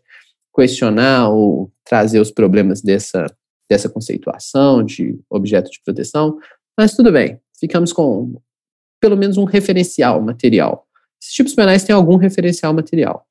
questionar 0.54 1.28
ou 1.30 1.70
trazer 1.84 2.20
os 2.20 2.30
problemas 2.30 2.80
dessa, 2.82 3.26
dessa 3.68 3.88
conceituação 3.88 4.84
de 4.84 5.18
objeto 5.28 5.70
de 5.70 5.80
proteção, 5.84 6.38
mas 6.78 6.94
tudo 6.94 7.12
bem, 7.12 7.38
ficamos 7.58 7.92
com 7.92 8.40
pelo 9.00 9.16
menos 9.16 9.36
um 9.36 9.44
referencial 9.44 10.20
material. 10.20 10.86
Esses 11.22 11.34
tipos 11.34 11.54
penais 11.54 11.84
têm 11.84 11.94
algum 11.94 12.16
referencial 12.16 12.72
material. 12.72 13.26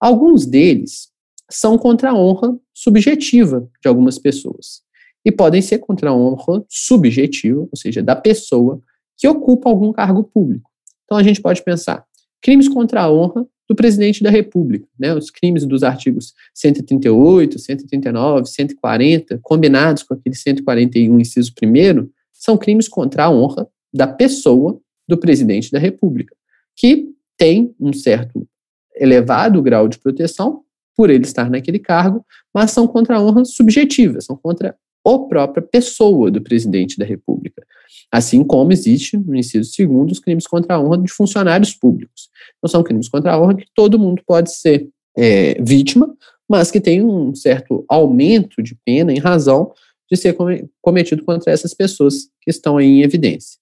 Alguns 0.00 0.46
deles 0.46 1.10
são 1.50 1.76
contra 1.78 2.10
a 2.10 2.14
honra 2.14 2.58
subjetiva 2.74 3.68
de 3.80 3.88
algumas 3.88 4.18
pessoas. 4.18 4.82
E 5.24 5.30
podem 5.30 5.62
ser 5.62 5.78
contra 5.78 6.10
a 6.10 6.14
honra 6.14 6.64
subjetiva, 6.68 7.60
ou 7.60 7.76
seja, 7.76 8.02
da 8.02 8.16
pessoa 8.16 8.80
que 9.16 9.28
ocupa 9.28 9.68
algum 9.68 9.92
cargo 9.92 10.24
público. 10.24 10.68
Então 11.04 11.16
a 11.16 11.22
gente 11.22 11.40
pode 11.40 11.62
pensar 11.62 12.04
crimes 12.42 12.68
contra 12.68 13.02
a 13.02 13.10
honra 13.10 13.46
do 13.72 13.74
presidente 13.74 14.22
da 14.22 14.28
República, 14.28 14.86
né, 14.98 15.14
os 15.14 15.30
crimes 15.30 15.64
dos 15.64 15.82
artigos 15.82 16.34
138, 16.54 17.58
139, 17.58 18.46
140, 18.46 19.40
combinados 19.42 20.02
com 20.02 20.12
aquele 20.12 20.36
141, 20.36 21.18
inciso 21.18 21.52
1 21.52 22.06
são 22.30 22.58
crimes 22.58 22.86
contra 22.86 23.24
a 23.24 23.30
honra 23.30 23.66
da 23.92 24.06
pessoa 24.06 24.78
do 25.08 25.16
presidente 25.16 25.70
da 25.70 25.78
República, 25.78 26.36
que 26.76 27.08
tem 27.38 27.74
um 27.80 27.94
certo 27.94 28.46
elevado 28.94 29.62
grau 29.62 29.88
de 29.88 29.98
proteção 29.98 30.62
por 30.94 31.08
ele 31.08 31.24
estar 31.24 31.48
naquele 31.48 31.78
cargo, 31.78 32.26
mas 32.52 32.72
são 32.72 32.86
contra 32.86 33.16
a 33.16 33.22
honra 33.22 33.46
subjetiva, 33.46 34.20
são 34.20 34.36
contra 34.36 34.76
a 35.04 35.18
própria 35.18 35.62
pessoa 35.62 36.30
do 36.30 36.40
presidente 36.40 36.98
da 36.98 37.04
República. 37.04 37.66
Assim 38.10 38.44
como 38.44 38.72
existe, 38.72 39.16
no 39.16 39.34
inciso 39.34 39.72
segundo, 39.72 40.12
os 40.12 40.20
crimes 40.20 40.46
contra 40.46 40.74
a 40.74 40.80
honra 40.80 40.98
de 40.98 41.12
funcionários 41.12 41.74
públicos. 41.74 42.28
Não 42.62 42.68
são 42.68 42.82
crimes 42.82 43.08
contra 43.08 43.32
a 43.32 43.40
honra 43.40 43.56
que 43.56 43.66
todo 43.74 43.98
mundo 43.98 44.22
pode 44.26 44.54
ser 44.54 44.88
é, 45.16 45.60
vítima, 45.62 46.14
mas 46.48 46.70
que 46.70 46.80
tem 46.80 47.02
um 47.02 47.34
certo 47.34 47.84
aumento 47.88 48.62
de 48.62 48.76
pena 48.84 49.12
em 49.12 49.18
razão 49.18 49.72
de 50.10 50.16
ser 50.16 50.36
cometido 50.80 51.24
contra 51.24 51.50
essas 51.50 51.72
pessoas 51.72 52.28
que 52.40 52.50
estão 52.50 52.76
aí 52.76 52.86
em 52.86 53.02
evidência. 53.02 53.58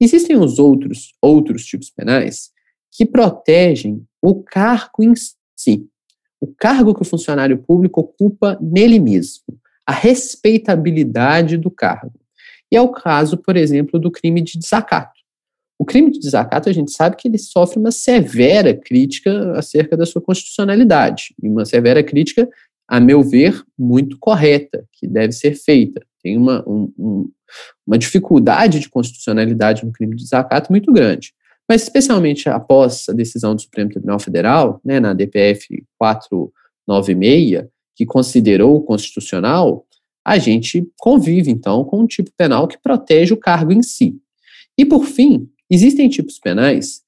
Existem 0.00 0.36
os 0.36 0.58
outros, 0.58 1.12
outros 1.20 1.64
tipos 1.66 1.90
penais 1.90 2.50
que 2.90 3.04
protegem 3.04 4.02
o 4.22 4.42
cargo 4.42 5.02
em 5.02 5.12
si, 5.54 5.86
o 6.40 6.46
cargo 6.46 6.94
que 6.94 7.02
o 7.02 7.04
funcionário 7.04 7.58
público 7.58 8.00
ocupa 8.00 8.58
nele 8.60 8.98
mesmo, 8.98 9.59
a 9.90 9.92
respeitabilidade 9.92 11.56
do 11.56 11.68
cargo. 11.68 12.14
E 12.70 12.76
é 12.76 12.80
o 12.80 12.90
caso, 12.92 13.36
por 13.36 13.56
exemplo, 13.56 13.98
do 13.98 14.08
crime 14.08 14.40
de 14.40 14.56
desacato. 14.56 15.18
O 15.76 15.84
crime 15.84 16.12
de 16.12 16.20
desacato, 16.20 16.68
a 16.68 16.72
gente 16.72 16.92
sabe 16.92 17.16
que 17.16 17.26
ele 17.26 17.38
sofre 17.38 17.80
uma 17.80 17.90
severa 17.90 18.72
crítica 18.72 19.58
acerca 19.58 19.96
da 19.96 20.06
sua 20.06 20.22
constitucionalidade, 20.22 21.34
e 21.42 21.48
uma 21.48 21.64
severa 21.64 22.04
crítica, 22.04 22.48
a 22.86 23.00
meu 23.00 23.20
ver, 23.20 23.64
muito 23.76 24.16
correta, 24.20 24.84
que 24.92 25.08
deve 25.08 25.32
ser 25.32 25.56
feita. 25.56 26.00
Tem 26.22 26.36
uma, 26.36 26.62
um, 26.68 26.92
um, 26.96 27.30
uma 27.84 27.98
dificuldade 27.98 28.78
de 28.78 28.88
constitucionalidade 28.88 29.84
no 29.84 29.90
crime 29.90 30.14
de 30.14 30.22
desacato 30.22 30.70
muito 30.70 30.92
grande. 30.92 31.32
Mas, 31.68 31.82
especialmente 31.82 32.48
após 32.48 33.08
a 33.08 33.12
decisão 33.12 33.56
do 33.56 33.62
Supremo 33.62 33.90
Tribunal 33.90 34.20
Federal, 34.20 34.80
né, 34.84 35.00
na 35.00 35.12
DPF 35.14 35.84
496, 35.98 37.66
que 38.00 38.06
considerou 38.06 38.82
constitucional, 38.82 39.86
a 40.24 40.38
gente 40.38 40.90
convive, 40.98 41.50
então, 41.50 41.84
com 41.84 42.00
um 42.00 42.06
tipo 42.06 42.30
penal 42.34 42.66
que 42.66 42.78
protege 42.78 43.34
o 43.34 43.36
cargo 43.36 43.72
em 43.72 43.82
si. 43.82 44.16
E, 44.78 44.86
por 44.86 45.04
fim, 45.04 45.50
existem 45.68 46.08
tipos 46.08 46.38
penais 46.38 47.02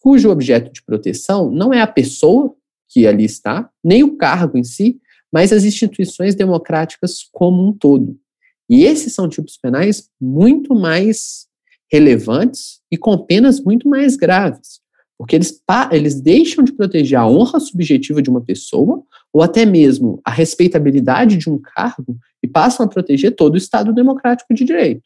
cujo 0.00 0.30
objeto 0.30 0.72
de 0.72 0.82
proteção 0.82 1.50
não 1.50 1.74
é 1.74 1.82
a 1.82 1.86
pessoa 1.86 2.54
que 2.88 3.06
ali 3.06 3.26
está, 3.26 3.68
nem 3.84 4.02
o 4.02 4.16
cargo 4.16 4.56
em 4.56 4.64
si, 4.64 4.98
mas 5.30 5.52
as 5.52 5.62
instituições 5.62 6.34
democráticas 6.34 7.28
como 7.30 7.62
um 7.68 7.70
todo. 7.70 8.18
E 8.66 8.84
esses 8.84 9.14
são 9.14 9.28
tipos 9.28 9.58
penais 9.58 10.08
muito 10.18 10.74
mais 10.74 11.46
relevantes 11.92 12.80
e 12.90 12.96
com 12.96 13.18
penas 13.18 13.60
muito 13.60 13.90
mais 13.90 14.16
graves, 14.16 14.80
porque 15.20 15.36
eles, 15.36 15.62
eles 15.92 16.18
deixam 16.18 16.64
de 16.64 16.72
proteger 16.72 17.18
a 17.18 17.28
honra 17.28 17.60
subjetiva 17.60 18.22
de 18.22 18.30
uma 18.30 18.40
pessoa 18.40 19.02
ou 19.30 19.42
até 19.42 19.66
mesmo 19.66 20.18
a 20.24 20.30
respeitabilidade 20.30 21.36
de 21.36 21.50
um 21.50 21.58
cargo 21.58 22.16
e 22.42 22.48
passam 22.48 22.86
a 22.86 22.88
proteger 22.88 23.36
todo 23.36 23.52
o 23.52 23.58
Estado 23.58 23.92
democrático 23.92 24.54
de 24.54 24.64
direito. 24.64 25.02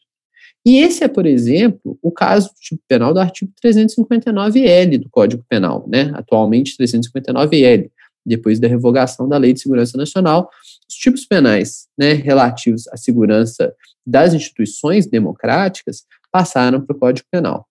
E 0.65 0.77
esse 0.77 1.03
é, 1.03 1.09
por 1.09 1.25
exemplo, 1.25 1.99
o 2.01 2.09
caso 2.13 2.47
do 2.47 2.55
tipo 2.61 2.81
penal 2.87 3.13
do 3.13 3.19
artigo 3.19 3.51
359L 3.61 4.99
do 4.99 5.09
Código 5.09 5.43
Penal, 5.49 5.85
né? 5.85 6.13
atualmente 6.15 6.77
359L, 6.77 7.91
depois 8.25 8.57
da 8.57 8.69
revogação 8.69 9.27
da 9.27 9.35
Lei 9.35 9.51
de 9.51 9.59
Segurança 9.59 9.97
Nacional, 9.97 10.49
os 10.89 10.95
tipos 10.95 11.25
penais 11.25 11.87
né, 11.97 12.13
relativos 12.13 12.87
à 12.87 12.95
segurança 12.95 13.75
das 14.07 14.33
instituições 14.33 15.07
democráticas 15.07 16.05
passaram 16.31 16.79
para 16.79 16.95
o 16.95 16.99
Código 16.99 17.27
Penal. 17.29 17.67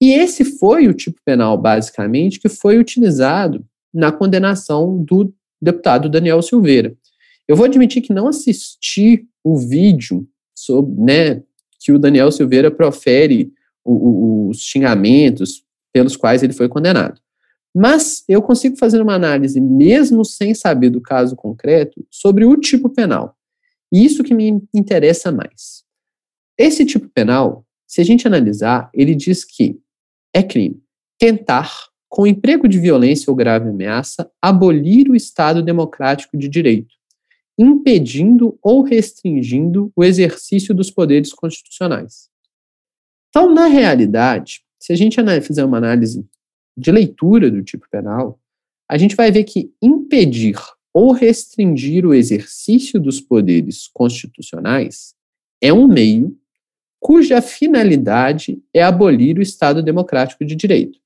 E 0.00 0.12
esse 0.12 0.44
foi 0.44 0.88
o 0.88 0.94
tipo 0.94 1.20
penal, 1.24 1.58
basicamente, 1.58 2.40
que 2.40 2.48
foi 2.48 2.78
utilizado 2.78 3.64
na 3.92 4.10
condenação 4.10 5.02
do 5.02 5.32
deputado 5.60 6.08
Daniel 6.08 6.40
Silveira. 6.40 6.96
Eu 7.46 7.56
vou 7.56 7.66
admitir 7.66 8.00
que 8.00 8.12
não 8.12 8.28
assisti 8.28 9.26
o 9.44 9.58
vídeo 9.58 10.26
sobre, 10.54 10.94
né, 11.02 11.42
que 11.80 11.92
o 11.92 11.98
Daniel 11.98 12.30
Silveira 12.30 12.70
profere 12.70 13.52
os 13.84 14.58
xingamentos 14.58 15.64
pelos 15.92 16.16
quais 16.16 16.42
ele 16.42 16.52
foi 16.52 16.68
condenado. 16.68 17.20
Mas 17.74 18.24
eu 18.28 18.42
consigo 18.42 18.76
fazer 18.76 19.00
uma 19.00 19.14
análise, 19.14 19.60
mesmo 19.60 20.24
sem 20.24 20.54
saber 20.54 20.90
do 20.90 21.00
caso 21.00 21.36
concreto, 21.36 22.04
sobre 22.10 22.44
o 22.44 22.56
tipo 22.56 22.88
penal. 22.88 23.36
E 23.92 24.04
isso 24.04 24.22
que 24.22 24.34
me 24.34 24.62
interessa 24.74 25.32
mais. 25.32 25.84
Esse 26.58 26.84
tipo 26.84 27.08
penal, 27.08 27.64
se 27.86 28.00
a 28.00 28.04
gente 28.04 28.26
analisar, 28.26 28.90
ele 28.92 29.14
diz 29.14 29.44
que 29.44 29.80
é 30.34 30.42
crime 30.42 30.82
tentar, 31.20 31.70
com 32.08 32.26
emprego 32.26 32.66
de 32.66 32.78
violência 32.78 33.30
ou 33.30 33.36
grave 33.36 33.68
ameaça, 33.68 34.28
abolir 34.40 35.10
o 35.10 35.14
Estado 35.14 35.62
democrático 35.62 36.36
de 36.36 36.48
direito, 36.48 36.94
impedindo 37.58 38.58
ou 38.62 38.82
restringindo 38.82 39.92
o 39.94 40.02
exercício 40.02 40.74
dos 40.74 40.90
poderes 40.90 41.32
constitucionais. 41.32 42.30
Então, 43.28 43.54
na 43.54 43.66
realidade, 43.66 44.62
se 44.80 44.94
a 44.94 44.96
gente 44.96 45.16
fizer 45.42 45.64
uma 45.64 45.76
análise 45.76 46.26
de 46.76 46.90
leitura 46.90 47.50
do 47.50 47.62
tipo 47.62 47.86
penal, 47.90 48.40
a 48.90 48.96
gente 48.96 49.14
vai 49.14 49.30
ver 49.30 49.44
que 49.44 49.70
impedir 49.80 50.56
ou 50.92 51.12
restringir 51.12 52.06
o 52.06 52.14
exercício 52.14 52.98
dos 52.98 53.20
poderes 53.20 53.88
constitucionais 53.92 55.14
é 55.60 55.72
um 55.72 55.86
meio 55.86 56.36
cuja 57.00 57.40
finalidade 57.40 58.62
é 58.74 58.82
abolir 58.82 59.38
o 59.38 59.42
Estado 59.42 59.82
democrático 59.82 60.44
de 60.44 60.54
direito. 60.54 60.98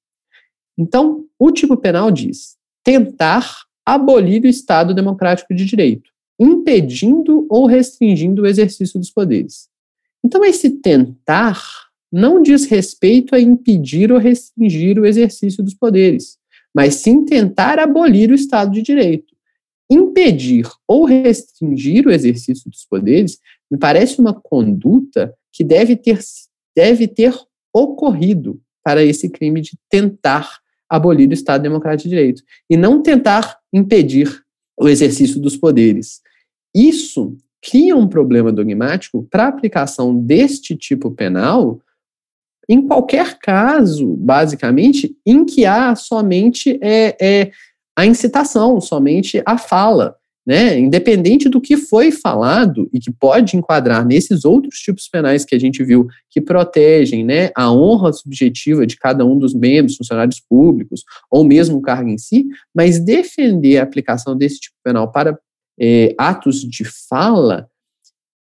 Então, 0.77 1.25
o 1.39 1.53
tipo 1.53 1.77
penal 1.77 2.11
diz 2.11 2.57
tentar 2.83 3.63
abolir 3.87 4.43
o 4.43 4.49
Estado 4.49 4.93
democrático 4.93 5.55
de 5.55 5.65
direito, 5.65 6.11
impedindo 6.39 7.47
ou 7.49 7.67
restringindo 7.67 8.43
o 8.43 8.47
exercício 8.47 8.99
dos 8.99 9.11
poderes. 9.11 9.69
Então, 10.23 10.45
esse 10.45 10.69
tentar 10.71 11.63
não 12.11 12.43
diz 12.43 12.65
respeito 12.67 13.35
a 13.35 13.41
impedir 13.41 14.11
ou 14.11 14.19
restringir 14.19 14.99
o 14.99 15.07
exercício 15.07 15.63
dos 15.63 15.75
poderes, 15.75 16.39
mas 16.75 16.97
sim 16.97 17.25
tentar 17.25 17.79
abolir 17.79 18.31
o 18.31 18.35
Estado 18.35 18.73
de 18.73 18.83
Direito. 18.83 19.35
Impedir 19.91 20.69
ou 20.89 21.05
restringir 21.05 22.07
o 22.07 22.11
exercício 22.11 22.69
dos 22.71 22.85
poderes 22.85 23.39
me 23.71 23.79
parece 23.79 24.19
uma 24.19 24.33
conduta 24.33 25.35
que 25.55 25.63
deve 25.65 25.97
ter, 25.97 26.19
deve 26.77 27.07
ter 27.07 27.33
ocorrido 27.73 28.61
para 28.85 29.03
esse 29.03 29.31
crime 29.31 29.61
de 29.61 29.79
tentar 29.89 30.59
abolir 30.91 31.31
o 31.31 31.33
Estado 31.33 31.63
Democrático 31.63 32.09
de 32.09 32.15
Direito 32.15 32.43
e 32.69 32.77
não 32.77 33.01
tentar 33.01 33.59
impedir 33.73 34.43
o 34.79 34.89
exercício 34.89 35.41
dos 35.41 35.57
poderes. 35.57 36.21
Isso 36.75 37.37
cria 37.63 37.97
um 37.97 38.07
problema 38.07 38.53
dogmático 38.53 39.27
para 39.31 39.45
a 39.45 39.49
aplicação 39.49 40.15
deste 40.15 40.77
tipo 40.77 41.11
penal 41.11 41.81
em 42.69 42.87
qualquer 42.87 43.39
caso, 43.39 44.17
basicamente, 44.17 45.15
em 45.25 45.45
que 45.45 45.67
há 45.67 45.95
somente 45.95 46.79
é, 46.83 47.17
é, 47.21 47.51
a 47.97 48.07
incitação, 48.07 48.81
somente 48.81 49.43
a 49.45 49.59
fala. 49.59 50.17
Né, 50.47 50.79
independente 50.79 51.49
do 51.49 51.61
que 51.61 51.77
foi 51.77 52.11
falado 52.13 52.89
e 52.93 53.01
que 53.01 53.11
pode 53.11 53.57
enquadrar 53.57 54.05
nesses 54.05 54.45
outros 54.45 54.79
tipos 54.79 55.09
penais 55.09 55.45
que 55.45 55.55
a 55.55 55.59
gente 55.59 55.83
viu 55.83 56.07
que 56.31 56.41
protegem 56.41 57.25
né, 57.25 57.51
a 57.57 57.73
honra 57.73 58.13
subjetiva 58.13 58.87
de 58.87 58.97
cada 58.97 59.25
um 59.25 59.39
dos 59.39 59.55
membros, 59.55 59.97
funcionários 59.97 60.41
públicos, 60.41 61.03
ou 61.31 61.45
mesmo 61.45 61.79
o 61.79 61.83
cargo 61.83 62.11
em 62.11 62.19
si, 62.19 62.47
mas 62.75 63.01
defender 63.01 63.79
a 63.79 63.83
aplicação 63.83 64.37
desse 64.37 64.61
tipo 64.61 64.77
penal 64.85 65.11
para 65.11 65.39
é, 65.81 66.15
atos 66.19 66.61
de 66.61 66.85
fala 66.85 67.69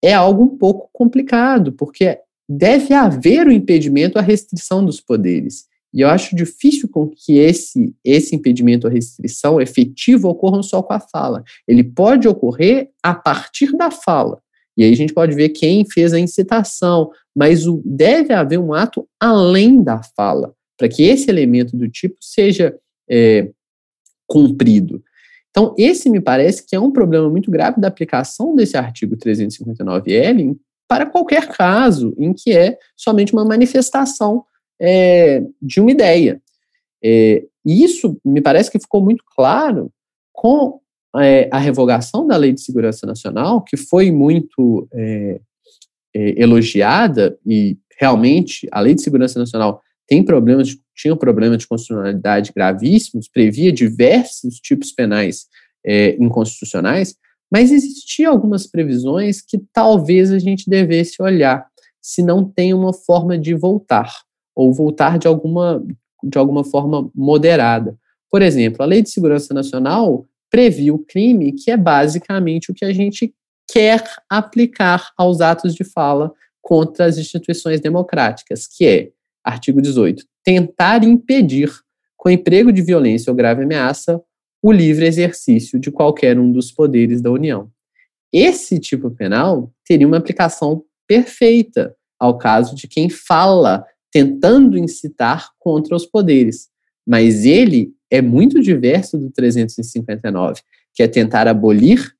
é 0.03 0.13
algo 0.13 0.43
um 0.43 0.57
pouco 0.57 0.89
complicado, 0.93 1.71
porque 1.71 2.19
deve 2.47 2.93
haver 2.93 3.47
o 3.47 3.51
impedimento 3.51 4.17
à 4.17 4.21
restrição 4.21 4.85
dos 4.85 5.01
poderes. 5.01 5.66
E 5.93 6.01
eu 6.01 6.09
acho 6.09 6.35
difícil 6.35 6.89
com 6.89 7.07
que 7.07 7.37
esse, 7.37 7.95
esse 8.03 8.35
impedimento 8.35 8.87
à 8.87 8.89
restrição 8.89 9.59
efetivo 9.61 10.27
ocorra 10.27 10.61
só 10.61 10.81
com 10.81 10.93
a 10.93 10.99
fala. 10.99 11.43
Ele 11.67 11.83
pode 11.83 12.27
ocorrer 12.27 12.89
a 13.01 13.13
partir 13.13 13.75
da 13.75 13.89
fala. 13.89 14.41
E 14.77 14.83
aí 14.83 14.91
a 14.91 14.95
gente 14.95 15.13
pode 15.13 15.33
ver 15.33 15.49
quem 15.49 15.85
fez 15.89 16.13
a 16.13 16.19
incitação, 16.19 17.09
mas 17.35 17.65
o, 17.65 17.81
deve 17.83 18.33
haver 18.33 18.59
um 18.59 18.73
ato 18.73 19.07
além 19.19 19.81
da 19.81 20.01
fala, 20.15 20.53
para 20.77 20.87
que 20.87 21.03
esse 21.03 21.29
elemento 21.29 21.75
do 21.75 21.89
tipo 21.89 22.17
seja 22.21 22.77
é, 23.09 23.49
cumprido. 24.27 25.01
Então, 25.49 25.73
esse 25.75 26.07
me 26.09 26.21
parece 26.21 26.63
que 26.63 26.75
é 26.75 26.79
um 26.79 26.91
problema 26.91 27.27
muito 27.27 27.49
grave 27.49 27.81
da 27.81 27.87
aplicação 27.87 28.55
desse 28.55 28.77
artigo 28.77 29.17
359L 29.17 30.55
para 30.87 31.05
qualquer 31.05 31.47
caso 31.47 32.13
em 32.17 32.31
que 32.31 32.51
é 32.51 32.77
somente 32.95 33.33
uma 33.33 33.43
manifestação 33.43 34.45
é, 34.79 35.43
de 35.61 35.79
uma 35.79 35.91
ideia. 35.91 36.41
É, 37.03 37.43
e 37.65 37.83
isso 37.83 38.19
me 38.23 38.41
parece 38.41 38.71
que 38.71 38.79
ficou 38.79 39.01
muito 39.01 39.23
claro 39.35 39.91
com 40.31 40.79
é, 41.15 41.49
a 41.51 41.57
revogação 41.57 42.27
da 42.27 42.37
Lei 42.37 42.53
de 42.53 42.61
Segurança 42.61 43.05
Nacional, 43.05 43.61
que 43.61 43.75
foi 43.75 44.11
muito 44.11 44.87
é, 44.93 45.41
é, 46.15 46.41
elogiada, 46.41 47.37
e 47.45 47.77
realmente 47.99 48.67
a 48.71 48.79
Lei 48.79 48.93
de 48.93 49.01
Segurança 49.01 49.39
Nacional 49.39 49.81
tem 50.07 50.23
problemas, 50.23 50.77
tinha 50.95 51.13
um 51.13 51.17
problema 51.17 51.57
de 51.57 51.67
constitucionalidade 51.67 52.53
gravíssimos, 52.55 53.27
previa 53.27 53.71
diversos 53.71 54.59
tipos 54.59 54.91
penais 54.91 55.47
é, 55.85 56.15
inconstitucionais, 56.19 57.15
mas 57.51 57.71
existiam 57.71 58.31
algumas 58.31 58.67
previsões 58.67 59.41
que 59.41 59.57
talvez 59.73 60.31
a 60.31 60.39
gente 60.39 60.69
devesse 60.69 61.21
olhar, 61.21 61.65
se 62.01 62.21
não 62.21 62.45
tem 62.45 62.73
uma 62.73 62.93
forma 62.93 63.37
de 63.37 63.53
voltar 63.53 64.26
ou 64.57 64.73
voltar 64.73 65.19
de 65.19 65.27
alguma, 65.27 65.85
de 66.23 66.35
alguma 66.35 66.63
forma 66.63 67.11
moderada. 67.13 67.95
Por 68.27 68.41
exemplo, 68.41 68.81
a 68.81 68.87
Lei 68.87 69.03
de 69.03 69.11
Segurança 69.11 69.53
Nacional 69.53 70.25
previu 70.49 70.95
o 70.95 71.05
crime, 71.05 71.51
que 71.51 71.69
é 71.69 71.77
basicamente 71.77 72.71
o 72.71 72.73
que 72.73 72.83
a 72.83 72.91
gente 72.91 73.31
quer 73.71 74.03
aplicar 74.27 75.11
aos 75.15 75.41
atos 75.41 75.75
de 75.75 75.83
fala 75.83 76.33
contra 76.59 77.05
as 77.05 77.19
instituições 77.19 77.79
democráticas, 77.79 78.65
que 78.65 78.87
é, 78.87 79.11
artigo 79.43 79.79
18, 79.79 80.25
tentar 80.43 81.03
impedir, 81.03 81.71
com 82.17 82.27
emprego 82.27 82.71
de 82.71 82.81
violência 82.81 83.29
ou 83.29 83.37
grave 83.37 83.61
ameaça, 83.61 84.19
o 84.59 84.71
livre 84.71 85.05
exercício 85.05 85.79
de 85.79 85.91
qualquer 85.91 86.39
um 86.39 86.51
dos 86.51 86.71
poderes 86.71 87.21
da 87.21 87.29
União. 87.29 87.69
Esse 88.33 88.79
tipo 88.79 89.11
penal 89.11 89.71
teria 89.85 90.07
uma 90.07 90.17
aplicação 90.17 90.83
perfeita 91.07 91.95
ao 92.19 92.39
caso 92.39 92.75
de 92.75 92.87
quem 92.87 93.07
fala 93.07 93.85
tentando 94.11 94.77
incitar 94.77 95.49
contra 95.59 95.95
os 95.95 96.05
poderes. 96.05 96.69
Mas 97.05 97.45
ele 97.45 97.93
é 98.09 98.21
muito 98.21 98.61
diverso 98.61 99.17
do 99.17 99.29
359, 99.31 100.61
que 100.93 101.03
é 101.03 101.07
tentar 101.07 101.47
abolir 101.47 102.13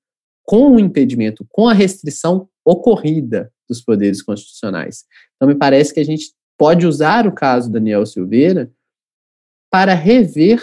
com 0.44 0.76
o 0.76 0.80
impedimento, 0.80 1.46
com 1.50 1.68
a 1.68 1.74
restrição 1.74 2.48
ocorrida 2.66 3.52
dos 3.68 3.82
poderes 3.82 4.22
constitucionais. 4.22 5.06
Então, 5.36 5.48
me 5.48 5.56
parece 5.56 5.94
que 5.94 6.00
a 6.00 6.06
gente 6.06 6.34
pode 6.58 6.86
usar 6.88 7.28
o 7.28 7.32
caso 7.32 7.72
Daniel 7.72 8.06
Silveira 8.06 8.72
para 9.70 9.94
rever 9.94 10.62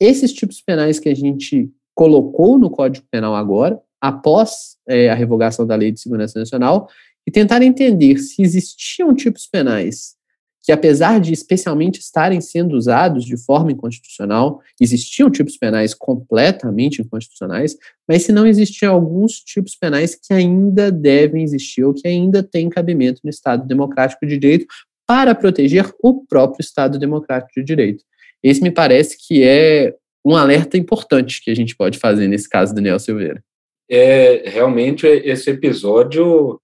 esses 0.00 0.32
tipos 0.32 0.60
penais 0.60 0.98
que 0.98 1.08
a 1.08 1.14
gente 1.14 1.70
colocou 1.94 2.58
no 2.58 2.70
Código 2.70 3.06
Penal 3.10 3.36
agora, 3.36 3.80
após 4.00 4.76
é, 4.88 5.10
a 5.10 5.14
revogação 5.14 5.66
da 5.66 5.76
Lei 5.76 5.92
de 5.92 6.00
Segurança 6.00 6.38
Nacional, 6.38 6.88
e 7.26 7.30
tentar 7.30 7.62
entender 7.62 8.18
se 8.18 8.42
existiam 8.42 9.14
tipos 9.14 9.46
penais 9.46 10.16
que, 10.62 10.70
apesar 10.70 11.20
de 11.20 11.32
especialmente 11.32 11.98
estarem 11.98 12.40
sendo 12.40 12.76
usados 12.76 13.24
de 13.24 13.36
forma 13.36 13.72
inconstitucional, 13.72 14.60
existiam 14.80 15.30
tipos 15.30 15.56
penais 15.56 15.92
completamente 15.92 17.02
inconstitucionais, 17.02 17.76
mas 18.08 18.22
se 18.22 18.32
não 18.32 18.46
existiam 18.46 18.94
alguns 18.94 19.40
tipos 19.40 19.74
penais 19.74 20.14
que 20.14 20.32
ainda 20.32 20.90
devem 20.92 21.42
existir 21.42 21.82
ou 21.82 21.92
que 21.92 22.06
ainda 22.06 22.42
têm 22.42 22.70
cabimento 22.70 23.20
no 23.24 23.30
Estado 23.30 23.66
Democrático 23.66 24.24
de 24.26 24.38
Direito 24.38 24.66
para 25.06 25.34
proteger 25.34 25.92
o 26.02 26.24
próprio 26.24 26.62
Estado 26.62 26.98
Democrático 26.98 27.52
de 27.56 27.64
Direito. 27.64 28.04
Esse 28.42 28.62
me 28.62 28.70
parece 28.70 29.16
que 29.18 29.42
é 29.42 29.94
um 30.24 30.36
alerta 30.36 30.78
importante 30.78 31.42
que 31.42 31.50
a 31.50 31.54
gente 31.54 31.76
pode 31.76 31.98
fazer 31.98 32.28
nesse 32.28 32.48
caso, 32.48 32.74
Daniel 32.74 32.98
Silveira. 32.98 33.42
É, 33.90 34.48
realmente, 34.48 35.06
esse 35.06 35.50
episódio 35.50 36.60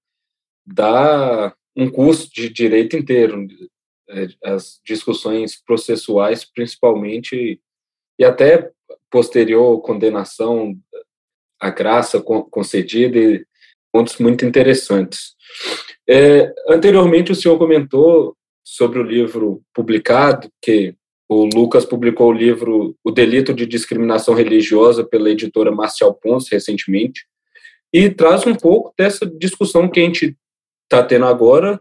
dá 0.65 1.53
um 1.77 1.91
curso 1.91 2.29
de 2.33 2.49
direito 2.49 2.97
inteiro. 2.97 3.47
É, 4.11 4.27
as 4.45 4.81
discussões 4.87 5.61
processuais, 5.63 6.45
principalmente, 6.45 7.61
e 8.19 8.25
até 8.25 8.71
posterior 9.11 9.81
condenação, 9.83 10.75
a 11.61 11.71
graça 11.71 12.21
concedida, 12.21 13.19
e 13.19 13.45
pontos 13.93 14.19
muito 14.19 14.45
interessantes. 14.45 15.35
É, 16.09 16.53
anteriormente, 16.69 17.33
o 17.33 17.35
senhor 17.35 17.59
comentou 17.59 18.37
sobre 18.65 18.99
o 18.99 19.03
livro 19.03 19.63
publicado, 19.75 20.51
que 20.63 20.95
o 21.29 21.45
Lucas 21.45 21.85
publicou 21.85 22.29
o 22.29 22.33
livro 22.33 22.97
O 23.05 23.11
Delito 23.11 23.53
de 23.53 23.67
Discriminação 23.67 24.35
Religiosa 24.35 25.05
pela 25.05 25.31
editora 25.31 25.71
Marcial 25.71 26.15
Ponce 26.15 26.51
recentemente, 26.51 27.27
e 27.93 28.09
traz 28.11 28.47
um 28.47 28.55
pouco 28.55 28.95
dessa 28.97 29.27
discussão 29.27 29.89
que 29.89 30.01
a 30.01 30.03
gente 30.03 30.37
está 30.85 31.03
tendo 31.03 31.27
agora 31.27 31.81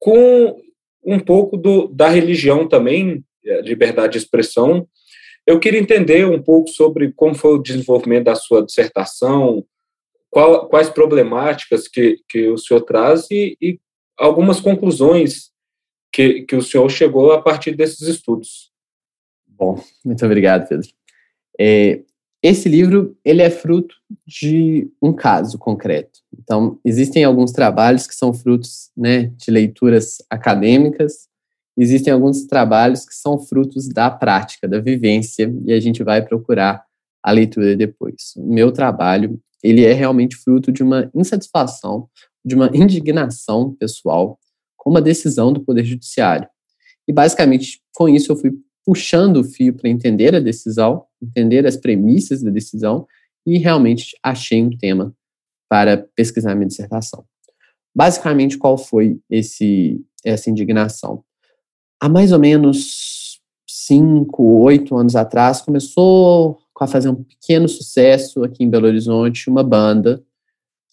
com 0.00 0.60
um 1.04 1.18
pouco 1.18 1.56
do, 1.56 1.88
da 1.88 2.08
religião 2.08 2.68
também, 2.68 3.24
é, 3.44 3.60
liberdade 3.62 4.12
de 4.12 4.18
expressão. 4.18 4.88
Eu 5.46 5.60
queria 5.60 5.80
entender 5.80 6.26
um 6.26 6.42
pouco 6.42 6.68
sobre 6.68 7.12
como 7.12 7.34
foi 7.34 7.54
o 7.54 7.62
desenvolvimento 7.62 8.24
da 8.24 8.34
sua 8.34 8.64
dissertação, 8.64 9.64
qual, 10.30 10.68
quais 10.68 10.88
problemáticas 10.88 11.86
que, 11.86 12.18
que 12.28 12.48
o 12.48 12.58
senhor 12.58 12.80
traz 12.80 13.30
e, 13.30 13.56
e 13.60 13.78
algumas 14.18 14.60
conclusões 14.60 15.50
que, 16.12 16.42
que 16.42 16.56
o 16.56 16.62
senhor 16.62 16.88
chegou 16.90 17.32
a 17.32 17.42
partir 17.42 17.76
desses 17.76 18.08
estudos. 18.08 18.72
Bom, 19.46 19.80
muito 20.04 20.24
obrigado, 20.24 20.68
Pedro. 20.68 20.88
É, 21.58 22.02
esse 22.44 22.68
livro 22.68 23.16
ele 23.24 23.40
é 23.40 23.48
fruto 23.48 23.94
de 24.26 24.86
um 25.00 25.14
caso 25.14 25.56
concreto. 25.56 26.20
Então, 26.38 26.78
existem 26.84 27.24
alguns 27.24 27.52
trabalhos 27.52 28.06
que 28.06 28.14
são 28.14 28.34
frutos 28.34 28.90
né, 28.94 29.32
de 29.38 29.50
leituras 29.50 30.18
acadêmicas, 30.28 31.26
existem 31.74 32.12
alguns 32.12 32.44
trabalhos 32.44 33.06
que 33.06 33.14
são 33.14 33.38
frutos 33.38 33.88
da 33.88 34.10
prática, 34.10 34.68
da 34.68 34.78
vivência, 34.78 35.50
e 35.64 35.72
a 35.72 35.80
gente 35.80 36.04
vai 36.04 36.20
procurar 36.20 36.84
a 37.22 37.30
leitura 37.30 37.74
depois. 37.74 38.34
O 38.36 38.52
meu 38.52 38.70
trabalho 38.70 39.40
ele 39.62 39.82
é 39.82 39.94
realmente 39.94 40.36
fruto 40.36 40.70
de 40.70 40.82
uma 40.82 41.10
insatisfação, 41.14 42.10
de 42.44 42.54
uma 42.54 42.70
indignação 42.74 43.72
pessoal 43.72 44.38
com 44.76 44.90
uma 44.90 45.00
decisão 45.00 45.50
do 45.50 45.64
Poder 45.64 45.82
Judiciário. 45.82 46.46
E, 47.08 47.12
basicamente, 47.12 47.80
com 47.94 48.06
isso, 48.06 48.30
eu 48.30 48.36
fui 48.36 48.52
puxando 48.84 49.38
o 49.38 49.44
fio 49.44 49.74
para 49.74 49.88
entender 49.88 50.34
a 50.34 50.40
decisão, 50.40 51.04
entender 51.22 51.66
as 51.66 51.76
premissas 51.76 52.42
da 52.42 52.50
decisão 52.50 53.06
e 53.46 53.58
realmente 53.58 54.16
achei 54.22 54.62
um 54.62 54.70
tema 54.70 55.14
para 55.68 56.06
pesquisar 56.14 56.54
minha 56.54 56.68
dissertação. 56.68 57.24
Basicamente, 57.94 58.58
qual 58.58 58.76
foi 58.76 59.18
esse 59.30 60.00
essa 60.24 60.50
indignação? 60.50 61.22
Há 62.00 62.08
mais 62.08 62.32
ou 62.32 62.38
menos 62.38 63.40
cinco, 63.66 64.42
oito 64.62 64.96
anos 64.96 65.16
atrás, 65.16 65.60
começou 65.60 66.58
a 66.80 66.86
fazer 66.86 67.08
um 67.08 67.22
pequeno 67.22 67.68
sucesso 67.68 68.42
aqui 68.42 68.64
em 68.64 68.70
Belo 68.70 68.86
Horizonte, 68.86 69.48
uma 69.48 69.62
banda 69.62 70.22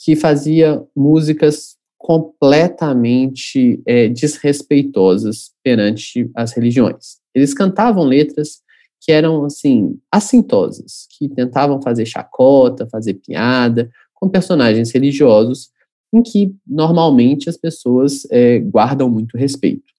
que 0.03 0.15
fazia 0.15 0.83
músicas 0.95 1.77
completamente 1.97 3.81
é, 3.85 4.07
desrespeitosas 4.07 5.51
perante 5.63 6.29
as 6.35 6.51
religiões. 6.53 7.20
Eles 7.34 7.53
cantavam 7.53 8.03
letras 8.03 8.61
que 8.99 9.11
eram, 9.11 9.45
assim, 9.45 9.99
assintosas, 10.11 11.07
que 11.17 11.27
tentavam 11.27 11.82
fazer 11.82 12.05
chacota, 12.05 12.88
fazer 12.88 13.15
piada 13.15 13.89
com 14.13 14.29
personagens 14.29 14.91
religiosos, 14.91 15.71
em 16.13 16.21
que 16.21 16.53
normalmente 16.67 17.49
as 17.49 17.57
pessoas 17.57 18.27
é, 18.29 18.59
guardam 18.59 19.09
muito 19.09 19.38
respeito. 19.38 19.91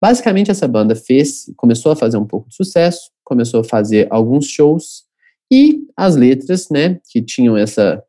Basicamente, 0.00 0.50
essa 0.50 0.66
banda 0.66 0.96
fez, 0.96 1.52
começou 1.56 1.92
a 1.92 1.96
fazer 1.96 2.16
um 2.16 2.26
pouco 2.26 2.48
de 2.48 2.56
sucesso, 2.56 3.10
começou 3.24 3.60
a 3.60 3.64
fazer 3.64 4.06
alguns 4.10 4.46
shows, 4.46 5.06
E 5.50 5.86
as 5.96 6.14
letras, 6.14 6.68
né, 6.70 7.00
que 7.10 7.22
tinham 7.22 7.56
essa, 7.56 8.02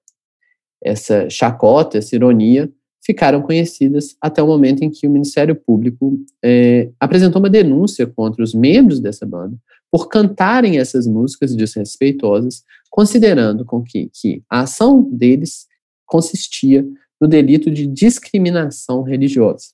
essa 0.84 1.30
chacota, 1.30 1.98
essa 1.98 2.16
ironia, 2.16 2.70
ficaram 3.04 3.42
conhecidas 3.42 4.16
até 4.22 4.42
o 4.42 4.48
momento 4.48 4.84
em 4.84 4.90
que 4.90 5.08
o 5.08 5.10
Ministério 5.10 5.56
Público 5.56 6.20
é, 6.44 6.90
apresentou 7.00 7.42
uma 7.42 7.50
denúncia 7.50 8.06
contra 8.06 8.44
os 8.44 8.54
membros 8.54 9.00
dessa 9.00 9.26
banda 9.26 9.58
por 9.92 10.08
cantarem 10.08 10.78
essas 10.78 11.08
músicas 11.08 11.56
desrespeitosas, 11.56 12.64
considerando 12.90 13.66
com 13.66 13.82
que, 13.82 14.10
que 14.14 14.44
a 14.50 14.62
ação 14.62 15.02
deles 15.02 15.68
consistia 16.06 16.86
no 17.20 17.28
delito 17.28 17.72
de 17.72 17.88
discriminação 17.88 19.02
religiosa. 19.02 19.68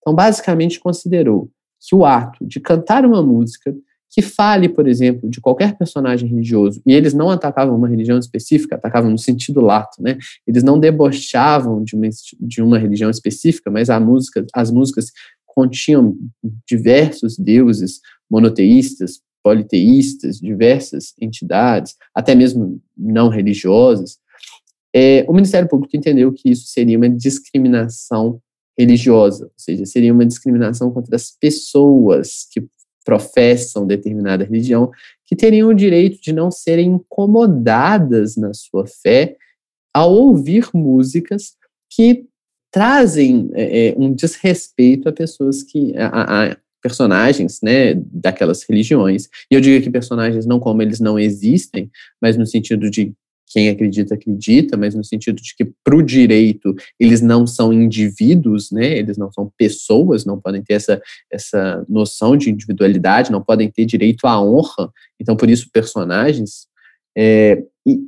Então, 0.00 0.14
basicamente, 0.14 0.80
considerou 0.80 1.50
que 1.80 1.94
o 1.94 2.04
ato 2.04 2.46
de 2.46 2.60
cantar 2.60 3.04
uma 3.04 3.22
música 3.22 3.74
que 4.12 4.20
fale, 4.20 4.68
por 4.68 4.86
exemplo, 4.86 5.28
de 5.28 5.40
qualquer 5.40 5.76
personagem 5.78 6.28
religioso, 6.28 6.82
e 6.84 6.92
eles 6.92 7.14
não 7.14 7.30
atacavam 7.30 7.74
uma 7.74 7.88
religião 7.88 8.18
específica, 8.18 8.76
atacavam 8.76 9.10
no 9.10 9.16
sentido 9.16 9.62
lato, 9.62 10.02
né? 10.02 10.18
Eles 10.46 10.62
não 10.62 10.78
debochavam 10.78 11.82
de 11.82 11.96
uma, 11.96 12.08
de 12.38 12.60
uma 12.60 12.78
religião 12.78 13.08
específica, 13.08 13.70
mas 13.70 13.88
a 13.88 13.98
música, 13.98 14.44
as 14.54 14.70
músicas 14.70 15.06
continham 15.46 16.14
diversos 16.68 17.38
deuses 17.38 18.00
monoteístas, 18.30 19.22
politeístas, 19.42 20.38
diversas 20.38 21.14
entidades, 21.18 21.96
até 22.14 22.34
mesmo 22.34 22.80
não 22.96 23.30
religiosas. 23.30 24.18
É, 24.94 25.24
o 25.26 25.32
Ministério 25.32 25.68
Público 25.68 25.96
entendeu 25.96 26.30
que 26.32 26.50
isso 26.50 26.66
seria 26.66 26.98
uma 26.98 27.08
discriminação 27.08 28.40
religiosa, 28.78 29.46
ou 29.46 29.52
seja, 29.56 29.86
seria 29.86 30.12
uma 30.12 30.26
discriminação 30.26 30.90
contra 30.90 31.16
as 31.16 31.30
pessoas 31.30 32.46
que 32.50 32.62
professam 33.04 33.86
determinada 33.86 34.44
religião, 34.44 34.90
que 35.26 35.36
teriam 35.36 35.68
o 35.68 35.74
direito 35.74 36.20
de 36.20 36.32
não 36.32 36.50
serem 36.50 36.92
incomodadas 36.92 38.36
na 38.36 38.52
sua 38.54 38.86
fé 38.86 39.36
ao 39.94 40.12
ouvir 40.12 40.68
músicas 40.72 41.54
que 41.90 42.24
trazem 42.70 43.50
é, 43.54 43.88
é 43.88 43.94
um 43.98 44.12
desrespeito 44.12 45.08
a 45.08 45.12
pessoas 45.12 45.62
que 45.62 45.94
a, 45.96 46.50
a, 46.52 46.56
personagens, 46.82 47.60
né, 47.62 47.94
daquelas 47.94 48.64
religiões. 48.68 49.28
E 49.50 49.54
eu 49.54 49.60
digo 49.60 49.78
aqui 49.78 49.88
personagens 49.88 50.44
não 50.44 50.58
como 50.58 50.82
eles 50.82 50.98
não 50.98 51.18
existem, 51.18 51.90
mas 52.20 52.36
no 52.36 52.44
sentido 52.44 52.90
de 52.90 53.12
quem 53.52 53.68
acredita, 53.68 54.14
acredita, 54.14 54.78
mas 54.78 54.94
no 54.94 55.04
sentido 55.04 55.36
de 55.36 55.54
que 55.54 55.70
para 55.84 55.94
o 55.94 56.02
direito 56.02 56.74
eles 56.98 57.20
não 57.20 57.46
são 57.46 57.70
indivíduos, 57.70 58.70
né? 58.70 58.96
Eles 58.96 59.18
não 59.18 59.30
são 59.30 59.52
pessoas, 59.58 60.24
não 60.24 60.40
podem 60.40 60.62
ter 60.62 60.74
essa, 60.74 61.02
essa 61.30 61.84
noção 61.86 62.34
de 62.34 62.50
individualidade, 62.50 63.30
não 63.30 63.42
podem 63.42 63.70
ter 63.70 63.84
direito 63.84 64.26
à 64.26 64.42
honra. 64.42 64.90
Então, 65.20 65.36
por 65.36 65.50
isso, 65.50 65.68
personagens. 65.70 66.66
É, 67.16 67.62
e, 67.86 68.00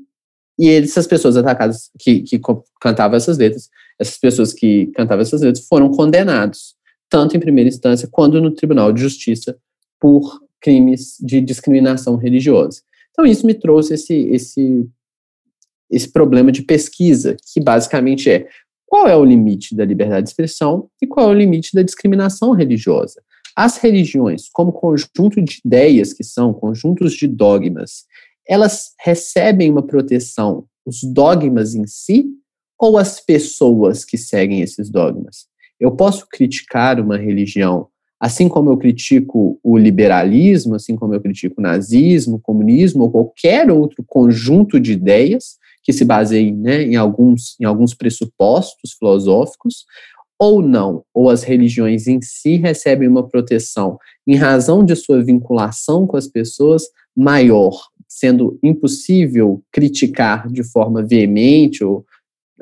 e 0.58 0.70
essas 0.70 1.06
pessoas 1.06 1.36
atacadas 1.36 1.90
que, 1.98 2.22
que 2.22 2.40
cantavam 2.80 3.16
essas 3.16 3.36
letras, 3.36 3.68
essas 4.00 4.16
pessoas 4.16 4.52
que 4.54 4.86
cantavam 4.94 5.20
essas 5.20 5.42
letras 5.42 5.66
foram 5.66 5.90
condenados, 5.90 6.74
tanto 7.10 7.36
em 7.36 7.40
primeira 7.40 7.68
instância 7.68 8.08
quanto 8.10 8.40
no 8.40 8.50
Tribunal 8.50 8.92
de 8.94 9.02
Justiça, 9.02 9.58
por 10.00 10.40
crimes 10.58 11.18
de 11.20 11.42
discriminação 11.42 12.16
religiosa. 12.16 12.80
Então, 13.10 13.26
isso 13.26 13.46
me 13.46 13.52
trouxe 13.52 13.94
esse, 13.94 14.14
esse 14.30 14.88
esse 15.90 16.10
problema 16.10 16.50
de 16.50 16.62
pesquisa, 16.62 17.36
que 17.52 17.60
basicamente 17.60 18.30
é 18.30 18.48
qual 18.86 19.08
é 19.08 19.16
o 19.16 19.24
limite 19.24 19.74
da 19.74 19.84
liberdade 19.84 20.24
de 20.24 20.30
expressão 20.30 20.88
e 21.02 21.06
qual 21.06 21.28
é 21.28 21.30
o 21.30 21.38
limite 21.38 21.70
da 21.74 21.82
discriminação 21.82 22.52
religiosa. 22.52 23.20
As 23.56 23.76
religiões, 23.76 24.48
como 24.52 24.72
conjunto 24.72 25.40
de 25.40 25.60
ideias 25.64 26.12
que 26.12 26.24
são 26.24 26.52
conjuntos 26.52 27.12
de 27.14 27.26
dogmas, 27.26 28.04
elas 28.46 28.92
recebem 29.00 29.70
uma 29.70 29.82
proteção, 29.82 30.66
os 30.84 31.02
dogmas 31.02 31.74
em 31.74 31.86
si 31.86 32.26
ou 32.78 32.98
as 32.98 33.20
pessoas 33.20 34.04
que 34.04 34.18
seguem 34.18 34.60
esses 34.60 34.90
dogmas? 34.90 35.46
Eu 35.78 35.92
posso 35.92 36.26
criticar 36.28 37.00
uma 37.00 37.16
religião, 37.16 37.88
assim 38.20 38.48
como 38.48 38.70
eu 38.70 38.76
critico 38.76 39.58
o 39.62 39.76
liberalismo, 39.76 40.74
assim 40.74 40.96
como 40.96 41.14
eu 41.14 41.20
critico 41.20 41.56
o 41.58 41.62
nazismo, 41.62 42.36
o 42.36 42.40
comunismo 42.40 43.04
ou 43.04 43.10
qualquer 43.10 43.70
outro 43.70 44.04
conjunto 44.06 44.78
de 44.78 44.92
ideias, 44.92 45.56
que 45.84 45.92
se 45.92 46.04
baseiem 46.04 46.56
né, 46.56 46.82
em, 46.82 46.96
alguns, 46.96 47.54
em 47.60 47.64
alguns 47.64 47.94
pressupostos 47.94 48.94
filosóficos, 48.98 49.84
ou 50.38 50.60
não, 50.60 51.04
ou 51.14 51.30
as 51.30 51.44
religiões 51.44 52.08
em 52.08 52.20
si 52.20 52.56
recebem 52.56 53.06
uma 53.06 53.28
proteção 53.28 53.98
em 54.26 54.34
razão 54.34 54.84
de 54.84 54.96
sua 54.96 55.22
vinculação 55.22 56.06
com 56.06 56.16
as 56.16 56.26
pessoas 56.26 56.84
maior, 57.14 57.88
sendo 58.08 58.58
impossível 58.62 59.62
criticar 59.70 60.50
de 60.50 60.64
forma 60.64 61.02
veemente 61.02 61.84
ou, 61.84 62.04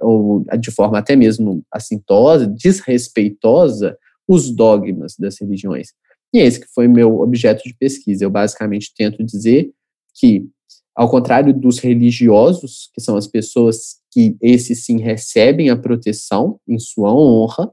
ou 0.01 0.45
de 0.59 0.71
forma 0.71 0.99
até 0.99 1.17
mesmo 1.17 1.63
assintosa, 1.73 2.47
desrespeitosa, 2.47 3.97
os 4.29 4.51
dogmas 4.51 5.17
das 5.19 5.41
religiões. 5.41 5.89
E 6.35 6.39
esse 6.39 6.61
que 6.61 6.67
foi 6.75 6.89
meu 6.89 7.21
objeto 7.21 7.63
de 7.65 7.75
pesquisa. 7.75 8.25
Eu 8.25 8.31
basicamente 8.31 8.93
tento 8.97 9.23
dizer 9.25 9.71
que 10.15 10.47
ao 10.95 11.09
contrário 11.09 11.55
dos 11.55 11.79
religiosos, 11.79 12.91
que 12.95 13.01
são 13.01 13.17
as 13.17 13.27
pessoas 13.27 13.97
que 14.11 14.37
esses 14.41 14.85
sim 14.85 15.01
recebem 15.01 15.71
a 15.71 15.77
proteção 15.77 16.59
em 16.69 16.79
sua 16.79 17.13
honra, 17.13 17.71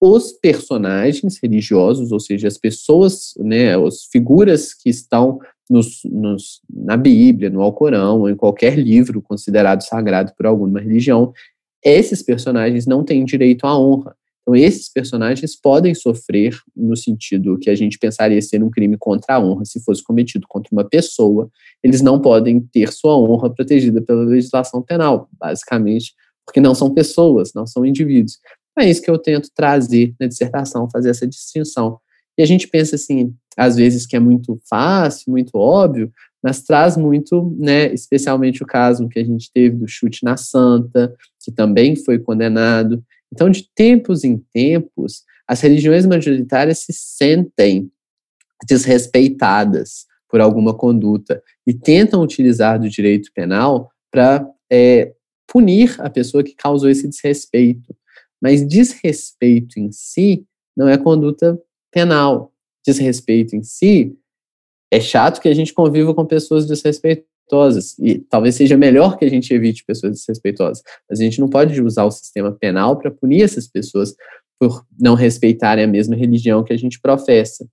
os 0.00 0.32
personagens 0.32 1.38
religiosos, 1.42 2.12
ou 2.12 2.20
seja, 2.20 2.46
as 2.46 2.56
pessoas, 2.56 3.34
né, 3.38 3.76
as 3.76 4.04
figuras 4.04 4.72
que 4.72 4.88
estão 4.88 5.40
nos, 5.68 6.00
nos, 6.04 6.60
na 6.70 6.96
Bíblia, 6.96 7.50
no 7.50 7.62
Alcorão, 7.62 8.20
ou 8.20 8.30
em 8.30 8.36
qualquer 8.36 8.78
livro 8.78 9.20
considerado 9.20 9.82
sagrado 9.82 10.32
por 10.36 10.46
alguma 10.46 10.80
religião, 10.80 11.32
esses 11.84 12.22
personagens 12.22 12.86
não 12.86 13.04
têm 13.04 13.24
direito 13.24 13.66
à 13.66 13.78
honra. 13.78 14.14
Então, 14.48 14.56
esses 14.56 14.90
personagens 14.90 15.54
podem 15.54 15.94
sofrer 15.94 16.56
no 16.74 16.96
sentido 16.96 17.58
que 17.58 17.68
a 17.68 17.74
gente 17.74 17.98
pensaria 17.98 18.40
ser 18.40 18.64
um 18.64 18.70
crime 18.70 18.96
contra 18.96 19.34
a 19.34 19.40
honra 19.40 19.66
se 19.66 19.78
fosse 19.84 20.02
cometido 20.02 20.46
contra 20.48 20.70
uma 20.72 20.88
pessoa. 20.88 21.50
Eles 21.82 22.00
não 22.00 22.18
podem 22.18 22.58
ter 22.58 22.90
sua 22.90 23.14
honra 23.14 23.52
protegida 23.52 24.00
pela 24.00 24.22
legislação 24.24 24.82
penal, 24.82 25.28
basicamente, 25.38 26.14
porque 26.46 26.62
não 26.62 26.74
são 26.74 26.94
pessoas, 26.94 27.52
não 27.54 27.66
são 27.66 27.84
indivíduos. 27.84 28.38
É 28.78 28.88
isso 28.88 29.02
que 29.02 29.10
eu 29.10 29.18
tento 29.18 29.50
trazer 29.54 30.14
na 30.18 30.26
dissertação, 30.26 30.88
fazer 30.90 31.10
essa 31.10 31.26
distinção. 31.26 31.98
E 32.38 32.42
a 32.42 32.46
gente 32.46 32.66
pensa 32.68 32.96
assim, 32.96 33.34
às 33.54 33.76
vezes 33.76 34.06
que 34.06 34.16
é 34.16 34.20
muito 34.20 34.58
fácil, 34.66 35.30
muito 35.30 35.58
óbvio, 35.58 36.10
mas 36.42 36.62
traz 36.62 36.96
muito, 36.96 37.54
né, 37.58 37.92
especialmente 37.92 38.62
o 38.62 38.66
caso 38.66 39.10
que 39.10 39.18
a 39.18 39.24
gente 39.24 39.50
teve 39.52 39.76
do 39.76 39.86
chute 39.86 40.24
na 40.24 40.38
Santa, 40.38 41.14
que 41.44 41.52
também 41.52 41.96
foi 41.96 42.18
condenado, 42.18 43.04
então, 43.32 43.50
de 43.50 43.68
tempos 43.74 44.24
em 44.24 44.38
tempos, 44.52 45.24
as 45.46 45.60
religiões 45.60 46.06
majoritárias 46.06 46.80
se 46.80 46.92
sentem 46.92 47.90
desrespeitadas 48.66 50.06
por 50.28 50.40
alguma 50.40 50.74
conduta 50.74 51.42
e 51.66 51.72
tentam 51.72 52.22
utilizar 52.22 52.78
do 52.78 52.88
direito 52.88 53.30
penal 53.32 53.90
para 54.10 54.46
é, 54.70 55.14
punir 55.46 55.96
a 56.00 56.10
pessoa 56.10 56.42
que 56.42 56.54
causou 56.54 56.90
esse 56.90 57.08
desrespeito. 57.08 57.96
Mas 58.40 58.66
desrespeito 58.66 59.78
em 59.78 59.90
si 59.90 60.46
não 60.76 60.88
é 60.88 60.98
conduta 60.98 61.58
penal. 61.90 62.52
Desrespeito 62.86 63.56
em 63.56 63.62
si 63.62 64.16
é 64.90 65.00
chato 65.00 65.40
que 65.40 65.48
a 65.48 65.54
gente 65.54 65.72
conviva 65.72 66.14
com 66.14 66.24
pessoas 66.24 66.66
desrespeitosas 66.66 67.28
desrespeitosas. 67.48 67.98
E 67.98 68.18
talvez 68.18 68.54
seja 68.54 68.76
melhor 68.76 69.18
que 69.18 69.24
a 69.24 69.30
gente 69.30 69.52
evite 69.52 69.84
pessoas 69.84 70.12
desrespeitosas. 70.12 70.82
Mas 71.08 71.20
a 71.20 71.24
gente 71.24 71.40
não 71.40 71.48
pode 71.48 71.80
usar 71.82 72.04
o 72.04 72.10
sistema 72.10 72.52
penal 72.52 72.96
para 72.96 73.10
punir 73.10 73.42
essas 73.42 73.66
pessoas 73.66 74.14
por 74.60 74.84
não 74.98 75.14
respeitarem 75.14 75.84
a 75.84 75.88
mesma 75.88 76.14
religião 76.14 76.62
que 76.62 76.72
a 76.72 76.76
gente 76.76 77.00
professa. 77.00 77.66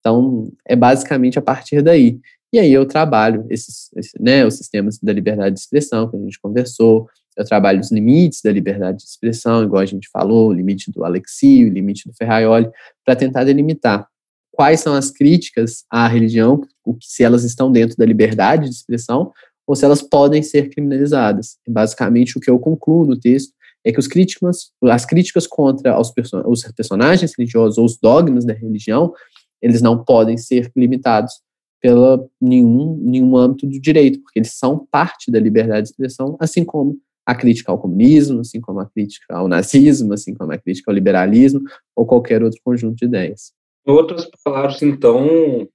Então, 0.00 0.52
é 0.66 0.76
basicamente 0.76 1.38
a 1.38 1.42
partir 1.42 1.82
daí. 1.82 2.18
E 2.52 2.58
aí 2.58 2.72
eu 2.72 2.86
trabalho 2.86 3.44
esses, 3.50 3.90
né, 4.20 4.46
os 4.46 4.54
sistemas 4.54 4.98
da 4.98 5.12
liberdade 5.12 5.54
de 5.54 5.60
expressão 5.60 6.08
que 6.08 6.16
a 6.16 6.20
gente 6.20 6.40
conversou, 6.40 7.08
eu 7.36 7.44
trabalho 7.44 7.80
os 7.80 7.92
limites 7.92 8.40
da 8.40 8.50
liberdade 8.50 8.98
de 8.98 9.04
expressão, 9.04 9.62
igual 9.62 9.82
a 9.82 9.86
gente 9.86 10.08
falou, 10.08 10.48
o 10.48 10.52
limite 10.52 10.90
do 10.90 11.04
Alexi, 11.04 11.64
o 11.64 11.68
limite 11.68 12.08
do 12.08 12.14
Ferraioli, 12.14 12.70
para 13.04 13.14
tentar 13.14 13.44
delimitar 13.44 14.08
quais 14.56 14.80
são 14.80 14.94
as 14.94 15.10
críticas 15.10 15.84
à 15.90 16.08
religião, 16.08 16.62
se 17.02 17.22
elas 17.22 17.44
estão 17.44 17.70
dentro 17.70 17.94
da 17.96 18.06
liberdade 18.06 18.70
de 18.70 18.74
expressão 18.74 19.30
ou 19.66 19.76
se 19.76 19.84
elas 19.84 20.00
podem 20.00 20.42
ser 20.42 20.70
criminalizadas. 20.70 21.58
basicamente, 21.68 22.38
o 22.38 22.40
que 22.40 22.48
eu 22.48 22.58
concluo 22.58 23.04
no 23.04 23.18
texto 23.18 23.52
é 23.84 23.92
que 23.92 23.98
os 23.98 24.06
críticos, 24.06 24.70
as 24.84 25.04
críticas 25.04 25.46
contra 25.46 26.00
os, 26.00 26.10
person 26.10 26.42
os 26.46 26.62
personagens 26.74 27.34
religiosos 27.36 27.76
ou 27.76 27.84
os 27.84 27.98
dogmas 27.98 28.44
da 28.44 28.54
religião, 28.54 29.12
eles 29.60 29.82
não 29.82 30.02
podem 30.02 30.38
ser 30.38 30.70
limitados 30.74 31.34
pela 31.80 32.24
nenhum, 32.40 32.96
nenhum 32.96 33.36
âmbito 33.36 33.66
do 33.66 33.78
direito, 33.80 34.20
porque 34.22 34.38
eles 34.38 34.52
são 34.52 34.86
parte 34.90 35.30
da 35.30 35.38
liberdade 35.38 35.82
de 35.82 35.90
expressão, 35.90 36.36
assim 36.40 36.64
como 36.64 36.98
a 37.26 37.34
crítica 37.34 37.70
ao 37.72 37.78
comunismo, 37.78 38.40
assim 38.40 38.60
como 38.60 38.80
a 38.80 38.86
crítica 38.86 39.36
ao 39.36 39.48
nazismo, 39.48 40.14
assim 40.14 40.32
como 40.32 40.52
a 40.52 40.58
crítica 40.58 40.90
ao 40.90 40.94
liberalismo 40.94 41.60
ou 41.94 42.06
qualquer 42.06 42.42
outro 42.42 42.60
conjunto 42.64 42.96
de 42.96 43.04
ideias. 43.04 43.52
Em 43.86 43.90
outras 43.92 44.28
palavras, 44.44 44.82
então, 44.82 45.68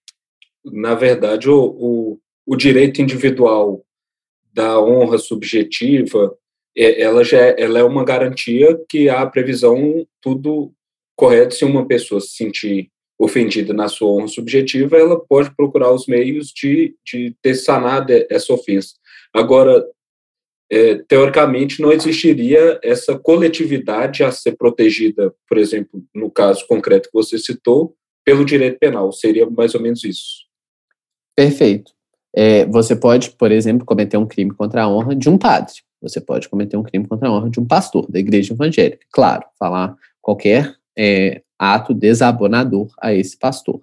na 0.66 0.94
verdade, 0.96 1.50
o, 1.50 1.60
o, 1.60 2.20
o 2.46 2.56
direito 2.56 3.02
individual 3.02 3.86
da 4.54 4.80
honra 4.82 5.18
subjetiva, 5.18 6.36
é, 6.76 7.02
ela 7.02 7.24
já 7.24 7.38
é, 7.40 7.56
ela 7.58 7.80
é 7.80 7.84
uma 7.84 8.04
garantia 8.04 8.78
que 8.90 9.10
há 9.10 9.26
previsão 9.26 10.06
tudo 10.22 10.74
correto 11.16 11.54
se 11.54 11.64
uma 11.64 11.88
pessoa 11.88 12.20
se 12.20 12.32
sentir 12.36 12.90
ofendida 13.18 13.74
na 13.74 13.88
sua 13.88 14.10
honra 14.10 14.28
subjetiva, 14.28 14.98
ela 14.98 15.20
pode 15.20 15.56
procurar 15.56 15.94
os 15.94 16.08
meios 16.08 16.48
de, 16.48 16.96
de 17.06 17.36
ter 17.42 17.54
sanado 17.54 18.12
essa 18.30 18.52
ofensa. 18.52 18.96
Agora, 19.34 19.86
é, 20.72 20.96
teoricamente, 21.08 21.82
não 21.82 21.92
existiria 21.92 22.80
essa 22.82 23.20
coletividade 23.20 24.24
a 24.24 24.32
ser 24.32 24.58
protegida, 24.58 25.34
por 25.48 25.58
exemplo, 25.58 26.02
no 26.16 26.32
caso 26.32 26.66
concreto 26.66 27.10
que 27.10 27.14
você 27.14 27.38
citou, 27.38 27.96
pelo 28.32 28.46
direito 28.46 28.80
penal. 28.80 29.12
Seria 29.12 29.50
mais 29.50 29.76
ou 29.76 29.82
menos 29.82 30.06
isso. 30.06 30.46
Perfeito. 31.36 31.92
É, 32.34 32.66
você 32.66 32.96
pode, 32.96 33.32
por 33.32 33.52
exemplo, 33.52 33.86
cometer 33.86 34.16
um 34.16 34.26
crime 34.26 34.52
contra 34.52 34.84
a 34.84 34.90
honra 34.90 35.14
de 35.14 35.30
um 35.30 35.38
padre. 35.38 35.74
Você 36.02 36.22
pode 36.22 36.48
cometer 36.48 36.78
um 36.78 36.84
crime 36.84 37.06
contra 37.06 37.28
a 37.28 37.32
honra 37.32 37.50
de 37.50 37.60
um 37.60 37.66
pastor 37.66 38.10
da 38.10 38.20
igreja 38.20 38.54
evangélica. 38.54 39.06
Claro, 39.12 39.44
falar 39.60 39.98
qualquer 40.22 40.74
é, 40.98 41.42
ato 41.60 41.94
desabonador 41.94 42.88
a 43.02 43.14
esse 43.14 43.38
pastor. 43.38 43.82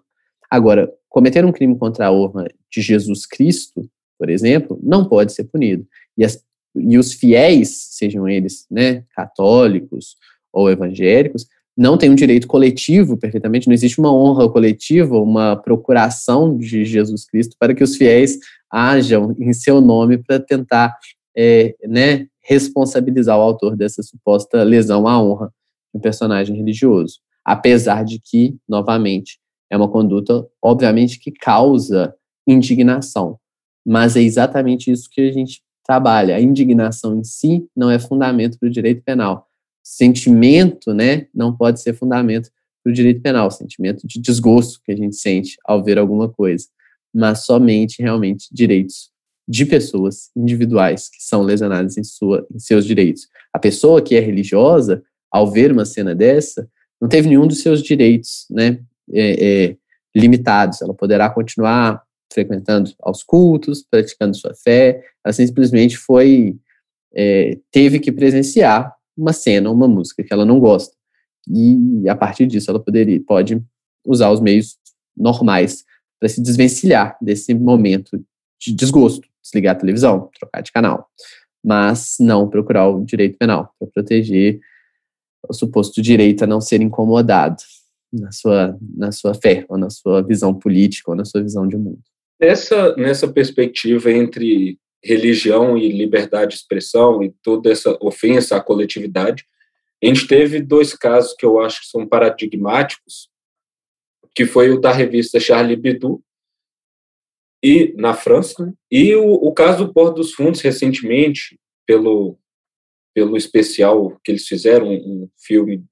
Agora, 0.50 0.90
cometer 1.10 1.44
um 1.44 1.52
crime 1.52 1.76
contra 1.76 2.06
a 2.06 2.12
honra 2.12 2.48
de 2.70 2.80
Jesus 2.80 3.26
Cristo, 3.26 3.86
por 4.18 4.30
exemplo, 4.30 4.80
não 4.82 5.06
pode 5.06 5.34
ser 5.34 5.44
punido. 5.44 5.86
E 6.16 6.24
as 6.24 6.42
e 6.76 6.96
os 6.96 7.12
fiéis, 7.12 7.88
sejam 7.90 8.28
eles 8.28 8.66
né, 8.70 9.02
católicos 9.14 10.16
ou 10.52 10.70
evangélicos, 10.70 11.46
não 11.78 11.96
têm 11.96 12.10
um 12.10 12.16
direito 12.16 12.48
coletivo 12.48 13.16
perfeitamente, 13.16 13.68
não 13.68 13.72
existe 13.72 14.00
uma 14.00 14.12
honra 14.12 14.50
coletiva, 14.50 15.16
uma 15.16 15.54
procuração 15.54 16.58
de 16.58 16.84
Jesus 16.84 17.24
Cristo 17.24 17.54
para 17.56 17.72
que 17.72 17.84
os 17.84 17.96
fiéis 17.96 18.36
hajam 18.68 19.32
em 19.38 19.52
seu 19.52 19.80
nome 19.80 20.18
para 20.18 20.40
tentar 20.40 20.92
é, 21.36 21.76
né, 21.86 22.26
responsabilizar 22.42 23.38
o 23.38 23.42
autor 23.42 23.76
dessa 23.76 24.02
suposta 24.02 24.64
lesão 24.64 25.06
à 25.06 25.22
honra 25.22 25.52
um 25.94 26.00
personagem 26.00 26.56
religioso. 26.56 27.20
Apesar 27.44 28.04
de 28.04 28.18
que, 28.18 28.56
novamente, 28.68 29.38
é 29.70 29.76
uma 29.76 29.88
conduta, 29.88 30.46
obviamente, 30.60 31.20
que 31.20 31.30
causa 31.30 32.12
indignação. 32.46 33.38
Mas 33.86 34.16
é 34.16 34.20
exatamente 34.20 34.90
isso 34.90 35.08
que 35.10 35.20
a 35.20 35.32
gente 35.32 35.62
trabalha. 35.84 36.34
A 36.36 36.40
indignação 36.40 37.16
em 37.16 37.24
si 37.24 37.66
não 37.74 37.88
é 37.88 37.98
fundamento 37.98 38.58
para 38.58 38.68
o 38.68 38.72
direito 38.72 39.02
penal. 39.02 39.47
Sentimento, 39.90 40.92
né, 40.92 41.28
não 41.34 41.56
pode 41.56 41.80
ser 41.80 41.94
fundamento 41.94 42.50
para 42.84 42.90
o 42.90 42.94
direito 42.94 43.22
penal. 43.22 43.50
Sentimento 43.50 44.06
de 44.06 44.20
desgosto 44.20 44.82
que 44.84 44.92
a 44.92 44.96
gente 44.96 45.16
sente 45.16 45.56
ao 45.64 45.82
ver 45.82 45.98
alguma 45.98 46.28
coisa, 46.28 46.66
mas 47.12 47.46
somente 47.46 48.02
realmente 48.02 48.48
direitos 48.52 49.10
de 49.48 49.64
pessoas 49.64 50.30
individuais 50.36 51.08
que 51.08 51.22
são 51.22 51.40
lesionadas 51.40 51.96
em, 51.96 52.04
sua, 52.04 52.46
em 52.54 52.58
seus 52.58 52.84
direitos. 52.84 53.28
A 53.50 53.58
pessoa 53.58 54.02
que 54.02 54.14
é 54.14 54.20
religiosa, 54.20 55.02
ao 55.30 55.50
ver 55.50 55.72
uma 55.72 55.86
cena 55.86 56.14
dessa, 56.14 56.68
não 57.00 57.08
teve 57.08 57.26
nenhum 57.26 57.46
dos 57.46 57.62
seus 57.62 57.82
direitos, 57.82 58.46
né, 58.50 58.78
é, 59.10 59.68
é, 59.70 59.76
limitados. 60.14 60.82
Ela 60.82 60.92
poderá 60.92 61.30
continuar 61.30 62.02
frequentando 62.30 62.92
aos 63.00 63.22
cultos, 63.22 63.82
praticando 63.90 64.36
sua 64.36 64.54
fé, 64.54 65.02
ela 65.24 65.32
simplesmente 65.32 65.96
foi, 65.96 66.58
é, 67.14 67.58
teve 67.72 67.98
que 67.98 68.12
presenciar 68.12 68.97
uma 69.18 69.32
cena, 69.32 69.70
uma 69.70 69.88
música 69.88 70.22
que 70.22 70.32
ela 70.32 70.44
não 70.44 70.60
gosta. 70.60 70.96
E 71.48 72.08
a 72.08 72.14
partir 72.14 72.46
disso 72.46 72.70
ela 72.70 72.78
poderia, 72.78 73.20
pode 73.26 73.60
usar 74.06 74.30
os 74.30 74.40
meios 74.40 74.76
normais 75.16 75.84
para 76.20 76.28
se 76.28 76.40
desvencilhar 76.40 77.16
desse 77.20 77.52
momento 77.54 78.22
de 78.60 78.72
desgosto, 78.72 79.26
desligar 79.42 79.74
a 79.74 79.78
televisão, 79.78 80.30
trocar 80.38 80.62
de 80.62 80.72
canal, 80.72 81.08
mas 81.64 82.16
não 82.20 82.48
procurar 82.48 82.88
o 82.88 83.04
direito 83.04 83.36
penal 83.36 83.74
para 83.78 83.88
proteger 83.88 84.60
o 85.48 85.52
suposto 85.52 86.00
direito 86.00 86.44
a 86.44 86.46
não 86.46 86.60
ser 86.60 86.80
incomodado 86.80 87.62
na 88.12 88.32
sua, 88.32 88.78
na 88.96 89.12
sua 89.12 89.34
fé, 89.34 89.64
ou 89.68 89.76
na 89.76 89.90
sua 89.90 90.22
visão 90.22 90.54
política, 90.54 91.10
ou 91.10 91.16
na 91.16 91.24
sua 91.24 91.42
visão 91.42 91.66
de 91.66 91.76
mundo. 91.76 92.00
Nessa, 92.40 92.96
nessa 92.96 93.28
perspectiva 93.28 94.10
entre 94.10 94.78
religião 95.02 95.76
e 95.76 95.90
liberdade 95.90 96.52
de 96.52 96.56
expressão 96.58 97.22
e 97.22 97.32
toda 97.42 97.70
essa 97.70 97.96
ofensa 98.00 98.56
à 98.56 98.60
coletividade, 98.60 99.44
a 100.02 100.06
gente 100.06 100.26
teve 100.26 100.60
dois 100.60 100.94
casos 100.94 101.34
que 101.34 101.44
eu 101.44 101.60
acho 101.60 101.80
que 101.80 101.86
são 101.86 102.06
paradigmáticos, 102.06 103.28
que 104.34 104.46
foi 104.46 104.70
o 104.70 104.80
da 104.80 104.92
revista 104.92 105.40
Charlie 105.40 105.74
Hebdo 105.74 106.22
e 107.62 107.92
na 107.96 108.14
França, 108.14 108.64
né? 108.64 108.72
e 108.90 109.14
o, 109.14 109.32
o 109.32 109.52
caso 109.52 109.84
do 109.84 109.92
Porto 109.92 110.16
dos 110.16 110.32
Fundos 110.32 110.60
recentemente 110.60 111.58
pelo 111.86 112.38
pelo 113.14 113.36
especial 113.36 114.16
que 114.22 114.30
eles 114.30 114.46
fizeram, 114.46 114.90
um 114.90 115.28
filme 115.36 115.84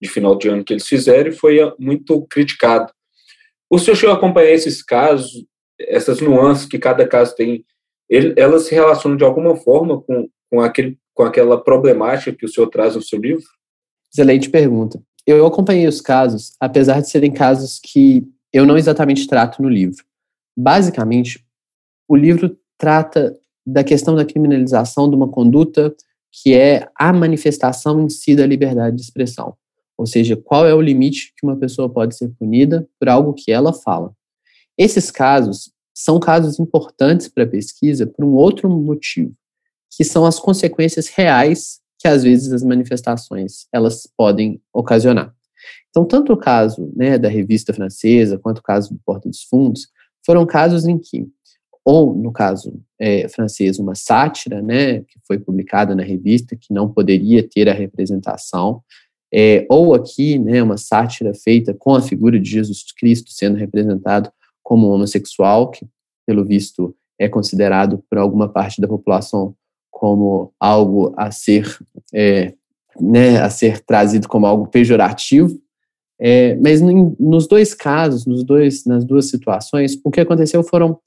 de 0.00 0.08
final 0.08 0.38
de 0.38 0.48
ano 0.48 0.64
que 0.64 0.72
eles 0.72 0.86
fizeram, 0.86 1.28
e 1.28 1.34
foi 1.34 1.58
muito 1.80 2.24
criticado. 2.28 2.92
O 3.68 3.76
senhor 3.76 3.96
chegou 3.96 4.14
a 4.14 4.16
acompanhar 4.16 4.52
esses 4.52 4.80
casos 4.80 5.44
essas 5.88 6.20
nuances 6.20 6.66
que 6.66 6.78
cada 6.78 7.06
caso 7.06 7.34
tem, 7.34 7.64
ele, 8.10 8.34
elas 8.36 8.64
se 8.64 8.74
relacionam 8.74 9.16
de 9.16 9.24
alguma 9.24 9.54
forma 9.54 10.02
com, 10.02 10.28
com, 10.50 10.60
aquele, 10.60 10.98
com 11.14 11.22
aquela 11.22 11.62
problemática 11.62 12.36
que 12.36 12.44
o 12.44 12.48
senhor 12.48 12.66
traz 12.66 12.96
no 12.96 13.02
seu 13.02 13.20
livro? 13.20 13.44
Excelente 14.12 14.50
pergunta. 14.50 15.00
Eu 15.24 15.46
acompanhei 15.46 15.86
os 15.86 16.00
casos, 16.00 16.54
apesar 16.58 17.00
de 17.00 17.08
serem 17.08 17.32
casos 17.32 17.78
que 17.78 18.26
eu 18.52 18.66
não 18.66 18.76
exatamente 18.76 19.28
trato 19.28 19.62
no 19.62 19.68
livro. 19.68 20.04
Basicamente, 20.58 21.46
o 22.08 22.16
livro 22.16 22.58
trata 22.76 23.38
da 23.64 23.84
questão 23.84 24.16
da 24.16 24.24
criminalização 24.24 25.08
de 25.08 25.14
uma 25.14 25.28
conduta 25.28 25.94
que 26.32 26.54
é 26.54 26.88
a 26.98 27.12
manifestação 27.12 28.00
em 28.00 28.08
si 28.08 28.34
da 28.34 28.46
liberdade 28.46 28.96
de 28.96 29.02
expressão. 29.02 29.54
Ou 29.96 30.06
seja, 30.06 30.36
qual 30.36 30.66
é 30.66 30.74
o 30.74 30.80
limite 30.80 31.32
que 31.36 31.46
uma 31.46 31.56
pessoa 31.56 31.88
pode 31.88 32.16
ser 32.16 32.28
punida 32.38 32.88
por 32.98 33.08
algo 33.08 33.34
que 33.34 33.52
ela 33.52 33.72
fala. 33.72 34.12
Esses 34.76 35.10
casos 35.10 35.70
são 36.02 36.18
casos 36.18 36.58
importantes 36.58 37.28
para 37.28 37.44
a 37.44 37.48
pesquisa 37.48 38.06
por 38.06 38.24
um 38.24 38.32
outro 38.32 38.70
motivo, 38.70 39.34
que 39.94 40.02
são 40.02 40.24
as 40.24 40.38
consequências 40.38 41.08
reais 41.08 41.80
que 41.98 42.08
às 42.08 42.22
vezes 42.22 42.52
as 42.52 42.62
manifestações 42.62 43.66
elas 43.72 44.08
podem 44.16 44.60
ocasionar. 44.72 45.34
Então, 45.90 46.06
tanto 46.06 46.32
o 46.32 46.36
caso 46.36 46.90
né, 46.96 47.18
da 47.18 47.28
revista 47.28 47.74
francesa 47.74 48.38
quanto 48.38 48.58
o 48.58 48.62
caso 48.62 48.94
do 48.94 49.00
Porta 49.04 49.28
dos 49.28 49.42
Fundos 49.42 49.88
foram 50.24 50.46
casos 50.46 50.86
em 50.86 50.98
que, 50.98 51.28
ou 51.84 52.14
no 52.14 52.32
caso 52.32 52.80
é, 52.98 53.28
francês, 53.28 53.78
uma 53.78 53.94
sátira, 53.94 54.62
né, 54.62 55.00
que 55.00 55.18
foi 55.26 55.38
publicada 55.38 55.94
na 55.94 56.02
revista 56.02 56.56
que 56.56 56.72
não 56.72 56.90
poderia 56.90 57.46
ter 57.46 57.68
a 57.68 57.74
representação, 57.74 58.82
é, 59.32 59.66
ou 59.68 59.94
aqui, 59.94 60.38
né, 60.38 60.62
uma 60.62 60.78
sátira 60.78 61.34
feita 61.34 61.74
com 61.74 61.94
a 61.94 62.00
figura 62.00 62.40
de 62.40 62.50
Jesus 62.50 62.84
Cristo 62.92 63.30
sendo 63.30 63.58
representado 63.58 64.32
como 64.70 64.86
homossexual, 64.86 65.68
que, 65.68 65.84
pelo 66.24 66.44
visto, 66.44 66.94
é 67.18 67.28
considerado 67.28 68.04
por 68.08 68.18
alguma 68.18 68.48
parte 68.48 68.80
da 68.80 68.86
população 68.86 69.52
como 69.90 70.54
algo 70.60 71.12
a 71.16 71.32
ser, 71.32 71.66
é, 72.14 72.54
né, 73.00 73.40
a 73.40 73.50
ser 73.50 73.80
trazido 73.80 74.28
como 74.28 74.46
algo 74.46 74.68
pejorativo. 74.68 75.60
É, 76.20 76.54
mas 76.54 76.80
nos 76.80 77.48
dois 77.48 77.74
casos, 77.74 78.24
nos 78.26 78.44
dois, 78.44 78.84
nas 78.84 79.04
duas 79.04 79.28
situações, 79.28 79.98
o 80.04 80.10
que 80.10 80.20
aconteceu 80.20 80.62
foram 80.62 81.00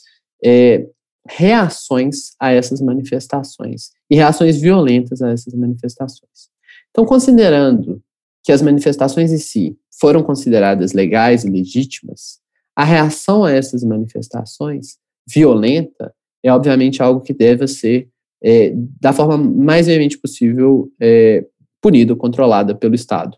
é, 0.43 0.85
reações 1.25 2.33
a 2.37 2.51
essas 2.51 2.81
manifestações 2.81 3.91
e 4.11 4.15
reações 4.17 4.59
violentas 4.59 5.21
a 5.21 5.29
essas 5.29 5.53
manifestações. 5.53 6.49
Então, 6.91 7.05
considerando 7.05 8.03
que 8.43 8.51
as 8.51 8.61
manifestações 8.61 9.31
em 9.31 9.37
si 9.37 9.77
foram 10.01 10.21
consideradas 10.21 10.91
legais 10.91 11.45
e 11.45 11.49
legítimas, 11.49 12.42
a 12.75 12.83
reação 12.83 13.43
a 13.43 13.51
essas 13.51 13.83
manifestações 13.83 14.97
violenta 15.27 16.13
é, 16.43 16.51
obviamente, 16.51 17.01
algo 17.01 17.21
que 17.21 17.33
deve 17.33 17.67
ser, 17.67 18.09
é, 18.43 18.73
da 18.99 19.13
forma 19.13 19.37
mais 19.37 19.87
veemente 19.87 20.17
possível, 20.17 20.91
é, 21.01 21.45
punido, 21.81 22.17
controlada 22.17 22.75
pelo 22.75 22.93
Estado. 22.93 23.37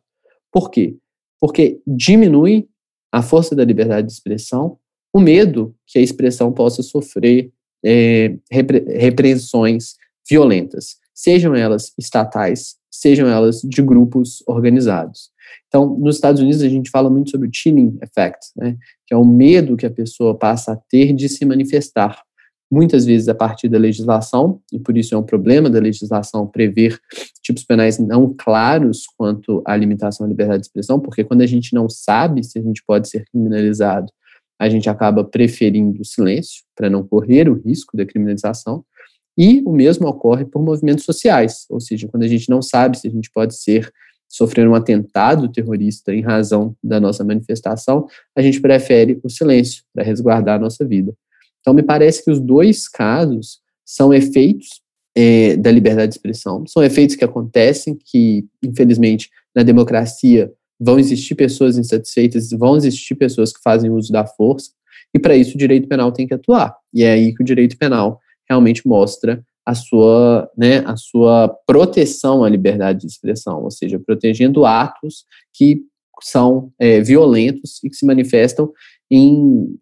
Por 0.51 0.71
quê? 0.71 0.97
Porque 1.39 1.79
diminui 1.86 2.67
a 3.11 3.21
força 3.21 3.55
da 3.55 3.63
liberdade 3.63 4.07
de 4.07 4.13
expressão, 4.13 4.79
o 5.13 5.19
medo 5.19 5.75
que 5.86 5.99
a 5.99 6.01
expressão 6.01 6.51
possa 6.51 6.81
sofrer 6.81 7.51
é, 7.86 8.36
repre 8.51 8.79
repreensões 8.97 9.93
violentas, 10.27 10.97
sejam 11.13 11.53
elas 11.53 11.93
estatais, 11.97 12.75
sejam 12.99 13.27
elas 13.27 13.61
de 13.61 13.81
grupos 13.81 14.43
organizados. 14.47 15.29
Então, 15.67 15.97
nos 15.97 16.15
Estados 16.15 16.41
Unidos, 16.41 16.61
a 16.61 16.69
gente 16.69 16.89
fala 16.89 17.09
muito 17.09 17.31
sobre 17.31 17.47
o 17.47 17.51
chilling 17.53 17.97
effect, 18.01 18.47
né, 18.55 18.77
que 19.05 19.13
é 19.13 19.17
o 19.17 19.25
medo 19.25 19.77
que 19.77 19.85
a 19.85 19.91
pessoa 19.91 20.37
passa 20.37 20.73
a 20.73 20.75
ter 20.75 21.13
de 21.13 21.29
se 21.29 21.45
manifestar. 21.45 22.21
Muitas 22.71 23.05
vezes 23.05 23.27
a 23.27 23.35
partir 23.35 23.69
da 23.69 23.77
legislação, 23.77 24.59
e 24.73 24.79
por 24.79 24.97
isso 24.97 25.13
é 25.13 25.17
um 25.17 25.23
problema 25.23 25.69
da 25.69 25.79
legislação 25.79 26.47
prever 26.47 26.99
tipos 27.41 27.63
penais 27.63 27.99
não 27.99 28.33
claros 28.35 29.05
quanto 29.15 29.61
à 29.65 29.75
limitação 29.75 30.25
à 30.25 30.29
liberdade 30.29 30.61
de 30.61 30.67
expressão, 30.67 30.99
porque 30.99 31.23
quando 31.23 31.41
a 31.41 31.45
gente 31.45 31.73
não 31.73 31.87
sabe 31.87 32.43
se 32.43 32.57
a 32.57 32.61
gente 32.61 32.83
pode 32.85 33.07
ser 33.07 33.23
criminalizado, 33.25 34.11
a 34.59 34.69
gente 34.69 34.89
acaba 34.89 35.23
preferindo 35.23 36.01
o 36.01 36.05
silêncio 36.05 36.63
para 36.75 36.89
não 36.89 37.05
correr 37.05 37.49
o 37.49 37.53
risco 37.53 37.95
da 37.95 38.05
criminalização. 38.05 38.83
E 39.38 39.61
o 39.65 39.71
mesmo 39.71 40.07
ocorre 40.07 40.45
por 40.45 40.61
movimentos 40.61 41.03
sociais, 41.03 41.65
ou 41.69 41.79
seja, 41.79 42.07
quando 42.07 42.23
a 42.23 42.27
gente 42.27 42.49
não 42.49 42.61
sabe 42.61 42.97
se 42.97 43.07
a 43.07 43.11
gente 43.11 43.29
pode 43.31 43.55
ser 43.55 43.91
sofrer 44.27 44.67
um 44.67 44.75
atentado 44.75 45.51
terrorista 45.51 46.13
em 46.13 46.21
razão 46.21 46.75
da 46.83 46.99
nossa 46.99 47.23
manifestação, 47.23 48.07
a 48.36 48.41
gente 48.41 48.59
prefere 48.59 49.19
o 49.23 49.29
silêncio 49.29 49.83
para 49.93 50.03
resguardar 50.03 50.55
a 50.55 50.59
nossa 50.59 50.86
vida. 50.86 51.13
Então, 51.59 51.73
me 51.73 51.83
parece 51.83 52.23
que 52.23 52.31
os 52.31 52.39
dois 52.39 52.88
casos 52.88 53.59
são 53.86 54.13
efeitos 54.13 54.81
é, 55.15 55.55
da 55.55 55.71
liberdade 55.71 56.11
de 56.11 56.17
expressão, 56.17 56.65
são 56.67 56.83
efeitos 56.83 57.15
que 57.15 57.23
acontecem, 57.23 57.97
que, 58.05 58.45
infelizmente, 58.63 59.29
na 59.55 59.63
democracia 59.63 60.51
vão 60.79 60.99
existir 60.99 61.36
pessoas 61.36 61.77
insatisfeitas, 61.77 62.49
vão 62.51 62.75
existir 62.75 63.15
pessoas 63.15 63.53
que 63.53 63.61
fazem 63.63 63.89
uso 63.89 64.11
da 64.11 64.25
força, 64.25 64.71
e 65.13 65.19
para 65.19 65.36
isso 65.36 65.55
o 65.55 65.57
direito 65.57 65.88
penal 65.88 66.11
tem 66.11 66.27
que 66.27 66.33
atuar. 66.33 66.75
E 66.93 67.03
é 67.03 67.13
aí 67.13 67.33
que 67.33 67.41
o 67.41 67.45
direito 67.45 67.77
penal 67.77 68.19
realmente 68.49 68.87
mostra 68.87 69.43
a 69.65 69.73
sua, 69.73 70.49
né, 70.55 70.79
a 70.85 70.95
sua 70.95 71.49
proteção 71.65 72.43
à 72.43 72.49
liberdade 72.49 73.01
de 73.01 73.07
expressão, 73.07 73.63
ou 73.63 73.71
seja, 73.71 73.99
protegendo 73.99 74.65
atos 74.65 75.25
que 75.53 75.81
são 76.21 76.71
é, 76.79 77.01
violentos 77.01 77.83
e 77.83 77.89
que 77.89 77.95
se 77.95 78.05
manifestam 78.05 78.71
em, 79.09 79.75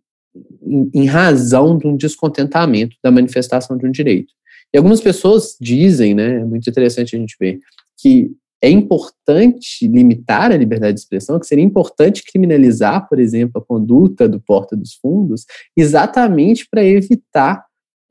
em, 0.61 0.89
em 0.93 1.05
razão 1.05 1.77
de 1.77 1.85
um 1.85 1.97
descontentamento 1.97 2.95
da 3.03 3.11
manifestação 3.11 3.77
de 3.77 3.85
um 3.85 3.91
direito. 3.91 4.33
E 4.73 4.77
algumas 4.77 5.01
pessoas 5.01 5.55
dizem, 5.59 6.15
né, 6.15 6.37
é 6.37 6.45
muito 6.45 6.69
interessante 6.69 7.15
a 7.15 7.19
gente 7.19 7.35
ver, 7.39 7.59
que 7.99 8.31
é 8.61 8.69
importante 8.69 9.85
limitar 9.85 10.49
a 10.49 10.57
liberdade 10.57 10.93
de 10.93 11.01
expressão, 11.01 11.37
que 11.37 11.45
seria 11.45 11.63
importante 11.63 12.23
criminalizar, 12.23 13.07
por 13.09 13.19
exemplo, 13.19 13.61
a 13.61 13.65
conduta 13.65 14.27
do 14.27 14.39
porta 14.39 14.73
dos 14.73 14.93
fundos, 14.93 15.45
exatamente 15.75 16.65
para 16.71 16.83
evitar 16.83 17.65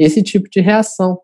esse 0.04 0.22
tipo 0.22 0.48
de 0.50 0.60
reação. 0.60 1.18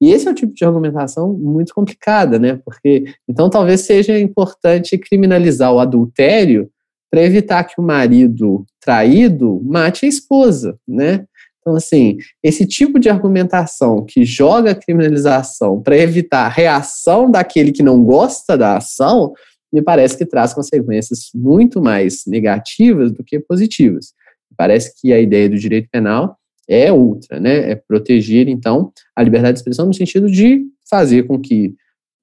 E 0.00 0.10
esse 0.10 0.28
é 0.28 0.30
o 0.30 0.34
tipo 0.34 0.54
de 0.54 0.64
argumentação 0.64 1.32
muito 1.32 1.74
complicada, 1.74 2.38
né? 2.38 2.60
Porque 2.64 3.04
então 3.28 3.50
talvez 3.50 3.80
seja 3.80 4.18
importante 4.18 4.96
criminalizar 4.96 5.72
o 5.72 5.80
adultério 5.80 6.70
para 7.10 7.22
evitar 7.22 7.64
que 7.64 7.80
o 7.80 7.82
marido 7.82 8.64
traído 8.80 9.60
mate 9.64 10.06
a 10.06 10.08
esposa, 10.08 10.78
né? 10.86 11.24
Então, 11.60 11.76
assim, 11.76 12.16
esse 12.42 12.64
tipo 12.64 12.98
de 12.98 13.10
argumentação 13.10 14.02
que 14.04 14.24
joga 14.24 14.70
a 14.70 14.74
criminalização 14.74 15.82
para 15.82 15.98
evitar 15.98 16.46
a 16.46 16.48
reação 16.48 17.30
daquele 17.30 17.72
que 17.72 17.82
não 17.82 18.02
gosta 18.02 18.56
da 18.56 18.78
ação, 18.78 19.34
me 19.70 19.82
parece 19.82 20.16
que 20.16 20.24
traz 20.24 20.54
consequências 20.54 21.28
muito 21.34 21.82
mais 21.82 22.22
negativas 22.26 23.12
do 23.12 23.22
que 23.22 23.38
positivas. 23.38 24.14
Parece 24.56 24.98
que 24.98 25.12
a 25.12 25.20
ideia 25.20 25.48
do 25.48 25.58
direito 25.58 25.88
penal 25.92 26.37
é 26.68 26.92
outra, 26.92 27.40
né? 27.40 27.70
É 27.70 27.74
proteger, 27.74 28.46
então, 28.48 28.92
a 29.16 29.22
liberdade 29.22 29.54
de 29.54 29.60
expressão 29.60 29.86
no 29.86 29.94
sentido 29.94 30.30
de 30.30 30.66
fazer 30.88 31.26
com 31.26 31.40
que, 31.40 31.74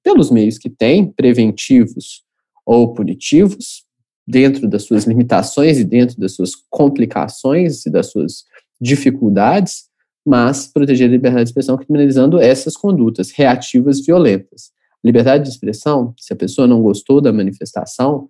pelos 0.04 0.30
meios 0.30 0.56
que 0.56 0.70
tem, 0.70 1.10
preventivos 1.10 2.22
ou 2.64 2.94
punitivos, 2.94 3.84
dentro 4.26 4.68
das 4.68 4.84
suas 4.84 5.04
limitações 5.04 5.78
e 5.78 5.84
dentro 5.84 6.18
das 6.18 6.32
suas 6.32 6.52
complicações 6.68 7.86
e 7.86 7.90
das 7.90 8.10
suas 8.10 8.44
dificuldades, 8.80 9.84
mas 10.24 10.66
proteger 10.66 11.08
a 11.08 11.12
liberdade 11.12 11.44
de 11.44 11.50
expressão 11.50 11.76
criminalizando 11.76 12.40
essas 12.40 12.76
condutas 12.76 13.30
reativas 13.30 14.04
violentas. 14.04 14.72
Liberdade 15.04 15.44
de 15.44 15.50
expressão, 15.50 16.12
se 16.18 16.32
a 16.32 16.36
pessoa 16.36 16.66
não 16.66 16.82
gostou 16.82 17.20
da 17.20 17.32
manifestação, 17.32 18.28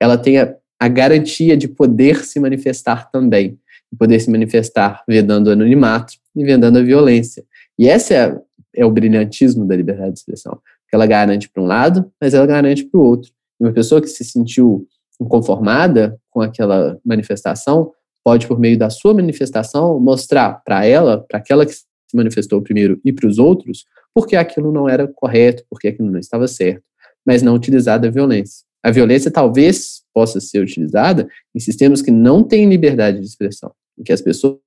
ela 0.00 0.16
tem 0.16 0.38
a, 0.38 0.54
a 0.78 0.86
garantia 0.86 1.56
de 1.56 1.66
poder 1.66 2.24
se 2.24 2.38
manifestar 2.38 3.10
também 3.10 3.58
poder 3.94 4.20
se 4.20 4.30
manifestar 4.30 5.02
vedando 5.06 5.48
o 5.48 5.50
anonimato 5.50 6.14
e 6.34 6.44
vedando 6.44 6.78
a 6.78 6.82
violência. 6.82 7.44
E 7.78 7.86
esse 7.86 8.14
é, 8.14 8.36
é 8.74 8.84
o 8.84 8.90
brilhantismo 8.90 9.66
da 9.66 9.76
liberdade 9.76 10.12
de 10.12 10.18
expressão, 10.18 10.58
que 10.88 10.94
ela 10.94 11.06
garante 11.06 11.48
para 11.48 11.62
um 11.62 11.66
lado, 11.66 12.10
mas 12.20 12.34
ela 12.34 12.46
garante 12.46 12.84
para 12.84 12.98
o 12.98 13.02
outro. 13.02 13.30
Uma 13.58 13.72
pessoa 13.72 14.00
que 14.00 14.08
se 14.08 14.24
sentiu 14.24 14.86
inconformada 15.20 16.18
com 16.30 16.40
aquela 16.40 16.98
manifestação 17.04 17.92
pode, 18.24 18.46
por 18.46 18.58
meio 18.58 18.78
da 18.78 18.88
sua 18.88 19.12
manifestação, 19.12 20.00
mostrar 20.00 20.62
para 20.64 20.84
ela, 20.86 21.24
para 21.28 21.38
aquela 21.38 21.66
que 21.66 21.72
se 21.72 21.84
manifestou 22.14 22.62
primeiro 22.62 22.98
e 23.04 23.12
para 23.12 23.28
os 23.28 23.38
outros, 23.38 23.84
porque 24.14 24.34
aquilo 24.34 24.72
não 24.72 24.88
era 24.88 25.06
correto, 25.06 25.64
porque 25.68 25.88
aquilo 25.88 26.10
não 26.10 26.18
estava 26.18 26.48
certo, 26.48 26.82
mas 27.26 27.42
não 27.42 27.54
utilizar 27.54 28.00
da 28.00 28.10
violência. 28.10 28.64
A 28.82 28.90
violência 28.90 29.30
talvez 29.30 30.02
possa 30.12 30.40
ser 30.40 30.60
utilizada 30.60 31.28
em 31.54 31.60
sistemas 31.60 32.00
que 32.00 32.10
não 32.10 32.42
têm 32.42 32.68
liberdade 32.68 33.20
de 33.20 33.26
expressão 33.26 33.72
em 33.98 34.02
que 34.02 34.12
as 34.12 34.20
pessoas 34.20 34.60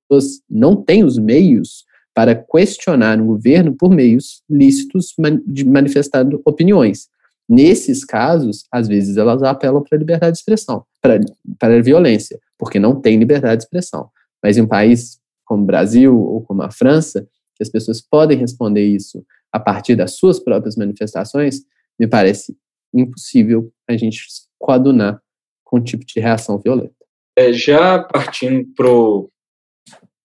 não 0.48 0.76
têm 0.76 1.04
os 1.04 1.18
meios 1.18 1.84
para 2.14 2.34
questionar 2.34 3.20
o 3.20 3.26
governo 3.26 3.74
por 3.76 3.90
meios 3.90 4.42
lícitos 4.50 5.14
de 5.46 5.64
manifestando 5.64 6.42
opiniões. 6.44 7.08
Nesses 7.48 8.04
casos, 8.04 8.64
às 8.72 8.88
vezes 8.88 9.16
elas 9.16 9.42
apelam 9.42 9.82
para 9.82 9.96
a 9.96 9.98
liberdade 9.98 10.32
de 10.32 10.38
expressão, 10.38 10.84
para, 11.00 11.20
para 11.58 11.78
a 11.78 11.82
violência, 11.82 12.38
porque 12.58 12.78
não 12.78 13.00
tem 13.00 13.18
liberdade 13.18 13.58
de 13.58 13.64
expressão. 13.64 14.10
Mas 14.42 14.56
em 14.56 14.62
um 14.62 14.66
país 14.66 15.18
como 15.44 15.62
o 15.62 15.66
Brasil 15.66 16.18
ou 16.18 16.42
como 16.42 16.62
a 16.62 16.70
França, 16.70 17.26
que 17.54 17.62
as 17.62 17.70
pessoas 17.70 18.02
podem 18.02 18.36
responder 18.36 18.84
isso 18.84 19.24
a 19.50 19.58
partir 19.58 19.96
das 19.96 20.16
suas 20.16 20.38
próprias 20.38 20.76
manifestações, 20.76 21.62
me 21.98 22.06
parece 22.06 22.56
impossível 22.92 23.72
a 23.88 23.96
gente 23.96 24.20
coadunar 24.58 25.20
com 25.64 25.78
um 25.78 25.82
tipo 25.82 26.04
de 26.04 26.20
reação 26.20 26.58
violenta. 26.58 26.97
É, 27.38 27.52
já 27.52 28.00
partindo 28.02 29.30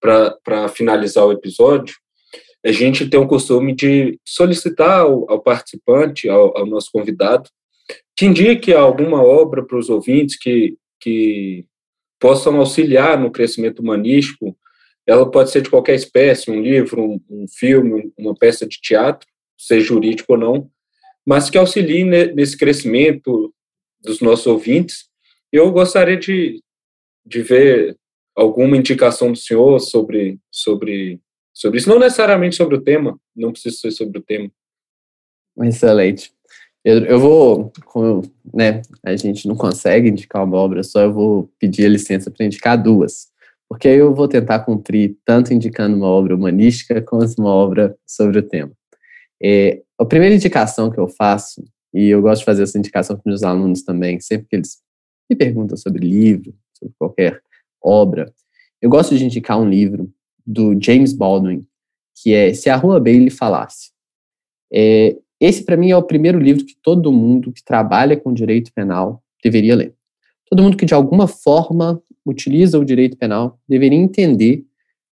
para 0.01 0.67
finalizar 0.69 1.23
o 1.27 1.31
episódio, 1.31 1.95
a 2.65 2.71
gente 2.71 3.07
tem 3.07 3.19
o 3.19 3.27
costume 3.27 3.75
de 3.75 4.19
solicitar 4.25 5.01
ao, 5.01 5.29
ao 5.29 5.39
participante, 5.39 6.27
ao, 6.27 6.57
ao, 6.57 6.65
nosso 6.65 6.89
convidado, 6.91 7.47
que 8.17 8.25
indique 8.25 8.73
alguma 8.73 9.21
obra 9.21 9.63
para 9.63 9.77
os 9.77 9.91
ouvintes 9.91 10.35
que, 10.39 10.75
que 10.99 11.67
possam 12.19 12.57
auxiliar 12.57 13.19
no 13.19 13.29
crescimento 13.29 13.83
humanístico. 13.83 14.57
Ela 15.05 15.29
pode 15.29 15.51
ser 15.51 15.61
de 15.61 15.69
qualquer 15.69 15.93
espécie, 15.93 16.49
um 16.49 16.59
livro, 16.59 16.99
um, 16.99 17.21
um 17.29 17.45
filme, 17.47 18.11
uma 18.17 18.33
peça 18.33 18.65
de 18.65 18.81
teatro, 18.81 19.27
seja 19.55 19.85
jurídico 19.85 20.33
ou 20.33 20.39
não, 20.39 20.67
mas 21.23 21.47
que 21.47 21.59
auxilie 21.59 22.05
nesse 22.05 22.57
crescimento 22.57 23.53
dos 24.01 24.19
nossos 24.19 24.47
ouvintes. 24.47 25.05
Eu 25.51 25.71
gostaria 25.71 26.17
de, 26.17 26.63
de 27.25 27.41
ver 27.41 27.97
alguma 28.35 28.77
indicação 28.77 29.31
do 29.31 29.37
senhor 29.37 29.79
sobre, 29.79 30.39
sobre, 30.51 31.19
sobre 31.53 31.79
isso, 31.79 31.89
não 31.89 31.99
necessariamente 31.99 32.55
sobre 32.55 32.75
o 32.75 32.81
tema, 32.81 33.19
não 33.35 33.51
precisa 33.51 33.77
ser 33.77 33.91
sobre 33.91 34.19
o 34.19 34.23
tema. 34.23 34.49
Excelente. 35.61 36.31
Pedro, 36.83 37.05
eu 37.05 37.19
vou, 37.19 37.71
como 37.85 38.23
né, 38.53 38.81
a 39.03 39.15
gente 39.15 39.47
não 39.47 39.55
consegue 39.55 40.09
indicar 40.09 40.43
uma 40.43 40.57
obra 40.57 40.83
só, 40.83 41.01
eu 41.01 41.13
vou 41.13 41.49
pedir 41.57 41.85
a 41.85 41.89
licença 41.89 42.29
para 42.29 42.45
indicar 42.45 42.81
duas, 42.81 43.27
porque 43.69 43.87
aí 43.87 43.97
eu 43.97 44.13
vou 44.13 44.27
tentar 44.27 44.59
cumprir 44.59 45.17
tanto 45.23 45.53
indicando 45.53 45.95
uma 45.95 46.07
obra 46.07 46.35
humanística 46.35 47.01
quanto 47.01 47.39
uma 47.39 47.53
obra 47.53 47.95
sobre 48.05 48.39
o 48.39 48.43
tema. 48.43 48.71
É, 49.41 49.81
a 49.97 50.05
primeira 50.05 50.35
indicação 50.35 50.91
que 50.91 50.99
eu 50.99 51.07
faço, 51.07 51.63
e 51.93 52.09
eu 52.09 52.21
gosto 52.21 52.39
de 52.39 52.45
fazer 52.45 52.63
essa 52.63 52.77
indicação 52.77 53.15
para 53.15 53.21
os 53.21 53.25
meus 53.25 53.43
alunos 53.43 53.83
também, 53.83 54.19
sempre 54.19 54.47
que 54.49 54.55
eles 54.55 54.81
me 55.29 55.37
perguntam 55.37 55.77
sobre 55.77 56.05
livro, 56.05 56.53
sobre 56.83 56.93
qualquer 56.97 57.41
obra, 57.81 58.31
eu 58.81 58.89
gosto 58.89 59.17
de 59.17 59.25
indicar 59.25 59.59
um 59.59 59.69
livro 59.69 60.11
do 60.45 60.77
James 60.81 61.13
Baldwin, 61.13 61.65
que 62.15 62.33
é 62.33 62.53
Se 62.53 62.69
a 62.69 62.75
Rua 62.75 62.99
Bailey 62.99 63.29
Falasse. 63.29 63.91
É, 64.71 65.17
esse, 65.39 65.63
para 65.63 65.77
mim, 65.77 65.91
é 65.91 65.97
o 65.97 66.03
primeiro 66.03 66.39
livro 66.39 66.65
que 66.65 66.75
todo 66.81 67.11
mundo 67.11 67.51
que 67.51 67.63
trabalha 67.63 68.17
com 68.17 68.33
direito 68.33 68.71
penal 68.73 69.23
deveria 69.43 69.75
ler. 69.75 69.95
Todo 70.49 70.61
mundo 70.61 70.77
que, 70.77 70.85
de 70.85 70.93
alguma 70.93 71.27
forma, 71.27 72.01
utiliza 72.25 72.79
o 72.79 72.85
direito 72.85 73.17
penal 73.17 73.59
deveria 73.67 73.97
entender 73.97 74.65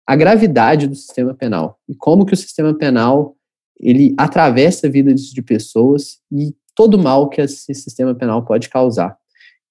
a 0.06 0.16
gravidade 0.16 0.86
do 0.86 0.94
sistema 0.94 1.34
penal 1.34 1.78
e 1.88 1.94
como 1.94 2.24
que 2.24 2.34
o 2.34 2.36
sistema 2.36 2.74
penal 2.74 3.36
ele 3.78 4.14
atravessa 4.18 4.86
a 4.86 4.90
vida 4.90 5.14
de 5.14 5.42
pessoas 5.42 6.20
e 6.30 6.54
todo 6.74 6.94
o 6.94 7.02
mal 7.02 7.28
que 7.28 7.40
esse 7.40 7.74
sistema 7.74 8.14
penal 8.14 8.44
pode 8.44 8.68
causar. 8.68 9.16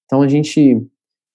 Então, 0.04 0.22
a 0.22 0.28
gente 0.28 0.82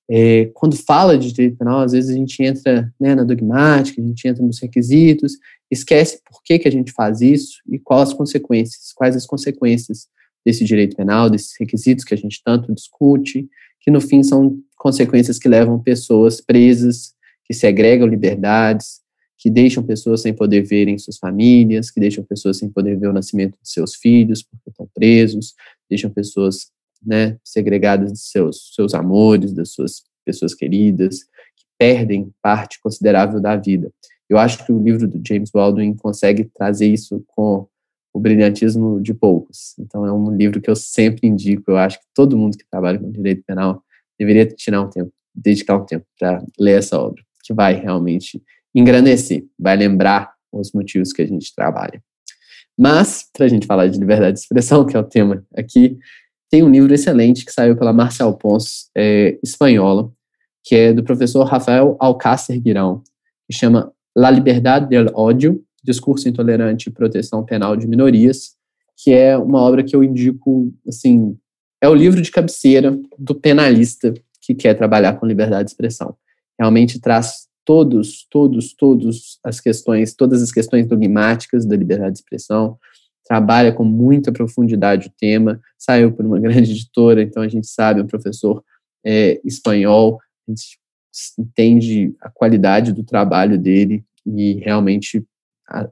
é, 0.09 0.45
quando 0.53 0.75
fala 0.75 1.17
de 1.17 1.31
direito 1.31 1.57
penal, 1.57 1.81
às 1.81 1.91
vezes 1.91 2.11
a 2.11 2.13
gente 2.13 2.41
entra 2.43 2.93
né, 2.99 3.15
na 3.15 3.23
dogmática, 3.23 4.01
a 4.01 4.05
gente 4.05 4.27
entra 4.27 4.43
nos 4.43 4.59
requisitos, 4.61 5.33
esquece 5.69 6.21
por 6.29 6.43
que, 6.43 6.59
que 6.59 6.67
a 6.67 6.71
gente 6.71 6.91
faz 6.91 7.21
isso 7.21 7.59
e 7.67 7.79
quais 7.79 8.09
as 8.09 8.13
consequências, 8.13 8.93
quais 8.93 9.15
as 9.15 9.25
consequências 9.25 10.07
desse 10.45 10.63
direito 10.63 10.95
penal, 10.95 11.29
desses 11.29 11.55
requisitos 11.59 12.05
que 12.05 12.13
a 12.13 12.17
gente 12.17 12.41
tanto 12.43 12.73
discute, 12.73 13.49
que 13.81 13.89
no 13.89 13.99
fim 13.99 14.21
são 14.21 14.59
consequências 14.77 15.39
que 15.39 15.49
levam 15.49 15.81
pessoas 15.81 16.39
presas, 16.39 17.13
que 17.43 17.53
segregam 17.53 18.07
liberdades, 18.07 19.01
que 19.37 19.49
deixam 19.49 19.83
pessoas 19.83 20.21
sem 20.21 20.33
poder 20.33 20.61
verem 20.63 20.97
suas 20.97 21.17
famílias, 21.17 21.89
que 21.89 21.99
deixam 21.99 22.23
pessoas 22.23 22.57
sem 22.57 22.69
poder 22.69 22.97
ver 22.97 23.07
o 23.07 23.13
nascimento 23.13 23.57
de 23.61 23.69
seus 23.69 23.95
filhos 23.95 24.43
porque 24.43 24.69
estão 24.69 24.87
presos, 24.93 25.55
deixam 25.89 26.09
pessoas 26.09 26.71
né, 27.05 27.37
segregadas 27.43 28.11
de 28.13 28.19
seus, 28.19 28.73
seus 28.73 28.93
amores, 28.93 29.53
das 29.53 29.71
suas 29.71 30.03
pessoas 30.25 30.53
queridas, 30.53 31.23
que 31.23 31.65
perdem 31.77 32.31
parte 32.41 32.79
considerável 32.81 33.39
da 33.39 33.55
vida. 33.55 33.91
Eu 34.29 34.37
acho 34.37 34.65
que 34.65 34.71
o 34.71 34.81
livro 34.81 35.07
do 35.07 35.21
James 35.25 35.51
Baldwin 35.51 35.93
consegue 35.95 36.45
trazer 36.45 36.87
isso 36.87 37.23
com 37.27 37.67
o 38.13 38.19
brilhantismo 38.19 39.01
de 39.01 39.13
poucos. 39.13 39.75
Então 39.77 40.05
é 40.05 40.11
um 40.11 40.35
livro 40.35 40.61
que 40.61 40.69
eu 40.69 40.75
sempre 40.75 41.27
indico. 41.27 41.69
Eu 41.69 41.77
acho 41.77 41.99
que 41.99 42.05
todo 42.13 42.37
mundo 42.37 42.57
que 42.57 42.65
trabalha 42.69 42.97
com 42.97 43.11
direito 43.11 43.43
penal 43.45 43.83
deveria 44.17 44.45
tirar 44.47 44.81
um 44.81 44.89
tempo, 44.89 45.11
dedicar 45.33 45.75
um 45.75 45.85
tempo 45.85 46.05
para 46.17 46.43
ler 46.57 46.79
essa 46.79 46.97
obra, 46.97 47.21
que 47.43 47.53
vai 47.53 47.75
realmente 47.75 48.41
engrandecer, 48.73 49.45
vai 49.59 49.75
lembrar 49.75 50.33
os 50.51 50.71
motivos 50.71 51.11
que 51.11 51.21
a 51.21 51.27
gente 51.27 51.53
trabalha. 51.53 52.01
Mas, 52.77 53.29
para 53.31 53.45
a 53.45 53.49
gente 53.49 53.65
falar 53.65 53.87
de 53.87 53.97
liberdade 53.97 54.33
de 54.33 54.39
expressão, 54.39 54.85
que 54.85 54.95
é 54.95 54.99
o 54.99 55.03
tema 55.03 55.45
aqui, 55.55 55.97
tem 56.55 56.63
um 56.63 56.71
livro 56.71 56.93
excelente 56.93 57.43
que 57.43 57.51
saiu 57.51 57.75
pela 57.75 57.91
Marcial 57.91 58.33
Pons, 58.33 58.89
é, 58.95 59.37
espanhola, 59.43 60.09
que 60.63 60.73
é 60.73 60.93
do 60.93 61.03
professor 61.03 61.43
Rafael 61.43 61.97
Alcácer 61.99 62.57
Guirão, 62.61 63.03
que 63.45 63.53
chama 63.53 63.91
La 64.15 64.31
Liberdade 64.31 64.87
del 64.87 65.07
Ódio, 65.13 65.61
Discurso 65.83 66.29
Intolerante 66.29 66.87
e 66.87 66.93
Proteção 66.93 67.43
Penal 67.43 67.75
de 67.75 67.85
Minorias, 67.85 68.55
que 68.95 69.11
é 69.11 69.37
uma 69.37 69.59
obra 69.59 69.83
que 69.83 69.93
eu 69.93 70.01
indico, 70.01 70.71
assim, 70.87 71.37
é 71.81 71.89
o 71.89 71.93
livro 71.93 72.21
de 72.21 72.31
cabeceira 72.31 72.97
do 73.19 73.35
penalista 73.35 74.13
que 74.39 74.55
quer 74.55 74.75
trabalhar 74.75 75.19
com 75.19 75.25
liberdade 75.25 75.65
de 75.65 75.71
expressão. 75.71 76.15
Realmente 76.57 77.01
traz 77.01 77.49
todos, 77.65 78.25
todos, 78.31 78.73
todos 78.73 79.39
as 79.43 79.59
questões, 79.59 80.13
todas 80.13 80.41
as 80.41 80.53
questões 80.53 80.87
dogmáticas 80.87 81.65
da 81.65 81.75
liberdade 81.75 82.13
de 82.13 82.19
expressão, 82.19 82.77
trabalha 83.25 83.73
com 83.73 83.83
muita 83.83 84.31
profundidade 84.31 85.07
o 85.07 85.11
tema, 85.19 85.59
saiu 85.77 86.11
por 86.11 86.25
uma 86.25 86.39
grande 86.41 86.71
editora, 86.71 87.21
então 87.21 87.41
a 87.41 87.47
gente 87.47 87.67
sabe, 87.67 88.01
um 88.01 88.07
professor 88.07 88.63
é, 89.05 89.39
espanhol, 89.43 90.19
a 90.47 90.51
gente 90.51 90.79
entende 91.39 92.13
a 92.21 92.29
qualidade 92.29 92.91
do 92.91 93.03
trabalho 93.03 93.57
dele 93.57 94.03
e 94.25 94.55
realmente 94.55 95.25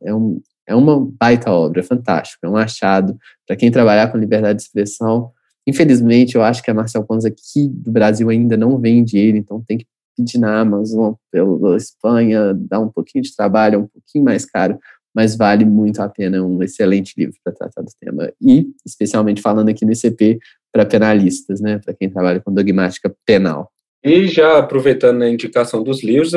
é, 0.01 0.13
um, 0.13 0.41
é 0.67 0.75
uma 0.75 0.99
baita 0.99 1.51
obra, 1.51 1.79
é 1.79 1.83
fantástico, 1.83 2.45
é 2.45 2.49
um 2.49 2.57
achado 2.57 3.17
para 3.47 3.55
quem 3.55 3.71
trabalhar 3.71 4.11
com 4.11 4.17
liberdade 4.17 4.57
de 4.59 4.63
expressão. 4.63 5.31
Infelizmente, 5.65 6.35
eu 6.35 6.43
acho 6.43 6.61
que 6.61 6.69
a 6.69 6.73
Marcel 6.73 7.05
Pons 7.05 7.25
aqui 7.25 7.67
do 7.69 7.91
Brasil 7.91 8.29
ainda 8.29 8.57
não 8.57 8.77
vende 8.77 9.17
ele, 9.17 9.37
então 9.37 9.63
tem 9.65 9.77
que 9.77 9.85
pedir 10.15 10.37
na 10.37 10.59
Amazon, 10.59 11.13
pela 11.31 11.77
Espanha, 11.77 12.53
dá 12.53 12.79
um 12.79 12.89
pouquinho 12.89 13.23
de 13.23 13.35
trabalho, 13.35 13.75
é 13.75 13.77
um 13.79 13.87
pouquinho 13.87 14.25
mais 14.25 14.45
caro, 14.45 14.77
mas 15.13 15.35
vale 15.35 15.63
muito 15.63 16.01
a 16.01 16.09
pena, 16.09 16.37
é 16.37 16.41
um 16.41 16.61
excelente 16.63 17.13
livro 17.17 17.35
para 17.43 17.53
tratar 17.53 17.81
do 17.81 17.91
tema. 17.99 18.31
E, 18.41 18.67
especialmente 18.85 19.41
falando 19.41 19.69
aqui 19.69 19.85
no 19.85 19.91
ICP, 19.91 20.39
para 20.71 20.85
penalistas, 20.85 21.61
né, 21.61 21.77
para 21.77 21.93
quem 21.93 22.09
trabalha 22.09 22.39
com 22.39 22.51
dogmática 22.51 23.15
penal. 23.25 23.71
E 24.03 24.27
já 24.27 24.57
aproveitando 24.57 25.21
a 25.21 25.29
indicação 25.29 25.81
dos 25.81 26.03
livros, 26.03 26.33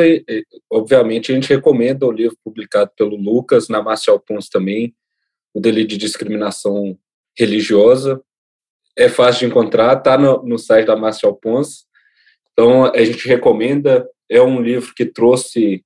obviamente 0.71 1.33
a 1.33 1.35
gente 1.35 1.49
recomenda 1.49 2.07
o 2.07 2.13
livro 2.13 2.37
publicado 2.45 2.93
pelo 2.97 3.17
Lucas, 3.17 3.69
na 3.69 3.83
Marcial 3.83 4.21
Pons 4.21 4.49
também, 4.49 4.95
O 5.53 5.61
Delito 5.61 5.89
de 5.89 5.97
Discriminação 5.97 6.97
Religiosa. 7.37 8.23
É 8.97 9.09
fácil 9.09 9.41
de 9.41 9.47
encontrar, 9.47 9.99
está 9.99 10.17
no, 10.17 10.43
no 10.45 10.59
site 10.59 10.87
da 10.87 10.97
Marcial 10.97 11.35
Pons. 11.35 11.87
Então, 12.53 12.85
a 12.85 13.05
gente 13.05 13.27
recomenda, 13.27 14.09
é 14.31 14.41
um 14.41 14.61
livro 14.63 14.95
que 14.95 15.05
trouxe 15.05 15.85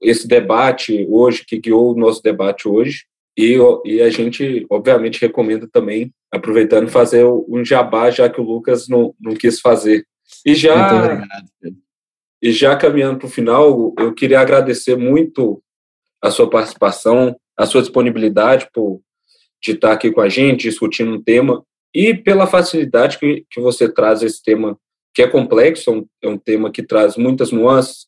esse 0.00 0.26
debate 0.26 1.06
hoje, 1.08 1.44
que 1.46 1.58
guiou 1.58 1.92
o 1.92 1.98
nosso 1.98 2.22
debate 2.22 2.68
hoje, 2.68 3.04
e, 3.36 3.58
e 3.84 4.00
a 4.00 4.08
gente, 4.08 4.66
obviamente, 4.70 5.20
recomenda 5.20 5.68
também, 5.70 6.12
aproveitando, 6.30 6.88
fazer 6.88 7.24
um 7.24 7.64
jabá, 7.64 8.10
já 8.10 8.28
que 8.30 8.40
o 8.40 8.44
Lucas 8.44 8.88
não, 8.88 9.14
não 9.20 9.34
quis 9.34 9.60
fazer. 9.60 10.06
E 10.44 10.54
já, 10.54 11.22
e 12.42 12.50
já 12.50 12.76
caminhando 12.76 13.18
para 13.18 13.26
o 13.26 13.30
final, 13.30 13.94
eu 13.98 14.14
queria 14.14 14.40
agradecer 14.40 14.96
muito 14.96 15.62
a 16.22 16.30
sua 16.30 16.48
participação, 16.48 17.36
a 17.56 17.66
sua 17.66 17.82
disponibilidade 17.82 18.68
por, 18.72 19.00
de 19.62 19.72
estar 19.72 19.92
aqui 19.92 20.10
com 20.10 20.20
a 20.20 20.28
gente, 20.28 20.68
discutindo 20.68 21.12
um 21.12 21.22
tema, 21.22 21.62
e 21.94 22.14
pela 22.14 22.46
facilidade 22.46 23.18
que, 23.18 23.44
que 23.50 23.60
você 23.60 23.92
traz 23.92 24.22
esse 24.22 24.42
tema 24.42 24.78
que 25.14 25.22
é 25.22 25.26
complexo, 25.26 25.90
é 25.90 25.92
um, 25.94 26.06
é 26.22 26.28
um 26.28 26.38
tema 26.38 26.70
que 26.70 26.82
traz 26.82 27.16
muitas 27.16 27.50
nuances, 27.50 28.06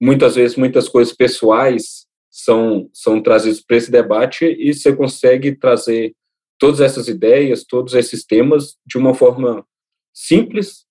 muitas 0.00 0.34
vezes 0.34 0.56
muitas 0.56 0.88
coisas 0.88 1.14
pessoais 1.14 2.06
são, 2.30 2.90
são 2.92 3.22
trazidas 3.22 3.60
para 3.60 3.76
esse 3.76 3.90
debate 3.90 4.44
e 4.44 4.74
você 4.74 4.94
consegue 4.94 5.56
trazer 5.56 6.14
todas 6.58 6.80
essas 6.80 7.08
ideias, 7.08 7.64
todos 7.64 7.94
esses 7.94 8.24
temas 8.24 8.76
de 8.86 8.98
uma 8.98 9.14
forma 9.14 9.64
simples 10.12 10.84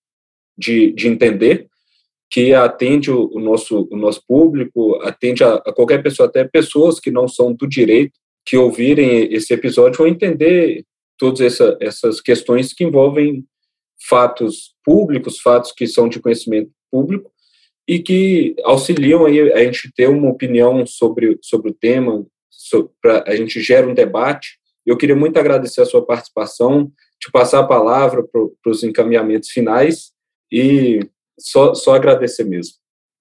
de, 0.58 0.91
de 0.91 1.08
entender, 1.08 1.68
que 2.30 2.53
atende 2.53 3.12
o, 3.12 3.30
o 3.32 3.39
nosso, 3.39 3.88
o 3.91 3.95
nosso 3.95 4.24
público, 4.28 4.95
atende 5.03 5.43
a, 5.43 5.56
a, 5.56 5.74
qualquer 5.74 6.01
pessoa, 6.01 6.28
até 6.28 6.43
pessoas 6.43 6.99
que 6.99 7.12
não 7.12 7.28
são 7.28 7.53
do 7.53 7.68
direito, 7.68 8.14
que 8.45 8.58
ouvirem 8.58 9.32
esse 9.34 9.53
episódio 9.53 9.97
vão 9.97 10.08
entender 10.08 10.84
todas 11.18 11.41
essa, 11.41 11.78
essas 11.80 12.22
questões 12.22 12.74
que 12.74 12.84
envolvem 12.84 13.45
fatos 14.08 14.76
públicos, 14.84 15.39
fatos 15.39 15.72
que 15.72 15.88
são 15.88 16.10
de 16.10 16.20
conhecimento 16.20 16.72
público 16.91 17.32
e 17.88 17.99
que 17.99 18.55
auxiliam 18.63 19.25
aí 19.25 19.51
a 19.53 19.63
gente 19.63 19.91
ter 19.95 20.09
uma 20.09 20.29
opinião 20.29 20.86
sobre, 20.86 21.38
sobre 21.41 21.71
o 21.71 21.73
tema, 21.73 22.25
para 23.01 23.23
a 23.27 23.36
gente 23.36 23.61
gera 23.61 23.88
um 23.88 23.93
debate. 23.93 24.57
Eu 24.86 24.97
queria 24.97 25.15
muito 25.15 25.38
agradecer 25.38 25.81
a 25.81 25.86
sua 25.86 26.05
participação, 26.05 26.91
te 27.19 27.31
passar 27.31 27.59
a 27.59 27.67
palavra 27.67 28.23
para 28.23 28.71
os 28.71 28.83
encaminhamentos 28.83 29.49
finais 29.49 30.11
e 30.51 30.99
só, 31.39 31.73
só 31.73 31.95
agradecer 31.95 32.43
mesmo. 32.43 32.73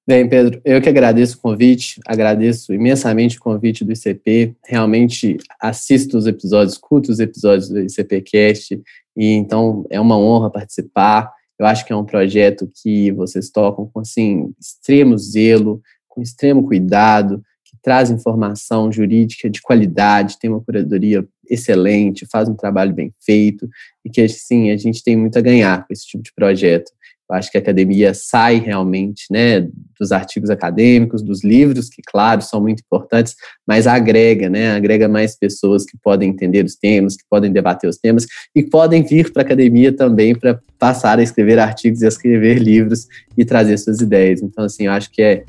Bem, 0.06 0.28
Pedro, 0.28 0.60
eu 0.66 0.82
que 0.82 0.88
agradeço 0.88 1.38
o 1.38 1.40
convite, 1.40 1.98
agradeço 2.06 2.74
imensamente 2.74 3.38
o 3.38 3.40
convite 3.40 3.84
do 3.84 3.92
ICP, 3.92 4.54
realmente 4.62 5.38
assisto 5.58 6.18
os 6.18 6.26
episódios, 6.26 6.74
escuto 6.74 7.10
os 7.10 7.20
episódios 7.20 7.70
do 7.70 7.80
ICPcast, 7.80 8.82
e 9.16 9.32
então 9.32 9.86
é 9.88 9.98
uma 9.98 10.18
honra 10.18 10.50
participar. 10.50 11.32
Eu 11.58 11.66
acho 11.66 11.84
que 11.84 11.92
é 11.92 11.96
um 11.96 12.04
projeto 12.04 12.70
que 12.82 13.12
vocês 13.12 13.50
tocam 13.50 13.88
com 13.92 14.00
assim, 14.00 14.52
extremo 14.60 15.16
zelo, 15.16 15.80
com 16.08 16.20
extremo 16.20 16.66
cuidado, 16.66 17.42
que 17.64 17.76
traz 17.82 18.10
informação 18.10 18.90
jurídica 18.90 19.48
de 19.48 19.62
qualidade, 19.62 20.38
tem 20.38 20.50
uma 20.50 20.60
curadoria 20.60 21.26
excelente, 21.48 22.26
faz 22.30 22.48
um 22.48 22.54
trabalho 22.54 22.92
bem 22.92 23.12
feito, 23.20 23.68
e 24.04 24.10
que 24.10 24.20
assim, 24.20 24.70
a 24.70 24.76
gente 24.76 25.02
tem 25.02 25.16
muito 25.16 25.38
a 25.38 25.42
ganhar 25.42 25.86
com 25.86 25.92
esse 25.92 26.06
tipo 26.06 26.22
de 26.22 26.32
projeto. 26.34 26.90
Eu 27.30 27.36
acho 27.36 27.50
que 27.50 27.56
a 27.56 27.60
academia 27.60 28.12
sai 28.12 28.58
realmente 28.58 29.24
né, 29.30 29.66
dos 29.98 30.12
artigos 30.12 30.50
acadêmicos, 30.50 31.22
dos 31.22 31.42
livros, 31.42 31.88
que, 31.88 32.02
claro, 32.02 32.42
são 32.42 32.60
muito 32.60 32.80
importantes, 32.80 33.34
mas 33.66 33.86
agrega, 33.86 34.50
né, 34.50 34.72
agrega 34.72 35.08
mais 35.08 35.36
pessoas 35.36 35.84
que 35.84 35.96
podem 36.02 36.30
entender 36.30 36.64
os 36.64 36.74
temas, 36.74 37.16
que 37.16 37.24
podem 37.28 37.50
debater 37.50 37.88
os 37.88 37.96
temas 37.96 38.26
e 38.54 38.62
podem 38.62 39.02
vir 39.02 39.32
para 39.32 39.42
a 39.42 39.44
academia 39.44 39.92
também 39.92 40.34
para 40.34 40.60
passar 40.78 41.18
a 41.18 41.22
escrever 41.22 41.58
artigos 41.58 42.02
e 42.02 42.04
a 42.04 42.08
escrever 42.08 42.58
livros 42.58 43.06
e 43.36 43.44
trazer 43.44 43.78
suas 43.78 44.00
ideias. 44.00 44.42
Então, 44.42 44.64
assim, 44.64 44.84
eu 44.84 44.92
acho 44.92 45.10
que 45.10 45.22
é 45.22 45.44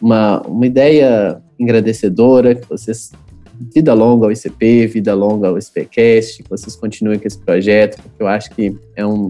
uma, 0.00 0.40
uma 0.42 0.66
ideia 0.66 1.40
engrandecedora, 1.58 2.54
que 2.54 2.68
vocês 2.68 3.12
vida 3.74 3.94
longa 3.94 4.26
ao 4.26 4.32
ICP, 4.32 4.86
vida 4.86 5.14
longa 5.14 5.48
ao 5.48 5.58
ICPcast, 5.58 6.42
que 6.42 6.50
vocês 6.50 6.76
continuem 6.76 7.18
com 7.18 7.26
esse 7.26 7.38
projeto, 7.38 8.00
porque 8.02 8.22
eu 8.22 8.26
acho 8.26 8.50
que 8.50 8.76
é 8.94 9.06
um 9.06 9.28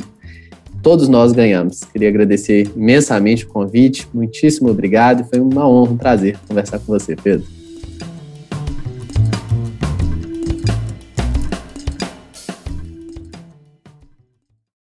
todos 0.87 1.09
nós 1.09 1.33
ganhamos. 1.33 1.83
Queria 1.83 2.09
agradecer 2.09 2.71
imensamente 2.77 3.45
o 3.45 3.49
convite, 3.49 4.07
muitíssimo 4.15 4.71
obrigado, 4.71 5.25
foi 5.29 5.41
uma 5.41 5.69
honra, 5.69 5.91
um 5.91 5.97
prazer 5.97 6.39
conversar 6.47 6.79
com 6.79 6.85
você, 6.87 7.17
Pedro. 7.17 7.56